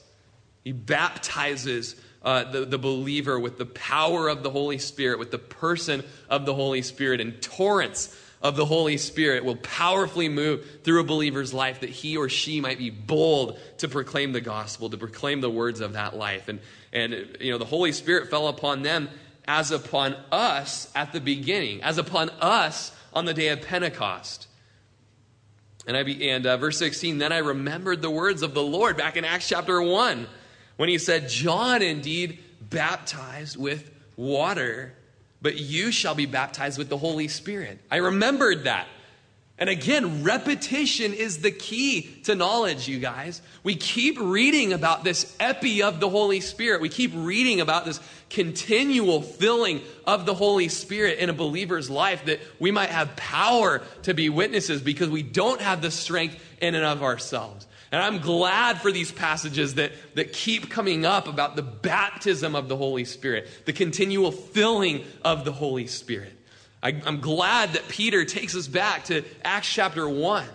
He 0.63 0.73
baptizes 0.73 1.97
uh, 2.23 2.45
the, 2.45 2.67
the 2.67 2.77
believer 2.77 3.41
with 3.41 3.57
the 3.57 3.65
power 3.65 4.29
of 4.29 4.43
the 4.43 4.51
Holy 4.51 4.77
Spirit, 4.77 5.19
with 5.19 5.31
the 5.31 5.39
person 5.39 6.05
of 6.29 6.45
the 6.45 6.55
Holy 6.55 6.83
Spirit, 6.83 7.23
and 7.23 7.41
torrents 7.41 8.15
of 8.43 8.55
the 8.55 8.67
Holy 8.67 8.99
Spirit 8.99 9.47
will 9.47 9.57
powerfully 9.57 10.29
move 10.29 10.83
through 10.85 11.01
a 11.01 11.05
believer's 11.05 11.55
life 11.55 11.81
that 11.81 11.89
he 11.89 12.19
or 12.19 12.29
she 12.29 12.61
might 12.61 12.77
be 12.77 12.91
bold 12.91 13.59
to 13.79 13.89
proclaim 13.89 14.33
the 14.33 14.43
gospel, 14.43 14.91
to 14.91 14.99
proclaim 14.99 15.41
the 15.41 15.49
words 15.49 15.81
of 15.81 15.95
that 15.95 16.15
life. 16.15 16.49
And, 16.49 16.61
and 16.93 17.39
you 17.41 17.51
know, 17.51 17.57
the 17.57 17.65
Holy 17.65 17.93
Spirit 17.93 18.29
fell 18.29 18.49
upon 18.49 18.83
them 18.83 19.09
as 19.49 19.71
upon 19.71 20.17
us 20.31 20.93
at 20.95 21.15
the 21.15 21.21
beginning, 21.21 21.83
as 21.83 21.97
upon 21.97 22.29
us 22.43 22.93
on 23.15 23.25
the 23.25 23.33
day 23.33 23.49
of 23.49 23.63
Pentecost. 23.63 24.49
And, 25.91 25.97
I 25.97 26.05
be, 26.05 26.31
and 26.31 26.47
uh, 26.47 26.57
verse 26.57 26.79
16, 26.79 27.19
then 27.19 27.33
I 27.33 27.39
remembered 27.39 28.01
the 28.01 28.11
words 28.11 28.43
of 28.43 28.55
the 28.55 28.63
Lord 28.63 28.97
back 28.97 29.17
in 29.17 29.25
Acts 29.25 29.49
chapter 29.49 29.83
1 29.83 30.29
when 30.77 30.89
he 30.89 30.99
said, 30.99 31.29
John 31.29 31.83
indeed 31.83 32.39
baptized 32.61 33.57
with 33.57 33.91
water 34.17 34.95
but 35.43 35.57
you 35.57 35.91
shall 35.91 36.15
be 36.15 36.27
baptized 36.27 36.79
with 36.79 36.89
the 36.89 36.99
Holy 36.99 37.29
Spirit. 37.29 37.79
I 37.91 37.97
remembered 37.97 38.65
that. 38.65 38.87
And 39.61 39.69
again, 39.69 40.25
repetition 40.25 41.13
is 41.13 41.43
the 41.43 41.51
key 41.51 42.09
to 42.25 42.35
knowledge, 42.35 42.89
you 42.89 42.99
guys. 42.99 43.43
We 43.63 43.77
keep 43.77 44.19
reading 44.19 44.73
about 44.73 45.05
this 45.05 45.37
epi 45.39 45.83
of 45.83 46.01
the 46.01 46.09
Holy 46.09 46.41
Spirit. 46.41 46.81
We 46.81 46.89
keep 46.89 47.13
reading 47.15 47.61
about 47.61 47.85
this 47.85 48.01
continual 48.31 49.21
filling 49.21 49.83
of 50.07 50.25
the 50.25 50.33
Holy 50.33 50.69
Spirit 50.69 51.19
in 51.19 51.29
a 51.29 51.35
believer's 51.35 51.91
life 51.91 52.25
that 52.25 52.41
we 52.59 52.71
might 52.71 52.89
have 52.89 53.15
power 53.17 53.83
to 54.05 54.15
be 54.15 54.31
witnesses 54.31 54.81
because 54.81 55.11
we 55.11 55.23
don't 55.23 55.61
have 55.61 55.83
the 55.83 55.91
strength 55.91 56.43
in 56.63 56.75
and 56.75 56.85
of 56.85 57.03
ourselves. 57.03 57.67
And 57.93 58.03
I'm 58.03 58.21
glad 58.21 58.81
for 58.81 58.91
these 58.91 59.13
passages 59.13 59.75
that, 59.75 59.93
that 60.15 60.33
keep 60.33 60.71
coming 60.71 61.05
up 61.05 61.29
about 61.29 61.57
the 61.57 61.63
baptism 61.63 62.55
of 62.55 62.69
the 62.69 62.77
Holy 62.79 63.05
Spirit, 63.05 63.47
the 63.67 63.75
continual 63.75 64.33
filling 64.33 65.05
of 65.23 65.45
the 65.45 65.53
Holy 65.53 65.87
Spirit. 65.87 66.33
I, 66.83 66.91
am 66.91 67.21
glad 67.21 67.75
that 67.75 67.89
Peter 67.89 68.25
takes 68.25 68.55
us 68.57 68.67
back 68.67 69.05
to 69.05 69.25
Acts 69.45 69.73
chapter 69.73 70.09
1. 70.09 70.47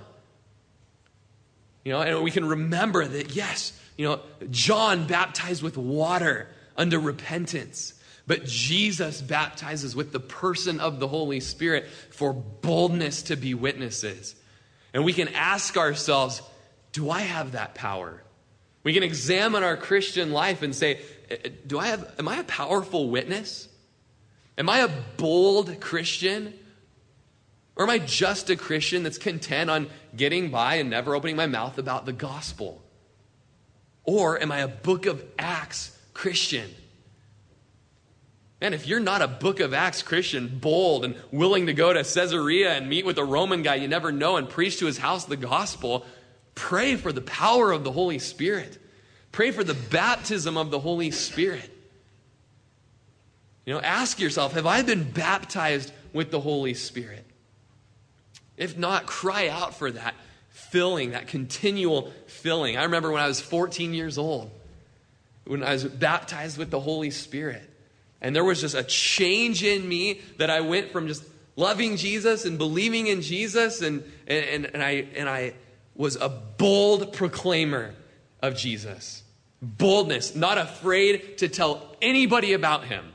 You 1.84 1.92
know, 1.92 2.02
and 2.02 2.24
we 2.24 2.32
can 2.32 2.46
remember 2.46 3.06
that, 3.06 3.36
yes, 3.36 3.80
you 3.96 4.08
know, 4.08 4.20
John 4.50 5.06
baptized 5.06 5.62
with 5.62 5.78
water 5.78 6.48
under 6.76 7.00
repentance. 7.00 7.94
But 8.28 8.46
Jesus 8.46 9.22
baptizes 9.22 9.96
with 9.96 10.12
the 10.12 10.20
person 10.20 10.80
of 10.80 11.00
the 11.00 11.08
Holy 11.08 11.40
Spirit 11.40 11.88
for 12.10 12.34
boldness 12.34 13.24
to 13.24 13.36
be 13.36 13.54
witnesses. 13.54 14.36
And 14.94 15.06
we 15.06 15.14
can 15.14 15.28
ask 15.30 15.78
ourselves, 15.78 16.42
do 16.92 17.10
I 17.12 17.22
have 17.22 17.52
that 17.52 17.76
power? 17.76 18.24
We 18.84 18.94
can 18.94 19.04
examine 19.04 19.64
our 19.64 19.78
Christian 19.78 20.32
life 20.32 20.64
and 20.64 20.74
say, 20.74 21.02
eh, 21.30 21.38
eh, 21.44 21.50
do 21.68 21.78
I 21.78 21.88
have, 21.88 22.16
am 22.18 22.28
I 22.28 22.38
a 22.38 22.44
powerful 22.44 23.10
witness? 23.10 23.68
Am 24.58 24.70
I 24.70 24.80
a 24.80 24.90
bold 25.18 25.80
Christian? 25.80 26.54
Or 27.76 27.84
am 27.84 27.90
I 27.90 28.00
just 28.00 28.50
a 28.50 28.56
Christian 28.56 29.04
that's 29.04 29.18
content 29.18 29.70
on 29.70 29.88
getting 30.16 30.50
by 30.50 30.76
and 30.76 30.90
never 30.90 31.16
opening 31.16 31.36
my 31.36 31.48
mouth 31.48 31.78
about 31.78 32.06
the 32.06 32.14
gospel? 32.14 32.82
Or 34.04 34.42
am 34.42 34.52
I 34.52 34.60
a 34.60 34.68
book 34.68 35.06
of 35.06 35.24
Acts 35.38 35.98
Christian? 36.14 36.70
And 38.62 38.74
if 38.74 38.88
you're 38.88 39.02
not 39.02 39.22
a 39.22 39.28
book 39.28 39.60
of 39.60 39.74
Acts 39.74 40.02
Christian, 40.02 40.60
bold 40.60 41.04
and 41.04 41.16
willing 41.32 41.66
to 41.66 41.74
go 41.74 41.92
to 41.92 42.04
Caesarea 42.04 42.74
and 42.74 42.88
meet 42.88 43.06
with 43.06 43.18
a 43.18 43.26
Roman 43.26 43.62
guy 43.62 43.76
you 43.76 43.88
never 43.88 44.12
know 44.12 44.38
and 44.38 44.50
preach 44.50 44.80
to 44.80 44.86
his 44.86 44.98
house 44.98 45.26
the 45.26 45.36
gospel, 45.36 46.06
Pray 46.56 46.96
for 46.96 47.12
the 47.12 47.22
power 47.22 47.74
of 47.74 47.84
the 47.84 47.92
Holy 47.92 48.18
Spirit. 48.18 48.82
Pray 49.34 49.52
for 49.52 49.64
the 49.64 49.74
baptism 49.74 50.56
of 50.56 50.72
the 50.72 50.80
Holy 50.80 51.12
Spirit. 51.12 51.70
You 53.66 53.74
know, 53.74 53.82
ask 53.82 54.20
yourself 54.20 54.54
have 54.54 54.66
I 54.66 54.82
been 54.82 55.04
baptized 55.04 55.92
with 56.14 56.32
the 56.32 56.40
Holy 56.40 56.74
Spirit? 56.74 57.26
If 58.58 58.78
not, 58.78 59.06
cry 59.06 59.50
out 59.50 59.76
for 59.76 59.92
that 59.92 60.16
filling, 60.50 61.12
that 61.12 61.28
continual 61.28 62.12
filling. 62.28 62.78
I 62.78 62.84
remember 62.84 63.12
when 63.12 63.22
I 63.22 63.28
was 63.28 63.42
14 63.42 63.94
years 63.94 64.18
old, 64.18 64.50
when 65.46 65.64
I 65.64 65.74
was 65.74 65.84
baptized 65.84 66.58
with 66.58 66.72
the 66.72 66.80
Holy 66.80 67.12
Spirit. 67.12 67.70
And 68.22 68.36
there 68.36 68.44
was 68.44 68.62
just 68.62 68.76
a 68.76 68.84
change 68.84 69.64
in 69.64 69.88
me 69.88 70.22
that 70.38 70.50
I 70.50 70.62
went 70.62 70.92
from 70.92 71.08
just 71.08 71.24
loving 71.56 71.98
Jesus 71.98 72.46
and 72.46 72.58
believing 72.58 73.08
in 73.08 73.22
Jesus 73.22 73.82
and, 73.82 74.04
and, 74.28 74.66
and, 74.66 74.82
I, 74.82 75.08
and 75.16 75.28
I 75.28 75.54
was 75.96 76.16
a 76.16 76.30
bold 76.30 77.14
proclaimer 77.14 77.94
of 78.42 78.56
Jesus. 78.56 79.24
Boldness, 79.62 80.36
not 80.36 80.58
afraid 80.58 81.40
to 81.40 81.50
tell 81.50 81.96
anybody 82.02 82.54
about 82.54 82.86
him. 82.86 83.06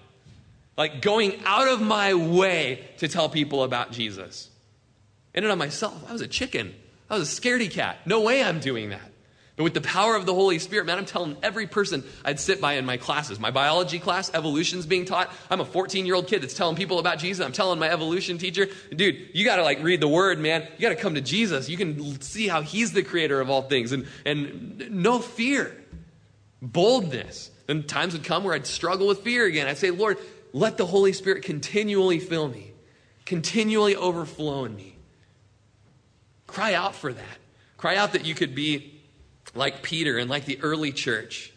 Like 0.81 1.03
going 1.03 1.39
out 1.45 1.69
of 1.69 1.83
my 1.83 2.15
way 2.15 2.89
to 3.01 3.09
tell 3.09 3.29
people 3.29 3.65
about 3.65 3.93
Jesus. 3.93 4.49
In 5.35 5.45
and 5.45 5.53
of 5.53 5.59
myself, 5.59 6.09
I 6.09 6.13
was 6.15 6.23
a 6.23 6.27
chicken. 6.27 6.75
I 7.11 7.19
was 7.19 7.31
a 7.31 7.41
scaredy 7.43 7.71
cat. 7.71 7.99
No 8.07 8.23
way 8.23 8.43
I'm 8.43 8.61
doing 8.61 8.89
that. 8.89 9.13
But 9.57 9.65
with 9.65 9.75
the 9.75 9.83
power 9.83 10.17
of 10.17 10.25
the 10.25 10.33
Holy 10.33 10.59
Spirit, 10.59 10.87
man, 10.87 10.97
I'm 10.97 11.05
telling 11.05 11.37
every 11.43 11.67
person 11.67 12.03
I'd 12.25 12.41
sit 12.41 12.63
by 12.63 12.77
in 12.77 12.87
my 12.87 12.97
classes. 12.97 13.39
My 13.39 13.51
biology 13.51 13.99
class, 13.99 14.33
evolution's 14.33 14.87
being 14.87 15.05
taught. 15.05 15.31
I'm 15.51 15.61
a 15.61 15.67
14 15.67 16.07
year 16.07 16.15
old 16.15 16.29
kid 16.29 16.43
that's 16.43 16.55
telling 16.55 16.77
people 16.77 16.99
about 16.99 17.19
Jesus. 17.19 17.45
I'm 17.45 17.53
telling 17.53 17.79
my 17.79 17.91
evolution 17.91 18.39
teacher, 18.39 18.67
dude, 18.89 19.29
you 19.35 19.45
got 19.45 19.57
to 19.57 19.63
like 19.63 19.83
read 19.83 20.01
the 20.01 20.09
word, 20.09 20.39
man. 20.39 20.67
You 20.79 20.81
got 20.81 20.97
to 20.97 21.03
come 21.03 21.15
to 21.15 21.21
Jesus. 21.21 21.69
You 21.69 21.77
can 21.77 22.23
see 22.23 22.49
how 22.49 22.63
he's 22.63 22.95
the 22.95 23.03
creator 23.03 23.39
of 23.39 23.51
all 23.51 23.61
things. 23.61 23.93
And, 23.93 24.07
and 24.25 24.91
no 24.91 25.19
fear, 25.19 25.77
boldness. 26.63 27.51
Then 27.67 27.83
times 27.83 28.15
would 28.15 28.25
come 28.25 28.45
where 28.45 28.55
I'd 28.55 28.67
struggle 28.67 29.09
with 29.09 29.19
fear 29.19 29.45
again. 29.45 29.69
I'd 29.69 29.77
say, 29.77 29.91
Lord, 29.91 30.17
let 30.53 30.77
the 30.77 30.87
Holy 30.87 31.13
Spirit 31.13 31.43
continually 31.43 32.19
fill 32.19 32.49
me, 32.49 32.73
continually 33.25 33.97
overflow 33.97 34.65
in 34.65 34.75
me. 34.75 34.97
Cry 36.47 36.75
out 36.75 36.95
for 36.95 37.13
that. 37.13 37.39
Cry 37.77 37.97
out 37.97 38.13
that 38.13 38.25
you 38.25 38.35
could 38.35 38.55
be 38.55 39.01
like 39.55 39.83
Peter 39.83 40.19
and 40.19 40.29
like 40.29 40.45
the 40.45 40.61
early 40.63 40.93
church. 40.93 41.53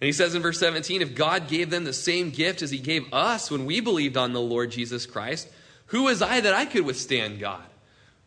And 0.00 0.06
he 0.06 0.12
says 0.12 0.34
in 0.34 0.42
verse 0.42 0.60
17 0.60 1.00
if 1.00 1.14
God 1.14 1.48
gave 1.48 1.70
them 1.70 1.84
the 1.84 1.92
same 1.92 2.30
gift 2.30 2.62
as 2.62 2.70
he 2.70 2.78
gave 2.78 3.12
us 3.12 3.50
when 3.50 3.64
we 3.64 3.80
believed 3.80 4.16
on 4.16 4.32
the 4.32 4.40
Lord 4.40 4.70
Jesus 4.70 5.06
Christ, 5.06 5.48
who 5.86 6.04
was 6.04 6.20
I 6.20 6.40
that 6.40 6.54
I 6.54 6.66
could 6.66 6.84
withstand 6.84 7.40
God? 7.40 7.64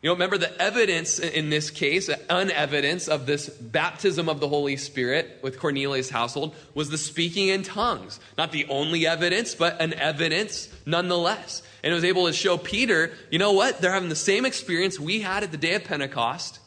You 0.02 0.10
know, 0.10 0.14
remember 0.14 0.38
the 0.38 0.62
evidence 0.62 1.18
in 1.18 1.50
this 1.50 1.72
case, 1.72 2.08
unevidence 2.30 3.08
of 3.08 3.26
this 3.26 3.50
baptism 3.50 4.30
of 4.30 4.40
the 4.40 4.48
Holy 4.48 4.78
Spirit 4.78 5.40
with 5.42 5.60
Cornelius' 5.60 6.12
household 6.12 6.56
was 6.76 6.90
the 6.90 7.00
speaking 7.00 7.48
in 7.48 7.64
tongues. 7.64 8.20
Not 8.38 8.52
the 8.52 8.68
only 8.70 9.08
evidence, 9.08 9.56
but 9.56 9.82
an 9.82 9.96
evidence 9.96 10.70
nonetheless. 10.86 11.64
And 11.84 11.92
it 11.92 11.96
was 11.96 12.04
able 12.04 12.28
to 12.28 12.34
show 12.34 12.60
Peter, 12.60 13.12
you 13.32 13.40
know 13.40 13.54
what? 13.54 13.82
They're 13.82 13.92
having 13.92 14.10
the 14.10 14.16
same 14.16 14.46
experience 14.46 15.00
we 15.00 15.22
had 15.22 15.42
at 15.42 15.52
the 15.52 15.58
day 15.58 15.74
of 15.74 15.84
Pentecost. 15.84 16.60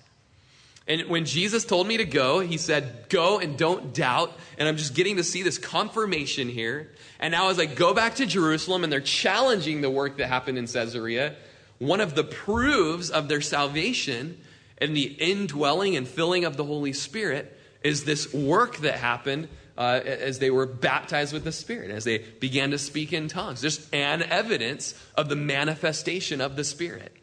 And 0.88 1.02
when 1.08 1.24
Jesus 1.24 1.64
told 1.64 1.86
me 1.86 1.98
to 1.98 2.04
go, 2.04 2.40
he 2.40 2.56
said, 2.56 3.08
Go 3.08 3.38
and 3.38 3.56
don't 3.56 3.94
doubt. 3.94 4.36
And 4.58 4.66
I'm 4.68 4.76
just 4.76 4.94
getting 4.94 5.18
to 5.18 5.24
see 5.24 5.44
this 5.44 5.56
confirmation 5.56 6.48
here. 6.48 6.90
And 7.20 7.30
now, 7.30 7.50
as 7.50 7.60
I 7.60 7.66
go 7.66 7.94
back 7.94 8.16
to 8.16 8.26
Jerusalem 8.26 8.82
and 8.82 8.92
they're 8.92 9.00
challenging 9.00 9.82
the 9.82 9.90
work 9.90 10.16
that 10.16 10.26
happened 10.26 10.58
in 10.58 10.66
Caesarea, 10.66 11.36
one 11.80 12.00
of 12.00 12.14
the 12.14 12.22
proofs 12.22 13.10
of 13.10 13.28
their 13.28 13.40
salvation 13.40 14.38
and 14.78 14.96
the 14.96 15.02
indwelling 15.02 15.96
and 15.96 16.06
filling 16.06 16.44
of 16.44 16.56
the 16.56 16.64
Holy 16.64 16.92
Spirit 16.92 17.58
is 17.82 18.04
this 18.04 18.32
work 18.32 18.76
that 18.78 18.96
happened 18.96 19.48
uh, 19.78 20.00
as 20.04 20.38
they 20.38 20.50
were 20.50 20.66
baptized 20.66 21.32
with 21.32 21.42
the 21.42 21.52
Spirit, 21.52 21.90
as 21.90 22.04
they 22.04 22.18
began 22.18 22.70
to 22.70 22.78
speak 22.78 23.14
in 23.14 23.28
tongues. 23.28 23.62
Just 23.62 23.92
an 23.94 24.22
evidence 24.22 24.94
of 25.14 25.30
the 25.30 25.36
manifestation 25.36 26.42
of 26.42 26.54
the 26.54 26.64
Spirit. 26.64 27.16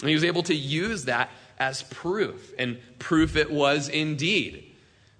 And 0.00 0.08
he 0.08 0.14
was 0.14 0.24
able 0.24 0.42
to 0.44 0.54
use 0.54 1.04
that 1.04 1.30
as 1.56 1.84
proof, 1.84 2.52
and 2.58 2.78
proof 2.98 3.36
it 3.36 3.48
was 3.48 3.88
indeed. 3.88 4.72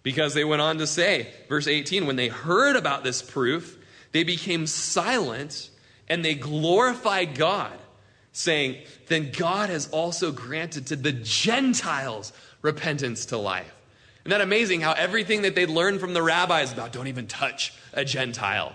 Because 0.02 0.34
they 0.34 0.44
went 0.44 0.60
on 0.60 0.78
to 0.78 0.86
say, 0.86 1.28
verse 1.48 1.68
18, 1.68 2.06
when 2.06 2.16
they 2.16 2.28
heard 2.28 2.74
about 2.74 3.04
this 3.04 3.22
proof, 3.22 3.78
they 4.10 4.24
became 4.24 4.66
silent 4.66 5.70
and 6.08 6.24
they 6.24 6.34
glorified 6.34 7.36
God, 7.36 7.72
saying, 8.34 8.82
Then 9.06 9.30
God 9.34 9.70
has 9.70 9.88
also 9.88 10.30
granted 10.30 10.88
to 10.88 10.96
the 10.96 11.12
Gentiles 11.12 12.34
repentance 12.60 13.26
to 13.26 13.38
life. 13.38 13.72
Isn't 14.24 14.30
that 14.30 14.40
amazing 14.42 14.82
how 14.82 14.92
everything 14.92 15.42
that 15.42 15.54
they'd 15.54 15.70
learned 15.70 16.00
from 16.00 16.12
the 16.12 16.22
rabbis 16.22 16.72
about 16.72 16.92
don't 16.92 17.06
even 17.06 17.26
touch 17.26 17.72
a 17.94 18.04
Gentile? 18.04 18.74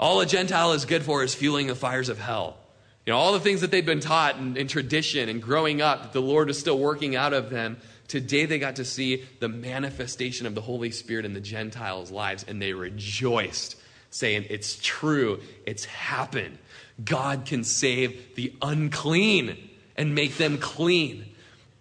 All 0.00 0.20
a 0.20 0.26
Gentile 0.26 0.72
is 0.72 0.84
good 0.84 1.02
for 1.02 1.22
is 1.22 1.34
fueling 1.34 1.66
the 1.66 1.74
fires 1.74 2.08
of 2.08 2.18
hell. 2.18 2.56
You 3.04 3.12
know, 3.12 3.18
all 3.18 3.32
the 3.32 3.40
things 3.40 3.62
that 3.62 3.70
they'd 3.70 3.86
been 3.86 4.00
taught 4.00 4.36
in, 4.36 4.56
in 4.56 4.68
tradition 4.68 5.28
and 5.28 5.42
growing 5.42 5.80
up, 5.80 6.12
the 6.12 6.20
Lord 6.20 6.50
is 6.50 6.58
still 6.58 6.78
working 6.78 7.16
out 7.16 7.32
of 7.32 7.50
them. 7.50 7.78
Today 8.06 8.46
they 8.46 8.58
got 8.58 8.76
to 8.76 8.84
see 8.84 9.24
the 9.40 9.48
manifestation 9.48 10.46
of 10.46 10.54
the 10.54 10.60
Holy 10.60 10.90
Spirit 10.90 11.24
in 11.24 11.34
the 11.34 11.40
Gentiles' 11.40 12.10
lives, 12.10 12.44
and 12.46 12.60
they 12.62 12.72
rejoiced, 12.72 13.76
saying, 14.10 14.46
It's 14.50 14.78
true, 14.82 15.40
it's 15.66 15.84
happened. 15.84 16.58
God 17.04 17.44
can 17.44 17.64
save 17.64 18.34
the 18.34 18.52
unclean 18.60 19.56
and 19.96 20.14
make 20.14 20.36
them 20.36 20.58
clean. 20.58 21.26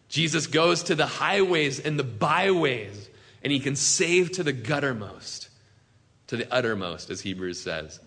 Jesus 0.10 0.48
goes 0.48 0.84
to 0.84 0.96
the 0.96 1.06
highways 1.06 1.80
and 1.80 2.00
the 2.00 2.04
byways, 2.04 3.10
and 3.44 3.52
he 3.52 3.60
can 3.60 3.76
save 3.76 4.34
to 4.34 4.44
the 4.44 4.54
guttermost, 4.54 5.50
to 6.28 6.38
the 6.38 6.52
uttermost, 6.54 7.10
as 7.10 7.22
Hebrews 7.22 7.62
says. 7.62 8.00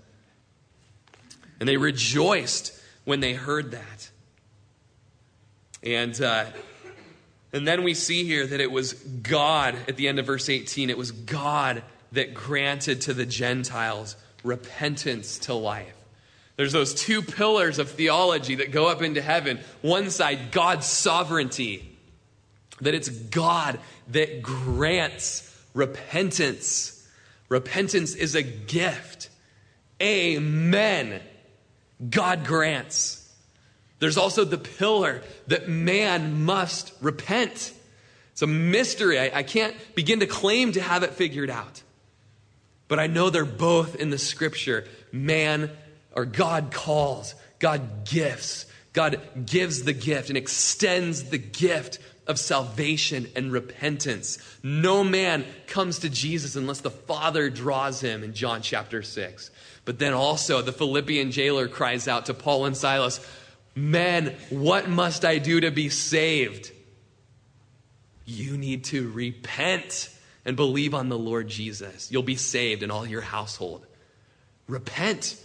And 1.59 1.69
they 1.69 1.77
rejoiced 1.77 2.73
when 3.05 3.21
they 3.21 3.35
heard 3.35 3.73
that. 3.73 4.11
And, 5.83 6.21
uh, 6.21 6.47
and 7.53 7.67
then 7.67 7.83
we 7.83 7.95
see 7.95 8.25
here 8.25 8.47
that 8.47 8.61
it 8.61 8.71
was 8.71 8.95
God, 8.95 9.75
at 9.89 9.97
the 9.97 10.09
end 10.09 10.19
of 10.19 10.27
verse 10.27 10.49
18, 10.49 10.91
it 10.91 10.99
was 10.99 11.13
God 11.13 11.83
that 12.13 12.35
granted 12.35 13.03
to 13.03 13.15
the 13.15 13.27
Gentiles 13.27 14.17
repentance 14.43 15.39
to 15.41 15.55
life. 15.55 15.95
There's 16.57 16.73
those 16.73 16.95
two 16.95 17.23
pillars 17.23 17.79
of 17.79 17.91
theology 17.91 18.57
that 18.57 18.71
go 18.71 18.89
up 18.89 19.03
into 19.03 19.23
heaven. 19.23 19.61
One 19.81 20.11
side, 20.11 20.51
God's 20.51 20.87
sovereignty, 20.87 21.97
that 22.81 22.95
it's 22.95 23.09
God 23.09 23.79
that 24.09 24.43
grants 24.43 25.47
repentance. 25.75 27.09
Repentance 27.49 28.15
is 28.15 28.35
a 28.35 28.43
gift. 28.43 29.31
Amen. 30.03 31.21
God 32.09 32.45
grants. 32.45 33.21
There's 33.99 34.17
also 34.17 34.45
the 34.45 34.59
pillar 34.59 35.23
that 35.47 35.69
man 35.69 36.45
must 36.45 36.93
repent. 37.01 37.73
It's 38.33 38.43
a 38.43 38.47
mystery. 38.47 39.19
I, 39.19 39.41
I, 39.41 39.43
can't 39.43 39.77
begin 39.95 40.21
to 40.21 40.27
claim 40.27 40.73
to 40.73 40.81
have 40.81 41.03
it 41.03 41.11
figured 41.11 41.51
out. 41.51 41.83
But 42.91 42.99
I 42.99 43.07
know 43.07 43.31
they're 43.31 43.45
both 43.45 43.95
in 43.95 44.11
the 44.11 44.19
scripture. 44.19 44.85
Man 45.13 45.71
or 46.13 46.25
God 46.25 46.73
calls, 46.73 47.37
God 47.61 48.05
gifts, 48.05 48.67
God 48.93 49.47
gives 49.47 49.85
the 49.85 49.93
gift 49.93 50.29
and 50.29 50.37
extends 50.37 51.31
the 51.31 51.39
gift 51.39 52.01
of 52.27 52.37
salvation 52.37 53.29
and 53.37 53.53
repentance. 53.53 54.39
No 54.65 55.05
man 55.05 55.47
comes 55.69 56.01
to 56.01 56.11
Jesus 56.11 56.57
unless 56.57 56.81
the 56.81 56.91
Father 56.91 57.49
draws 57.49 58.01
him 58.01 58.25
in 58.25 58.35
John 58.35 58.61
chapter 58.61 59.05
6. 59.05 59.53
But 59.85 60.01
then 60.01 60.13
also, 60.13 60.61
the 60.61 60.73
Philippian 60.73 61.31
jailer 61.31 61.69
cries 61.69 62.09
out 62.09 62.27
to 62.27 62.35
Paul 62.35 62.67
and 62.67 62.77
Silas, 62.77 63.25
Men, 63.77 64.37
what 64.51 64.89
must 64.91 65.25
I 65.25 65.39
do 65.39 65.61
to 65.61 65.71
be 65.71 65.91
saved? 65.91 66.73
You 68.25 68.59
need 68.59 68.83
to 68.87 69.09
repent 69.13 70.11
and 70.45 70.57
believe 70.57 70.95
on 70.95 71.09
the 71.09 71.19
Lord 71.19 71.49
Jesus. 71.49 72.11
You'll 72.11 72.23
be 72.23 72.37
saved 72.37 72.83
in 72.83 72.91
all 72.91 73.07
your 73.07 73.21
household. 73.21 73.87
Repent. 74.67 75.37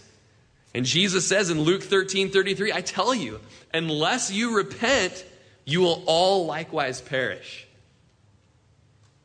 And 0.74 0.84
Jesus 0.84 1.26
says 1.26 1.50
in 1.50 1.60
Luke 1.60 1.82
13 1.82 2.30
33, 2.30 2.72
I 2.72 2.80
tell 2.80 3.14
you, 3.14 3.40
unless 3.72 4.30
you 4.30 4.56
repent, 4.56 5.24
you 5.64 5.80
will 5.80 6.02
all 6.06 6.46
likewise 6.46 7.00
perish. 7.00 7.66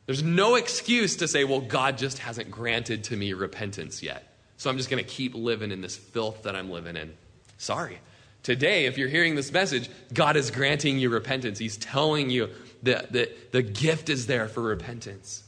There's 0.06 0.22
no 0.22 0.56
excuse 0.56 1.16
to 1.16 1.28
say, 1.28 1.44
well, 1.44 1.60
God 1.60 1.96
just 1.96 2.18
hasn't 2.18 2.50
granted 2.50 3.04
to 3.04 3.16
me 3.16 3.32
repentance 3.32 4.02
yet. 4.02 4.34
So 4.56 4.68
I'm 4.68 4.76
just 4.76 4.90
going 4.90 5.02
to 5.02 5.08
keep 5.08 5.34
living 5.34 5.70
in 5.70 5.80
this 5.80 5.96
filth 5.96 6.42
that 6.42 6.56
I'm 6.56 6.70
living 6.70 6.96
in. 6.96 7.14
Sorry. 7.58 7.98
Today, 8.42 8.86
if 8.86 8.98
you're 8.98 9.08
hearing 9.08 9.36
this 9.36 9.52
message, 9.52 9.88
God 10.12 10.36
is 10.36 10.50
granting 10.50 10.98
you 10.98 11.10
repentance. 11.10 11.58
He's 11.58 11.76
telling 11.76 12.28
you 12.28 12.50
that 12.82 13.12
the, 13.12 13.30
the 13.52 13.62
gift 13.62 14.08
is 14.08 14.26
there 14.26 14.48
for 14.48 14.60
repentance. 14.60 15.41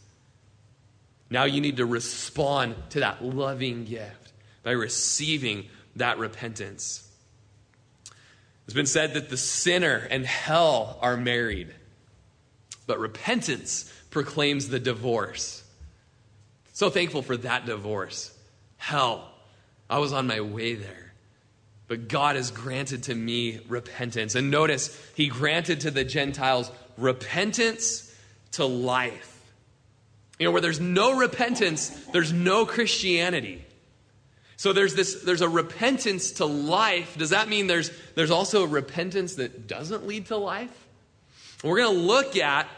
Now 1.35 1.47
you 1.47 1.61
need 1.61 1.79
to 1.79 1.85
respond 1.85 2.77
to 2.91 3.01
that 3.01 3.25
loving 3.25 3.87
gift 3.87 4.33
by 4.63 4.71
receiving 4.71 5.67
that 5.97 6.19
repentance. 6.19 7.11
It's 8.67 8.75
been 8.75 8.87
said 8.87 9.15
that 9.15 9.31
the 9.31 9.37
sinner 9.37 10.07
and 10.11 10.25
hell 10.25 10.97
are 11.03 11.17
married, 11.17 11.75
but 12.87 13.01
repentance 13.01 13.93
proclaims 14.11 14.69
the 14.69 14.79
divorce. 14.79 15.65
So 16.73 16.89
thankful 16.89 17.23
for 17.23 17.37
that 17.39 17.67
divorce. 17.67 18.33
Hell, 18.77 19.29
I 19.91 19.99
was 19.99 20.13
on 20.13 20.29
my 20.29 20.41
way 20.41 20.77
there. 20.77 21.15
But 21.89 22.07
God 22.07 22.37
has 22.37 22.53
granted 22.53 23.03
to 23.05 23.15
me 23.17 23.59
repentance. 23.67 24.37
And 24.37 24.53
notice, 24.53 24.97
He 25.17 25.27
granted 25.27 25.81
to 25.81 25.91
the 25.91 26.05
Gentiles 26.05 26.71
repentance 26.97 28.15
to 28.53 28.65
life. 28.65 29.34
You 30.39 30.47
know, 30.47 30.51
where 30.51 30.61
there's 30.61 30.81
no 30.81 31.17
repentance, 31.17 31.91
there's 32.13 32.33
no 32.33 32.67
Christianity. 32.67 33.65
So 34.57 34.73
there's 34.73 34.95
this 34.95 35.23
there's 35.23 35.41
a 35.41 35.49
repentance 35.49 36.33
to 36.33 36.47
life. 36.47 37.17
Does 37.19 37.31
that 37.31 37.49
mean 37.49 37.67
there's 37.67 37.91
there's 38.15 38.31
also 38.31 38.65
a 38.65 38.67
repentance 38.67 39.35
that 39.37 39.67
doesn't 39.67 40.07
lead 40.07 40.27
to 40.27 40.37
life? 40.37 40.81
we're 41.63 41.79
going 41.79 41.95
to 41.95 42.03
look 42.03 42.37
at 42.37 42.69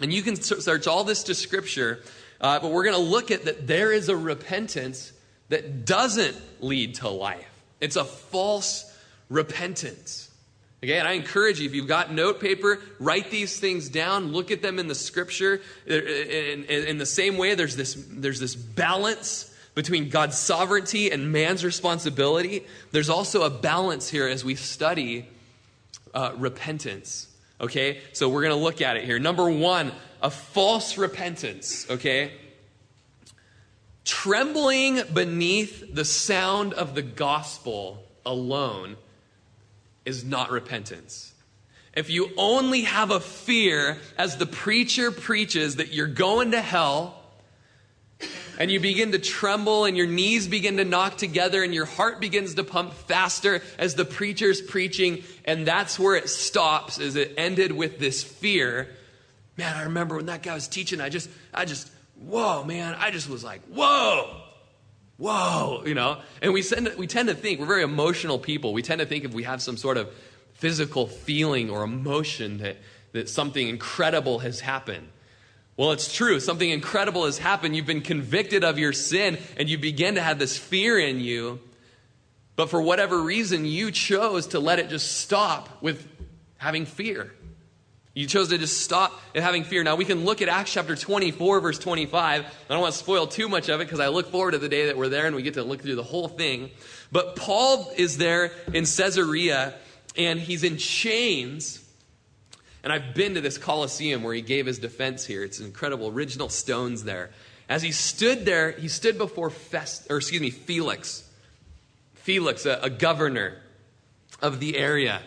and 0.00 0.12
you 0.12 0.22
can 0.22 0.36
search 0.36 0.86
all 0.86 1.04
this 1.04 1.24
to 1.24 1.34
scripture, 1.34 2.02
uh, 2.40 2.60
but 2.60 2.70
we're 2.70 2.84
going 2.84 2.96
to 2.96 3.02
look 3.02 3.30
at 3.30 3.44
that 3.44 3.66
there 3.66 3.92
is 3.92 4.08
a 4.08 4.16
repentance 4.16 5.12
that 5.48 5.84
doesn't 5.84 6.36
lead 6.60 6.96
to 6.96 7.08
life. 7.08 7.62
It's 7.80 7.96
a 7.96 8.04
false 8.04 8.90
repentance. 9.28 10.27
Okay, 10.82 11.00
I 11.00 11.12
encourage 11.12 11.58
you, 11.58 11.66
if 11.66 11.74
you've 11.74 11.88
got 11.88 12.12
note 12.12 12.38
paper, 12.40 12.80
write 13.00 13.30
these 13.30 13.58
things 13.58 13.88
down, 13.88 14.32
look 14.32 14.52
at 14.52 14.62
them 14.62 14.78
in 14.78 14.86
the 14.86 14.94
scripture. 14.94 15.60
In, 15.86 16.64
in, 16.64 16.64
in 16.86 16.98
the 16.98 17.06
same 17.06 17.36
way, 17.36 17.56
there's 17.56 17.74
this, 17.74 17.94
there's 18.08 18.38
this 18.38 18.54
balance 18.54 19.52
between 19.78 20.08
God's 20.08 20.36
sovereignty 20.36 21.12
and 21.12 21.30
man's 21.30 21.64
responsibility, 21.64 22.66
there's 22.90 23.08
also 23.08 23.44
a 23.44 23.50
balance 23.50 24.08
here 24.08 24.26
as 24.26 24.44
we 24.44 24.56
study 24.56 25.24
uh, 26.12 26.32
repentance. 26.36 27.28
Okay? 27.60 28.00
So 28.12 28.28
we're 28.28 28.42
going 28.42 28.56
to 28.56 28.60
look 28.60 28.80
at 28.80 28.96
it 28.96 29.04
here. 29.04 29.20
Number 29.20 29.48
one, 29.48 29.92
a 30.20 30.30
false 30.30 30.98
repentance. 30.98 31.88
Okay? 31.88 32.32
Trembling 34.04 35.00
beneath 35.12 35.94
the 35.94 36.04
sound 36.04 36.74
of 36.74 36.96
the 36.96 37.02
gospel 37.02 38.02
alone 38.26 38.96
is 40.08 40.24
not 40.24 40.50
repentance. 40.50 41.34
If 41.94 42.08
you 42.08 42.30
only 42.38 42.82
have 42.82 43.10
a 43.10 43.20
fear 43.20 43.98
as 44.16 44.38
the 44.38 44.46
preacher 44.46 45.10
preaches 45.10 45.76
that 45.76 45.92
you're 45.92 46.06
going 46.06 46.52
to 46.52 46.62
hell, 46.62 47.14
and 48.58 48.70
you 48.70 48.80
begin 48.80 49.12
to 49.12 49.18
tremble 49.18 49.84
and 49.84 49.96
your 49.96 50.06
knees 50.06 50.48
begin 50.48 50.78
to 50.78 50.84
knock 50.84 51.18
together 51.18 51.62
and 51.62 51.74
your 51.74 51.84
heart 51.84 52.20
begins 52.20 52.54
to 52.54 52.64
pump 52.64 52.92
faster 52.92 53.62
as 53.78 53.94
the 53.94 54.04
preacher's 54.04 54.60
preaching 54.60 55.22
and 55.44 55.64
that's 55.64 55.98
where 55.98 56.16
it 56.16 56.28
stops 56.28 56.98
as 56.98 57.14
it 57.14 57.34
ended 57.36 57.70
with 57.70 58.00
this 58.00 58.24
fear 58.24 58.88
man 59.56 59.76
i 59.76 59.84
remember 59.84 60.16
when 60.16 60.26
that 60.26 60.42
guy 60.42 60.54
was 60.54 60.66
teaching 60.66 61.00
i 61.00 61.08
just 61.08 61.30
i 61.54 61.64
just 61.64 61.88
whoa 62.16 62.64
man 62.64 62.96
i 62.98 63.12
just 63.12 63.28
was 63.30 63.44
like 63.44 63.62
whoa 63.68 64.47
whoa 65.18 65.82
you 65.84 65.94
know 65.94 66.20
and 66.40 66.52
we 66.52 66.62
tend 66.62 66.86
to, 66.86 66.96
we 66.96 67.06
tend 67.06 67.28
to 67.28 67.34
think 67.34 67.60
we're 67.60 67.66
very 67.66 67.82
emotional 67.82 68.38
people 68.38 68.72
we 68.72 68.82
tend 68.82 69.00
to 69.00 69.06
think 69.06 69.24
if 69.24 69.34
we 69.34 69.42
have 69.42 69.60
some 69.60 69.76
sort 69.76 69.96
of 69.96 70.08
physical 70.54 71.06
feeling 71.06 71.68
or 71.68 71.82
emotion 71.82 72.58
that 72.58 72.76
that 73.12 73.28
something 73.28 73.68
incredible 73.68 74.38
has 74.38 74.60
happened 74.60 75.08
well, 75.78 75.92
it's 75.92 76.12
true. 76.12 76.40
Something 76.40 76.70
incredible 76.70 77.26
has 77.26 77.38
happened. 77.38 77.76
You've 77.76 77.86
been 77.86 78.00
convicted 78.00 78.64
of 78.64 78.80
your 78.80 78.92
sin, 78.92 79.38
and 79.56 79.70
you 79.70 79.78
begin 79.78 80.16
to 80.16 80.20
have 80.20 80.36
this 80.40 80.58
fear 80.58 80.98
in 80.98 81.20
you. 81.20 81.60
But 82.56 82.68
for 82.68 82.82
whatever 82.82 83.22
reason, 83.22 83.64
you 83.64 83.92
chose 83.92 84.48
to 84.48 84.58
let 84.58 84.80
it 84.80 84.88
just 84.88 85.20
stop 85.20 85.80
with 85.80 86.04
having 86.56 86.84
fear. 86.84 87.32
You 88.18 88.26
chose 88.26 88.48
to 88.48 88.58
just 88.58 88.80
stop 88.80 89.12
having 89.32 89.62
fear. 89.62 89.84
Now, 89.84 89.94
we 89.94 90.04
can 90.04 90.24
look 90.24 90.42
at 90.42 90.48
Acts 90.48 90.72
chapter 90.72 90.96
24, 90.96 91.60
verse 91.60 91.78
25. 91.78 92.44
I 92.44 92.48
don't 92.68 92.80
want 92.80 92.92
to 92.92 92.98
spoil 92.98 93.28
too 93.28 93.48
much 93.48 93.68
of 93.68 93.80
it 93.80 93.84
because 93.84 94.00
I 94.00 94.08
look 94.08 94.32
forward 94.32 94.50
to 94.50 94.58
the 94.58 94.68
day 94.68 94.86
that 94.86 94.96
we're 94.96 95.08
there 95.08 95.26
and 95.26 95.36
we 95.36 95.42
get 95.42 95.54
to 95.54 95.62
look 95.62 95.82
through 95.82 95.94
the 95.94 96.02
whole 96.02 96.26
thing. 96.26 96.70
But 97.12 97.36
Paul 97.36 97.92
is 97.96 98.16
there 98.16 98.50
in 98.74 98.86
Caesarea 98.86 99.72
and 100.16 100.40
he's 100.40 100.64
in 100.64 100.78
chains 100.78 101.80
and 102.82 102.92
I've 102.92 103.14
been 103.14 103.34
to 103.34 103.40
this 103.40 103.56
Colosseum 103.56 104.24
where 104.24 104.34
he 104.34 104.42
gave 104.42 104.66
his 104.66 104.80
defense 104.80 105.24
here. 105.24 105.44
It's 105.44 105.60
incredible, 105.60 106.08
original 106.08 106.48
stones 106.48 107.04
there. 107.04 107.30
As 107.68 107.82
he 107.82 107.92
stood 107.92 108.44
there, 108.44 108.72
he 108.72 108.88
stood 108.88 109.16
before 109.16 109.48
Fest, 109.48 110.08
or 110.10 110.16
excuse 110.16 110.40
me, 110.40 110.50
Felix. 110.50 111.22
Felix, 112.14 112.66
a, 112.66 112.80
a 112.82 112.90
governor 112.90 113.58
of 114.42 114.58
the 114.58 114.76
area. 114.76 115.22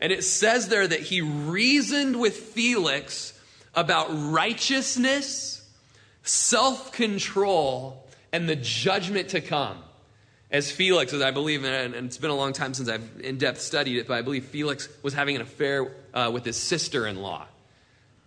And 0.00 0.12
it 0.12 0.24
says 0.24 0.68
there 0.68 0.86
that 0.86 1.00
he 1.00 1.20
reasoned 1.20 2.18
with 2.18 2.36
Felix 2.36 3.38
about 3.74 4.08
righteousness, 4.10 5.66
self 6.22 6.92
control, 6.92 8.06
and 8.32 8.48
the 8.48 8.56
judgment 8.56 9.30
to 9.30 9.40
come 9.40 9.78
as 10.50 10.70
Felix, 10.70 11.12
as 11.12 11.20
I 11.20 11.30
believe, 11.30 11.64
and 11.64 11.94
it's 11.94 12.16
been 12.16 12.30
a 12.30 12.36
long 12.36 12.52
time 12.52 12.72
since 12.72 12.88
I've 12.88 13.06
in 13.20 13.36
depth 13.36 13.60
studied 13.60 13.98
it, 13.98 14.08
but 14.08 14.14
I 14.14 14.22
believe 14.22 14.46
Felix 14.46 14.88
was 15.02 15.12
having 15.12 15.36
an 15.36 15.42
affair 15.42 15.92
uh, 16.14 16.30
with 16.32 16.44
his 16.44 16.56
sister 16.56 17.06
in 17.06 17.20
law. 17.20 17.46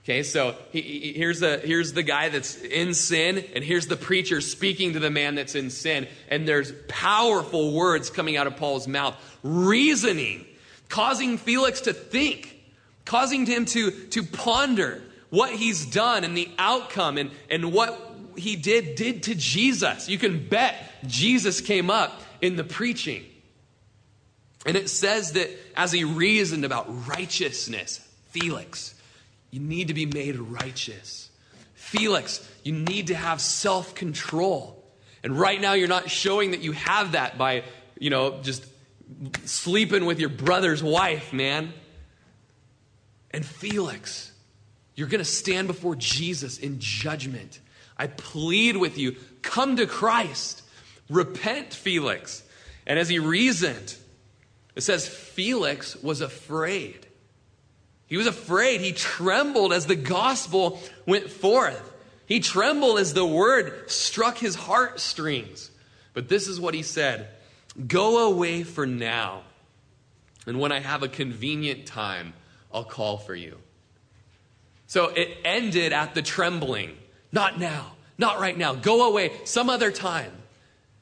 Okay, 0.04 0.24
so 0.24 0.56
he, 0.72 0.82
he, 0.82 1.14
here's, 1.14 1.40
the, 1.40 1.60
here's 1.64 1.94
the 1.94 2.04
guy 2.04 2.30
that's 2.30 2.60
in 2.62 2.94
sin, 2.94 3.44
and 3.56 3.64
here's 3.64 3.88
the 3.88 3.96
preacher 3.96 4.42
speaking 4.42 4.94
to 4.94 5.00
the 5.00 5.12
man 5.12 5.36
that's 5.36 5.54
in 5.54 5.70
sin. 5.70 6.08
And 6.28 6.48
there's 6.48 6.72
powerful 6.88 7.74
words 7.74 8.10
coming 8.10 8.36
out 8.36 8.48
of 8.48 8.56
Paul's 8.58 8.88
mouth, 8.88 9.16
reasoning, 9.44 10.46
causing 10.92 11.38
Felix 11.38 11.82
to 11.82 11.94
think, 11.94 12.56
causing 13.06 13.46
him 13.48 13.66
to, 13.66 13.92
to 14.10 14.24
ponder 14.24 15.02
what 15.30 15.52
he's 15.52 15.86
done 15.86 16.24
and 16.24 16.38
the 16.38 16.50
outcome 16.60 17.18
and, 17.18 17.32
and 17.50 17.74
what 17.74 18.00
he 18.38 18.56
did 18.56 18.96
did 18.96 19.24
to 19.24 19.36
Jesus. 19.36 20.10
You 20.10 20.20
can 20.20 20.48
bet 20.48 20.76
Jesus 21.08 21.62
came 21.62 21.90
up 21.90 22.22
in 22.42 22.58
the 22.58 22.64
preaching. 22.64 23.26
And 24.66 24.78
it 24.78 24.90
says 24.90 25.32
that 25.32 25.50
as 25.76 25.92
he 25.92 26.04
reasoned 26.04 26.66
about 26.66 27.08
righteousness, 27.08 28.06
Felix, 28.30 28.94
you 29.50 29.60
need 29.60 29.88
to 29.88 29.94
be 29.94 30.06
made 30.06 30.38
righteous. 30.38 31.30
Felix, 31.74 32.48
you 32.64 32.74
need 32.74 33.08
to 33.08 33.16
have 33.16 33.42
self 33.42 33.96
control. 33.96 34.78
And 35.24 35.40
right 35.40 35.60
now, 35.60 35.74
you're 35.74 35.88
not 35.88 36.10
showing 36.10 36.52
that 36.52 36.62
you 36.62 36.74
have 36.74 37.14
that 37.14 37.38
by, 37.38 37.64
you 37.98 38.10
know, 38.10 38.42
just 38.42 38.66
sleeping 39.46 40.06
with 40.06 40.20
your 40.20 40.30
brother's 40.30 40.84
wife, 40.84 41.34
man. 41.34 41.74
And 43.32 43.46
Felix, 43.46 44.32
you're 44.96 45.08
going 45.08 45.20
to 45.20 45.26
stand 45.26 45.68
before 45.68 45.96
Jesus 45.96 46.58
in 46.58 46.80
judgment. 46.80 47.60
I 47.98 48.08
plead 48.08 48.78
with 48.78 48.98
you, 48.98 49.16
come 49.42 49.78
to 49.78 49.86
Christ. 49.86 50.64
Repent, 51.10 51.74
Felix. 51.74 52.44
And 52.88 52.98
as 52.98 53.10
he 53.10 53.20
reasoned, 53.20 53.96
it 54.76 54.82
says 54.82 55.08
Felix 55.08 55.96
was 56.02 56.22
afraid. 56.22 57.06
He 58.08 58.18
was 58.18 58.28
afraid. 58.28 58.82
He 58.82 58.92
trembled 58.92 59.72
as 59.72 59.86
the 59.86 59.96
gospel 59.96 60.82
went 61.06 61.30
forth. 61.30 61.94
He 62.26 62.40
trembled 62.40 63.00
as 63.00 63.14
the 63.14 63.26
word 63.26 63.90
struck 63.90 64.38
his 64.38 64.56
heartstrings. 64.56 65.70
But 66.14 66.30
this 66.30 66.48
is 66.48 66.60
what 66.60 66.74
he 66.74 66.84
said 66.84 67.30
Go 67.88 68.30
away 68.30 68.64
for 68.64 68.86
now. 68.86 69.44
And 70.46 70.60
when 70.60 70.72
I 70.72 70.80
have 70.80 71.04
a 71.04 71.08
convenient 71.08 71.86
time, 71.86 72.34
I'll 72.74 72.84
call 72.84 73.18
for 73.18 73.36
you. 73.36 73.58
So 74.88 75.08
it 75.08 75.38
ended 75.46 75.94
at 75.94 76.16
the 76.16 76.22
trembling. 76.22 76.98
Not 77.32 77.60
now. 77.60 77.94
Not 78.18 78.40
right 78.40 78.58
now. 78.58 78.74
Go 78.74 79.08
away 79.08 79.32
some 79.46 79.70
other 79.70 79.92
time. 79.92 80.32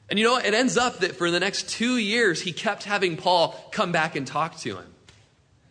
And 0.08 0.18
you 0.18 0.24
know 0.24 0.32
what? 0.32 0.44
It 0.44 0.54
ends 0.54 0.76
up 0.76 0.98
that 0.98 1.16
for 1.16 1.30
the 1.30 1.40
next 1.40 1.68
two 1.68 1.96
years, 1.96 2.40
he 2.40 2.52
kept 2.52 2.84
having 2.84 3.16
Paul 3.16 3.68
come 3.72 3.92
back 3.92 4.16
and 4.16 4.26
talk 4.26 4.56
to 4.58 4.76
him. 4.76 4.86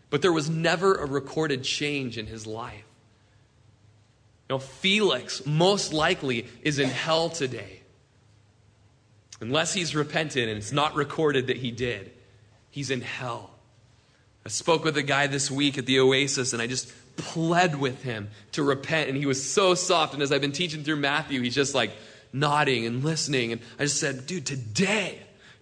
But 0.10 0.22
there 0.22 0.34
was 0.34 0.50
never 0.50 0.96
a 0.96 1.06
recorded 1.06 1.64
change 1.64 2.18
in 2.18 2.26
his 2.26 2.48
life. 2.48 2.86
You 4.50 4.56
know, 4.56 4.60
Felix 4.60 5.46
most 5.46 5.94
likely 5.94 6.48
is 6.62 6.80
in 6.80 6.90
hell 6.90 7.30
today. 7.30 7.79
Unless 9.42 9.74
he's 9.74 9.96
repented 9.96 10.50
and 10.50 10.58
it's 10.58 10.72
not 10.72 10.96
recorded 10.96 11.48
that 11.48 11.58
he 11.58 11.72
did, 11.72 12.12
he's 12.72 12.92
in 12.92 13.02
hell. 13.02 13.52
I 14.46 14.50
spoke 14.50 14.84
with 14.84 14.98
a 14.98 15.04
guy 15.04 15.28
this 15.28 15.50
week 15.50 15.78
at 15.78 15.86
the 15.86 16.00
Oasis 16.00 16.54
and 16.54 16.62
I 16.62 16.68
just 16.68 16.92
pled 17.16 17.80
with 17.80 18.04
him 18.04 18.30
to 18.54 18.64
repent. 18.64 19.10
And 19.10 19.18
he 19.18 19.26
was 19.26 19.44
so 19.44 19.76
soft. 19.76 20.14
And 20.14 20.24
as 20.24 20.32
I've 20.32 20.42
been 20.42 20.52
teaching 20.52 20.84
through 20.84 20.98
Matthew, 20.98 21.42
he's 21.42 21.56
just 21.56 21.76
like 21.76 21.92
nodding 22.34 22.86
and 22.86 23.04
listening. 23.04 23.52
And 23.52 23.62
I 23.78 23.84
just 23.84 24.00
said, 24.00 24.26
dude, 24.26 24.46
today, 24.46 25.20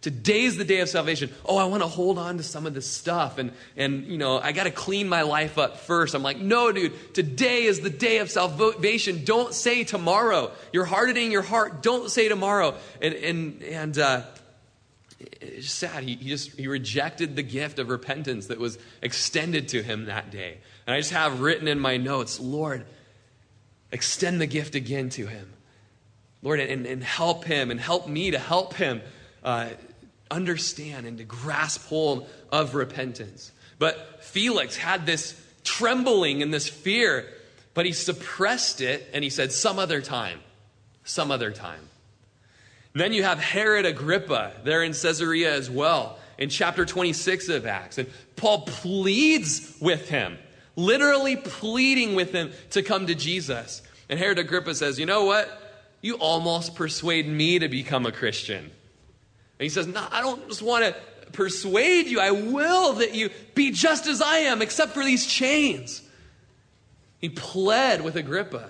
today's 0.07 0.55
the 0.55 0.63
day 0.63 0.79
of 0.79 0.87
salvation. 0.87 1.29
Oh, 1.43 1.57
I 1.57 1.65
want 1.65 1.83
to 1.83 1.87
hold 1.87 2.17
on 2.17 2.37
to 2.37 2.43
some 2.43 2.65
of 2.65 2.73
this 2.73 2.89
stuff. 2.89 3.37
And, 3.37 3.51
and 3.75 4.05
you 4.05 4.17
know, 4.17 4.39
I 4.39 4.53
got 4.53 4.63
to 4.63 4.71
clean 4.71 5.09
my 5.09 5.23
life 5.23 5.57
up 5.57 5.81
first. 5.81 6.15
I'm 6.15 6.23
like, 6.23 6.37
no, 6.37 6.71
dude, 6.71 7.13
today 7.13 7.63
is 7.63 7.81
the 7.81 7.89
day 7.89 8.19
of 8.19 8.31
salvation. 8.31 9.25
Don't 9.25 9.53
say 9.53 9.83
tomorrow. 9.83 10.51
You're 10.71 10.85
hardening 10.85 11.29
your 11.29 11.41
heart. 11.41 11.83
Don't 11.83 12.09
say 12.09 12.29
tomorrow. 12.29 12.75
And, 13.01 13.15
and, 13.15 13.63
and, 13.63 13.97
uh, 13.97 14.21
it's 15.19 15.73
sad. 15.73 16.05
He, 16.05 16.15
he 16.15 16.29
just 16.29 16.51
he 16.51 16.67
rejected 16.67 17.35
the 17.35 17.43
gift 17.43 17.77
of 17.79 17.89
repentance 17.89 18.47
that 18.47 18.59
was 18.59 18.77
extended 19.01 19.67
to 19.69 19.83
him 19.83 20.05
that 20.05 20.31
day. 20.31 20.59
And 20.85 20.93
I 20.93 20.99
just 20.99 21.11
have 21.11 21.41
written 21.41 21.67
in 21.67 21.81
my 21.81 21.97
notes, 21.97 22.39
Lord, 22.39 22.85
extend 23.91 24.39
the 24.39 24.47
gift 24.47 24.75
again 24.75 25.09
to 25.09 25.25
him. 25.25 25.51
Lord, 26.43 26.61
and, 26.61 26.85
and 26.85 27.03
help 27.03 27.43
him 27.43 27.71
and 27.71 27.79
help 27.79 28.07
me 28.07 28.31
to 28.31 28.39
help 28.39 28.75
him 28.75 29.01
uh, 29.43 29.69
understand 30.31 31.05
and 31.05 31.17
to 31.17 31.23
grasp 31.23 31.87
hold 31.87 32.27
of 32.51 32.75
repentance. 32.75 33.51
But 33.79 34.23
Felix 34.23 34.75
had 34.75 35.05
this 35.05 35.39
trembling 35.63 36.41
and 36.41 36.53
this 36.53 36.67
fear, 36.67 37.25
but 37.73 37.85
he 37.85 37.91
suppressed 37.91 38.81
it 38.81 39.07
and 39.13 39.23
he 39.23 39.29
said, 39.29 39.51
Some 39.51 39.79
other 39.79 40.01
time, 40.01 40.39
some 41.03 41.31
other 41.31 41.51
time. 41.51 41.89
Then 42.93 43.13
you 43.13 43.23
have 43.23 43.39
Herod 43.39 43.85
Agrippa 43.85 44.53
there 44.63 44.81
in 44.81 44.93
Caesarea 44.93 45.53
as 45.53 45.69
well, 45.69 46.17
in 46.39 46.49
chapter 46.49 46.85
26 46.85 47.49
of 47.49 47.65
Acts. 47.67 47.99
And 47.99 48.09
Paul 48.35 48.61
pleads 48.61 49.75
with 49.79 50.09
him, 50.09 50.37
literally 50.75 51.35
pleading 51.35 52.15
with 52.15 52.31
him 52.31 52.51
to 52.71 52.81
come 52.81 53.05
to 53.07 53.15
Jesus. 53.15 53.83
And 54.09 54.17
Herod 54.17 54.39
Agrippa 54.39 54.73
says, 54.73 54.99
You 54.99 55.05
know 55.05 55.25
what? 55.25 55.47
You 56.01 56.15
almost 56.15 56.75
persuade 56.75 57.27
me 57.27 57.59
to 57.59 57.67
become 57.67 58.05
a 58.05 58.11
Christian. 58.11 58.71
And 59.59 59.65
he 59.65 59.69
says, 59.69 59.87
No, 59.87 60.05
I 60.11 60.21
don't 60.21 60.47
just 60.47 60.61
want 60.61 60.85
to 60.85 60.95
persuade 61.31 62.07
you. 62.07 62.19
I 62.19 62.31
will 62.31 62.93
that 62.93 63.13
you 63.13 63.29
be 63.55 63.71
just 63.71 64.07
as 64.07 64.21
I 64.21 64.39
am, 64.39 64.61
except 64.61 64.93
for 64.93 65.03
these 65.03 65.25
chains. 65.25 66.01
He 67.19 67.29
pled 67.29 68.03
with 68.03 68.15
Agrippa. 68.15 68.69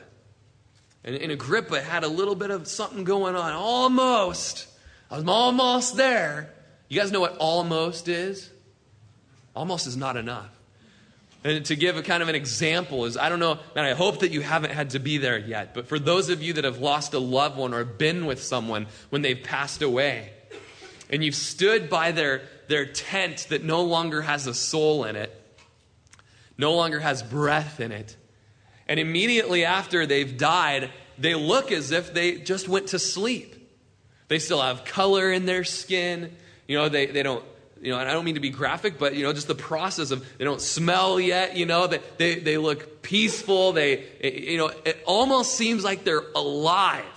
And, 1.04 1.16
and 1.16 1.32
Agrippa 1.32 1.82
had 1.82 2.04
a 2.04 2.08
little 2.08 2.36
bit 2.36 2.52
of 2.52 2.68
something 2.68 3.04
going 3.04 3.36
on. 3.36 3.54
Almost. 3.54 4.68
I 5.12 5.18
was 5.18 5.28
almost 5.28 5.96
there. 5.96 6.54
You 6.90 7.00
guys 7.00 7.12
know 7.12 7.20
what 7.20 7.38
almost 7.38 8.08
is? 8.08 8.50
Almost 9.56 9.88
is 9.88 9.98
not 9.98 10.18
enough. 10.18 10.50
And 11.44 11.66
to 11.66 11.76
give 11.76 11.98
a 11.98 12.02
kind 12.02 12.24
of 12.24 12.30
an 12.30 12.36
example 12.36 13.06
is 13.06 13.16
I 13.16 13.30
don't 13.30 13.40
know, 13.40 13.60
man, 13.76 13.86
I 13.86 13.94
hope 13.94 14.20
that 14.20 14.32
you 14.32 14.42
haven't 14.42 14.72
had 14.72 14.92
to 14.92 15.00
be 15.00 15.18
there 15.18 15.38
yet, 15.38 15.74
but 15.74 15.88
for 15.88 16.00
those 16.00 16.30
of 16.30 16.42
you 16.42 16.54
that 16.54 16.64
have 16.64 16.80
lost 16.80 17.14
a 17.14 17.20
loved 17.20 17.58
one 17.58 17.74
or 17.74 17.86
been 17.86 18.26
with 18.26 18.44
someone 18.44 18.88
when 19.10 19.22
they've 19.22 19.42
passed 19.42 19.82
away, 19.82 20.32
and 21.10 21.24
you've 21.24 21.36
stood 21.36 21.90
by 21.90 22.12
their, 22.12 22.42
their 22.68 22.86
tent 22.86 23.48
that 23.50 23.64
no 23.64 23.84
longer 23.84 24.22
has 24.22 24.48
a 24.48 24.54
soul 24.54 25.04
in 25.04 25.16
it, 25.16 25.34
no 26.58 26.74
longer 26.74 27.00
has 27.00 27.24
breath 27.24 27.80
in 27.80 27.92
it, 27.92 28.16
and 28.88 29.00
immediately 29.00 29.66
after 29.66 30.06
they've 30.06 30.38
died, 30.38 30.90
they 31.18 31.36
look 31.36 31.72
as 31.72 31.92
if 31.92 32.14
they 32.14 32.38
just 32.38 32.68
went 32.68 32.88
to 32.88 33.00
sleep. 33.00 33.56
They 34.28 34.40
still 34.40 34.62
have 34.62 34.86
color 34.86 35.32
in 35.32 35.46
their 35.46 35.64
skin. 35.64 36.36
You 36.68 36.78
know, 36.78 36.90
they, 36.90 37.06
they 37.06 37.24
don't, 37.24 37.44
you 37.82 37.92
know, 37.92 38.00
and 38.00 38.10
I 38.10 38.14
don't 38.14 38.26
mean 38.26 38.36
to 38.36 38.42
be 38.42 38.50
graphic, 38.50 39.00
but, 39.00 39.16
you 39.16 39.24
know, 39.24 39.34
just 39.34 39.48
the 39.48 39.56
process 39.56 40.12
of 40.12 40.26
they 40.38 40.46
don't 40.46 40.62
smell 40.62 41.20
yet, 41.20 41.56
you 41.56 41.66
know, 41.66 41.88
they, 41.88 42.02
they, 42.18 42.36
they 42.40 42.58
look 42.58 43.02
peaceful. 43.02 43.72
They, 43.72 44.04
you 44.22 44.58
know, 44.58 44.72
it 44.84 45.02
almost 45.06 45.56
seems 45.56 45.84
like 45.84 46.04
they're 46.04 46.24
alive. 46.36 47.17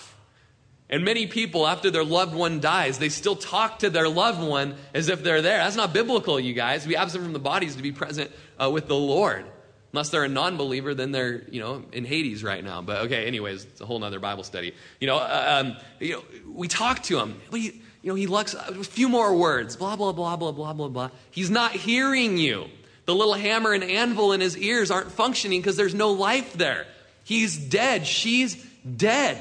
And 0.90 1.04
many 1.04 1.28
people, 1.28 1.68
after 1.68 1.90
their 1.90 2.04
loved 2.04 2.34
one 2.34 2.58
dies, 2.58 2.98
they 2.98 3.08
still 3.08 3.36
talk 3.36 3.78
to 3.78 3.90
their 3.90 4.08
loved 4.08 4.42
one 4.42 4.74
as 4.92 5.08
if 5.08 5.22
they're 5.22 5.40
there. 5.40 5.58
That's 5.58 5.76
not 5.76 5.92
biblical, 5.92 6.38
you 6.40 6.52
guys. 6.52 6.82
To 6.82 6.88
be 6.88 6.96
absent 6.96 7.22
from 7.22 7.32
the 7.32 7.38
bodies 7.38 7.76
to 7.76 7.82
be 7.82 7.92
present 7.92 8.30
uh, 8.58 8.68
with 8.70 8.88
the 8.88 8.96
Lord. 8.96 9.46
Unless 9.92 10.10
they're 10.10 10.24
a 10.24 10.28
non 10.28 10.56
believer, 10.56 10.92
then 10.92 11.12
they're, 11.12 11.42
you 11.48 11.60
know, 11.60 11.84
in 11.92 12.04
Hades 12.04 12.42
right 12.42 12.62
now. 12.62 12.82
But 12.82 13.02
okay, 13.06 13.26
anyways, 13.26 13.64
it's 13.64 13.80
a 13.80 13.86
whole 13.86 14.02
other 14.02 14.18
Bible 14.20 14.42
study. 14.42 14.74
You 15.00 15.06
know, 15.06 15.16
uh, 15.16 15.62
um, 15.64 15.76
you 16.00 16.14
know 16.14 16.24
we 16.52 16.66
talk 16.68 17.04
to 17.04 17.18
him. 17.18 17.40
We, 17.52 17.80
you 18.02 18.08
know, 18.08 18.14
he 18.14 18.26
looks 18.26 18.54
a 18.54 18.82
few 18.82 19.08
more 19.08 19.36
words, 19.36 19.76
blah, 19.76 19.94
blah, 19.94 20.12
blah, 20.12 20.36
blah, 20.36 20.52
blah, 20.52 20.72
blah, 20.72 20.88
blah. 20.88 21.10
He's 21.30 21.50
not 21.50 21.72
hearing 21.72 22.36
you. 22.36 22.66
The 23.04 23.14
little 23.14 23.34
hammer 23.34 23.72
and 23.72 23.84
anvil 23.84 24.32
in 24.32 24.40
his 24.40 24.56
ears 24.56 24.90
aren't 24.90 25.12
functioning 25.12 25.60
because 25.60 25.76
there's 25.76 25.94
no 25.94 26.12
life 26.12 26.54
there. 26.54 26.86
He's 27.24 27.56
dead. 27.56 28.06
She's 28.06 28.54
dead. 28.84 29.38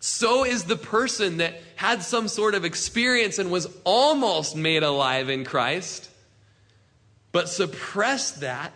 So 0.00 0.44
is 0.44 0.64
the 0.64 0.76
person 0.76 1.38
that 1.38 1.60
had 1.74 2.02
some 2.02 2.28
sort 2.28 2.54
of 2.54 2.64
experience 2.64 3.38
and 3.38 3.50
was 3.50 3.66
almost 3.84 4.56
made 4.56 4.82
alive 4.82 5.28
in 5.28 5.44
Christ, 5.44 6.08
but 7.32 7.48
suppressed 7.48 8.40
that 8.40 8.72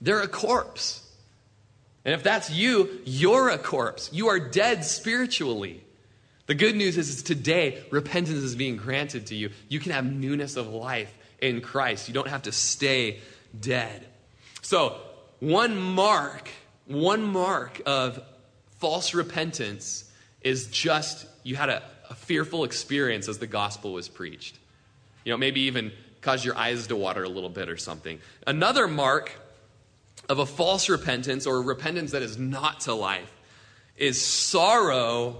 they're 0.00 0.22
a 0.22 0.28
corpse. 0.28 1.02
And 2.04 2.14
if 2.14 2.22
that's 2.22 2.50
you, 2.50 3.00
you're 3.04 3.48
a 3.48 3.58
corpse. 3.58 4.10
You 4.12 4.28
are 4.28 4.38
dead 4.38 4.84
spiritually. 4.84 5.82
The 6.46 6.54
good 6.54 6.76
news 6.76 6.96
is, 6.96 7.08
is 7.08 7.22
today, 7.22 7.82
repentance 7.90 8.38
is 8.38 8.54
being 8.54 8.76
granted 8.76 9.26
to 9.26 9.34
you. 9.34 9.50
You 9.68 9.80
can 9.80 9.92
have 9.92 10.04
newness 10.04 10.56
of 10.56 10.68
life 10.68 11.12
in 11.40 11.60
Christ. 11.60 12.06
You 12.06 12.14
don't 12.14 12.28
have 12.28 12.42
to 12.42 12.52
stay 12.52 13.18
dead. 13.58 14.06
So, 14.62 14.96
one 15.40 15.76
mark, 15.76 16.48
one 16.86 17.24
mark 17.24 17.82
of 17.84 18.20
false 18.78 19.14
repentance 19.14 20.10
is 20.40 20.66
just 20.66 21.26
you 21.42 21.56
had 21.56 21.68
a, 21.68 21.82
a 22.10 22.14
fearful 22.14 22.64
experience 22.64 23.28
as 23.28 23.38
the 23.38 23.46
gospel 23.46 23.92
was 23.92 24.08
preached. 24.08 24.58
You 25.24 25.32
know, 25.32 25.36
maybe 25.36 25.62
even 25.62 25.92
cause 26.20 26.44
your 26.44 26.56
eyes 26.56 26.86
to 26.88 26.96
water 26.96 27.24
a 27.24 27.28
little 27.28 27.50
bit 27.50 27.68
or 27.68 27.76
something. 27.76 28.18
Another 28.46 28.88
mark 28.88 29.32
of 30.28 30.38
a 30.38 30.46
false 30.46 30.88
repentance 30.88 31.46
or 31.46 31.62
repentance 31.62 32.12
that 32.12 32.22
is 32.22 32.38
not 32.38 32.80
to 32.80 32.94
life 32.94 33.32
is 33.96 34.24
sorrow 34.24 35.36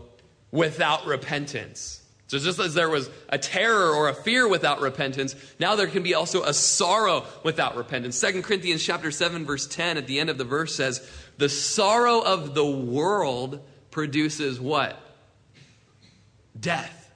without 0.51 1.07
repentance. 1.07 2.03
So 2.28 2.39
just 2.39 2.59
as 2.59 2.74
there 2.74 2.89
was 2.89 3.09
a 3.28 3.39
terror 3.39 3.95
or 3.95 4.09
a 4.09 4.14
fear 4.14 4.49
without 4.49 4.80
repentance, 4.80 5.37
now 5.61 5.76
there 5.76 5.87
can 5.87 6.03
be 6.03 6.14
also 6.14 6.43
a 6.43 6.53
sorrow 6.53 7.24
without 7.45 7.76
repentance. 7.76 8.20
2 8.20 8.43
Corinthians 8.43 8.82
chapter 8.82 9.12
7 9.12 9.45
verse 9.45 9.66
10 9.66 9.97
at 9.97 10.09
the 10.09 10.18
end 10.18 10.28
of 10.28 10.39
the 10.39 10.45
verse 10.45 10.74
says, 10.74 11.09
"The 11.39 11.49
sorrow 11.49 12.20
of 12.20 12.55
the 12.55 12.66
world 12.66 13.61
produces 13.91 14.61
what? 14.61 15.01
Death. 16.59 17.12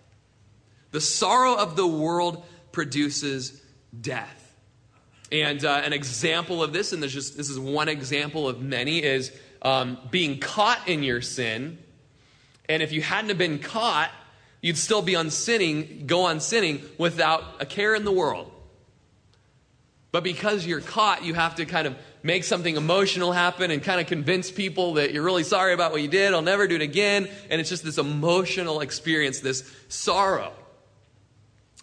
The 0.90 1.00
sorrow 1.00 1.54
of 1.54 1.76
the 1.76 1.86
world 1.86 2.44
produces 2.72 3.60
death. 3.98 4.36
And 5.32 5.64
uh, 5.64 5.82
an 5.84 5.92
example 5.92 6.62
of 6.62 6.72
this, 6.72 6.92
and 6.92 7.02
there's 7.02 7.12
just 7.12 7.36
this 7.36 7.50
is 7.50 7.58
one 7.58 7.88
example 7.88 8.48
of 8.48 8.60
many, 8.60 9.02
is 9.02 9.32
um, 9.62 9.98
being 10.10 10.40
caught 10.40 10.88
in 10.88 11.02
your 11.02 11.20
sin. 11.20 11.78
And 12.68 12.82
if 12.82 12.92
you 12.92 13.02
hadn't 13.02 13.28
have 13.28 13.38
been 13.38 13.58
caught, 13.58 14.10
you'd 14.60 14.78
still 14.78 15.02
be 15.02 15.16
on 15.16 15.30
sinning, 15.30 16.04
go 16.06 16.24
on 16.24 16.40
sinning 16.40 16.82
without 16.98 17.44
a 17.60 17.66
care 17.66 17.94
in 17.94 18.04
the 18.04 18.12
world. 18.12 18.50
But 20.12 20.24
because 20.24 20.66
you're 20.66 20.80
caught, 20.80 21.24
you 21.24 21.34
have 21.34 21.56
to 21.56 21.66
kind 21.66 21.86
of 21.86 21.96
make 22.22 22.44
something 22.44 22.76
emotional 22.76 23.32
happen 23.32 23.70
and 23.70 23.82
kind 23.82 24.00
of 24.00 24.06
convince 24.06 24.50
people 24.50 24.94
that 24.94 25.12
you're 25.12 25.22
really 25.22 25.44
sorry 25.44 25.72
about 25.72 25.92
what 25.92 26.02
you 26.02 26.08
did, 26.08 26.34
I'll 26.34 26.42
never 26.42 26.66
do 26.66 26.74
it 26.74 26.82
again. 26.82 27.28
And 27.48 27.60
it's 27.60 27.70
just 27.70 27.84
this 27.84 27.98
emotional 27.98 28.80
experience, 28.80 29.40
this 29.40 29.70
sorrow. 29.88 30.52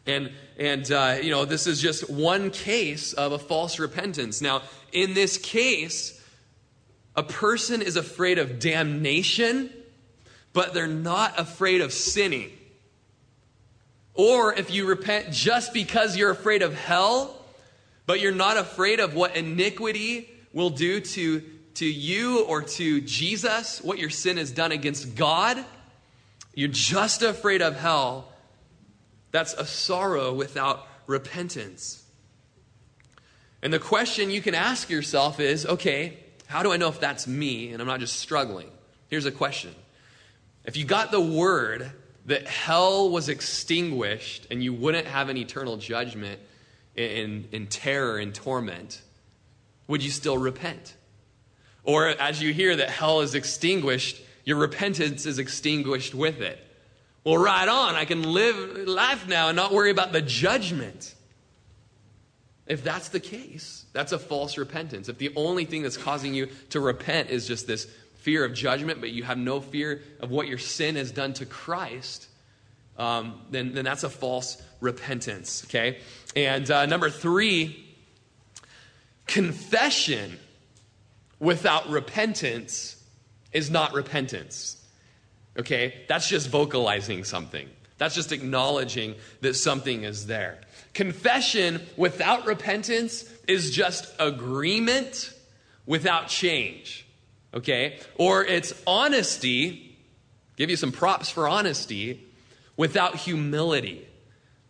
And, 0.05 0.31
and 0.57 0.89
uh, 0.91 1.17
you 1.21 1.31
know, 1.31 1.45
this 1.45 1.67
is 1.67 1.81
just 1.81 2.09
one 2.09 2.51
case 2.51 3.13
of 3.13 3.31
a 3.31 3.39
false 3.39 3.79
repentance. 3.79 4.41
Now, 4.41 4.61
in 4.91 5.13
this 5.13 5.37
case, 5.37 6.21
a 7.15 7.23
person 7.23 7.81
is 7.81 7.95
afraid 7.95 8.39
of 8.39 8.59
damnation, 8.59 9.71
but 10.53 10.73
they're 10.73 10.87
not 10.87 11.39
afraid 11.39 11.81
of 11.81 11.91
sinning. 11.93 12.51
Or 14.13 14.53
if 14.53 14.71
you 14.71 14.85
repent 14.85 15.31
just 15.31 15.73
because 15.73 16.17
you're 16.17 16.31
afraid 16.31 16.61
of 16.61 16.73
hell, 16.73 17.36
but 18.07 18.21
you're 18.21 18.31
not 18.31 18.57
afraid 18.57 18.99
of 18.99 19.13
what 19.13 19.35
iniquity 19.35 20.31
will 20.53 20.71
do 20.71 20.99
to, 20.99 21.43
to 21.75 21.85
you 21.85 22.45
or 22.45 22.63
to 22.63 23.01
Jesus, 23.01 23.83
what 23.83 23.99
your 23.99 24.09
sin 24.09 24.37
has 24.37 24.49
done 24.49 24.71
against 24.71 25.15
God. 25.15 25.63
You're 26.55 26.69
just 26.69 27.21
afraid 27.21 27.61
of 27.61 27.77
hell. 27.77 28.29
That's 29.31 29.53
a 29.53 29.65
sorrow 29.65 30.33
without 30.33 30.87
repentance. 31.05 32.03
And 33.61 33.73
the 33.73 33.79
question 33.79 34.31
you 34.31 34.41
can 34.41 34.55
ask 34.55 34.89
yourself 34.89 35.39
is 35.39 35.65
okay, 35.65 36.17
how 36.47 36.63
do 36.63 36.71
I 36.71 36.77
know 36.77 36.87
if 36.87 36.99
that's 36.99 37.27
me 37.27 37.71
and 37.71 37.81
I'm 37.81 37.87
not 37.87 37.99
just 37.99 38.15
struggling? 38.15 38.71
Here's 39.09 39.25
a 39.25 39.31
question. 39.31 39.75
If 40.63 40.77
you 40.77 40.85
got 40.85 41.11
the 41.11 41.21
word 41.21 41.91
that 42.25 42.47
hell 42.47 43.09
was 43.09 43.27
extinguished 43.27 44.47
and 44.49 44.63
you 44.63 44.73
wouldn't 44.73 45.07
have 45.07 45.29
an 45.29 45.37
eternal 45.37 45.77
judgment, 45.77 46.39
in, 46.97 47.47
in 47.51 47.67
terror 47.67 48.17
and 48.17 48.33
torment, 48.33 49.01
would 49.87 50.03
you 50.03 50.11
still 50.11 50.37
repent? 50.37 50.95
Or 51.83 52.07
as 52.07 52.41
you 52.41 52.51
hear 52.53 52.75
that 52.75 52.89
hell 52.89 53.21
is 53.21 53.33
extinguished, 53.35 54.21
your 54.43 54.57
repentance 54.57 55.25
is 55.25 55.39
extinguished 55.39 56.13
with 56.13 56.41
it. 56.41 56.59
Well, 57.23 57.37
right 57.37 57.67
on. 57.67 57.95
I 57.95 58.05
can 58.05 58.23
live 58.23 58.87
life 58.87 59.27
now 59.27 59.49
and 59.49 59.55
not 59.55 59.71
worry 59.71 59.91
about 59.91 60.11
the 60.11 60.21
judgment. 60.21 61.13
If 62.65 62.83
that's 62.83 63.09
the 63.09 63.19
case, 63.19 63.85
that's 63.93 64.11
a 64.11 64.19
false 64.19 64.57
repentance. 64.57 65.07
If 65.07 65.17
the 65.17 65.31
only 65.35 65.65
thing 65.65 65.83
that's 65.83 65.97
causing 65.97 66.33
you 66.33 66.47
to 66.69 66.79
repent 66.79 67.29
is 67.29 67.47
just 67.47 67.67
this 67.67 67.85
fear 68.15 68.43
of 68.43 68.53
judgment, 68.53 68.99
but 68.99 69.11
you 69.11 69.23
have 69.23 69.37
no 69.37 69.61
fear 69.61 70.01
of 70.19 70.31
what 70.31 70.47
your 70.47 70.57
sin 70.57 70.95
has 70.97 71.11
done 71.11 71.33
to 71.33 71.45
Christ, 71.45 72.27
um, 72.97 73.41
then, 73.51 73.73
then 73.73 73.85
that's 73.85 74.03
a 74.03 74.09
false 74.09 74.61
repentance, 74.81 75.63
okay? 75.65 75.99
And 76.37 76.69
uh, 76.69 76.85
number 76.85 77.09
three, 77.09 77.83
confession 79.25 80.37
without 81.39 81.89
repentance 81.89 83.03
is 83.51 83.71
not 83.71 83.93
repentance, 83.93 84.77
okay? 85.57 86.05
That's 86.07 86.29
just 86.29 86.49
vocalizing 86.49 87.23
something. 87.23 87.67
That's 87.97 88.13
just 88.13 88.31
acknowledging 88.31 89.15
that 89.41 89.55
something 89.55 90.03
is 90.03 90.27
there. 90.27 90.59
Confession 90.93 91.81
without 91.97 92.45
repentance 92.45 93.25
is 93.47 93.71
just 93.71 94.05
agreement 94.19 95.33
without 95.87 96.27
change. 96.27 97.07
Okay? 97.55 97.99
Or 98.13 98.45
it's 98.45 98.79
honesty, 98.85 99.97
give 100.55 100.69
you 100.69 100.75
some 100.75 100.91
props 100.91 101.31
for 101.31 101.47
honesty, 101.47 102.23
without 102.75 103.15
humility. 103.15 104.06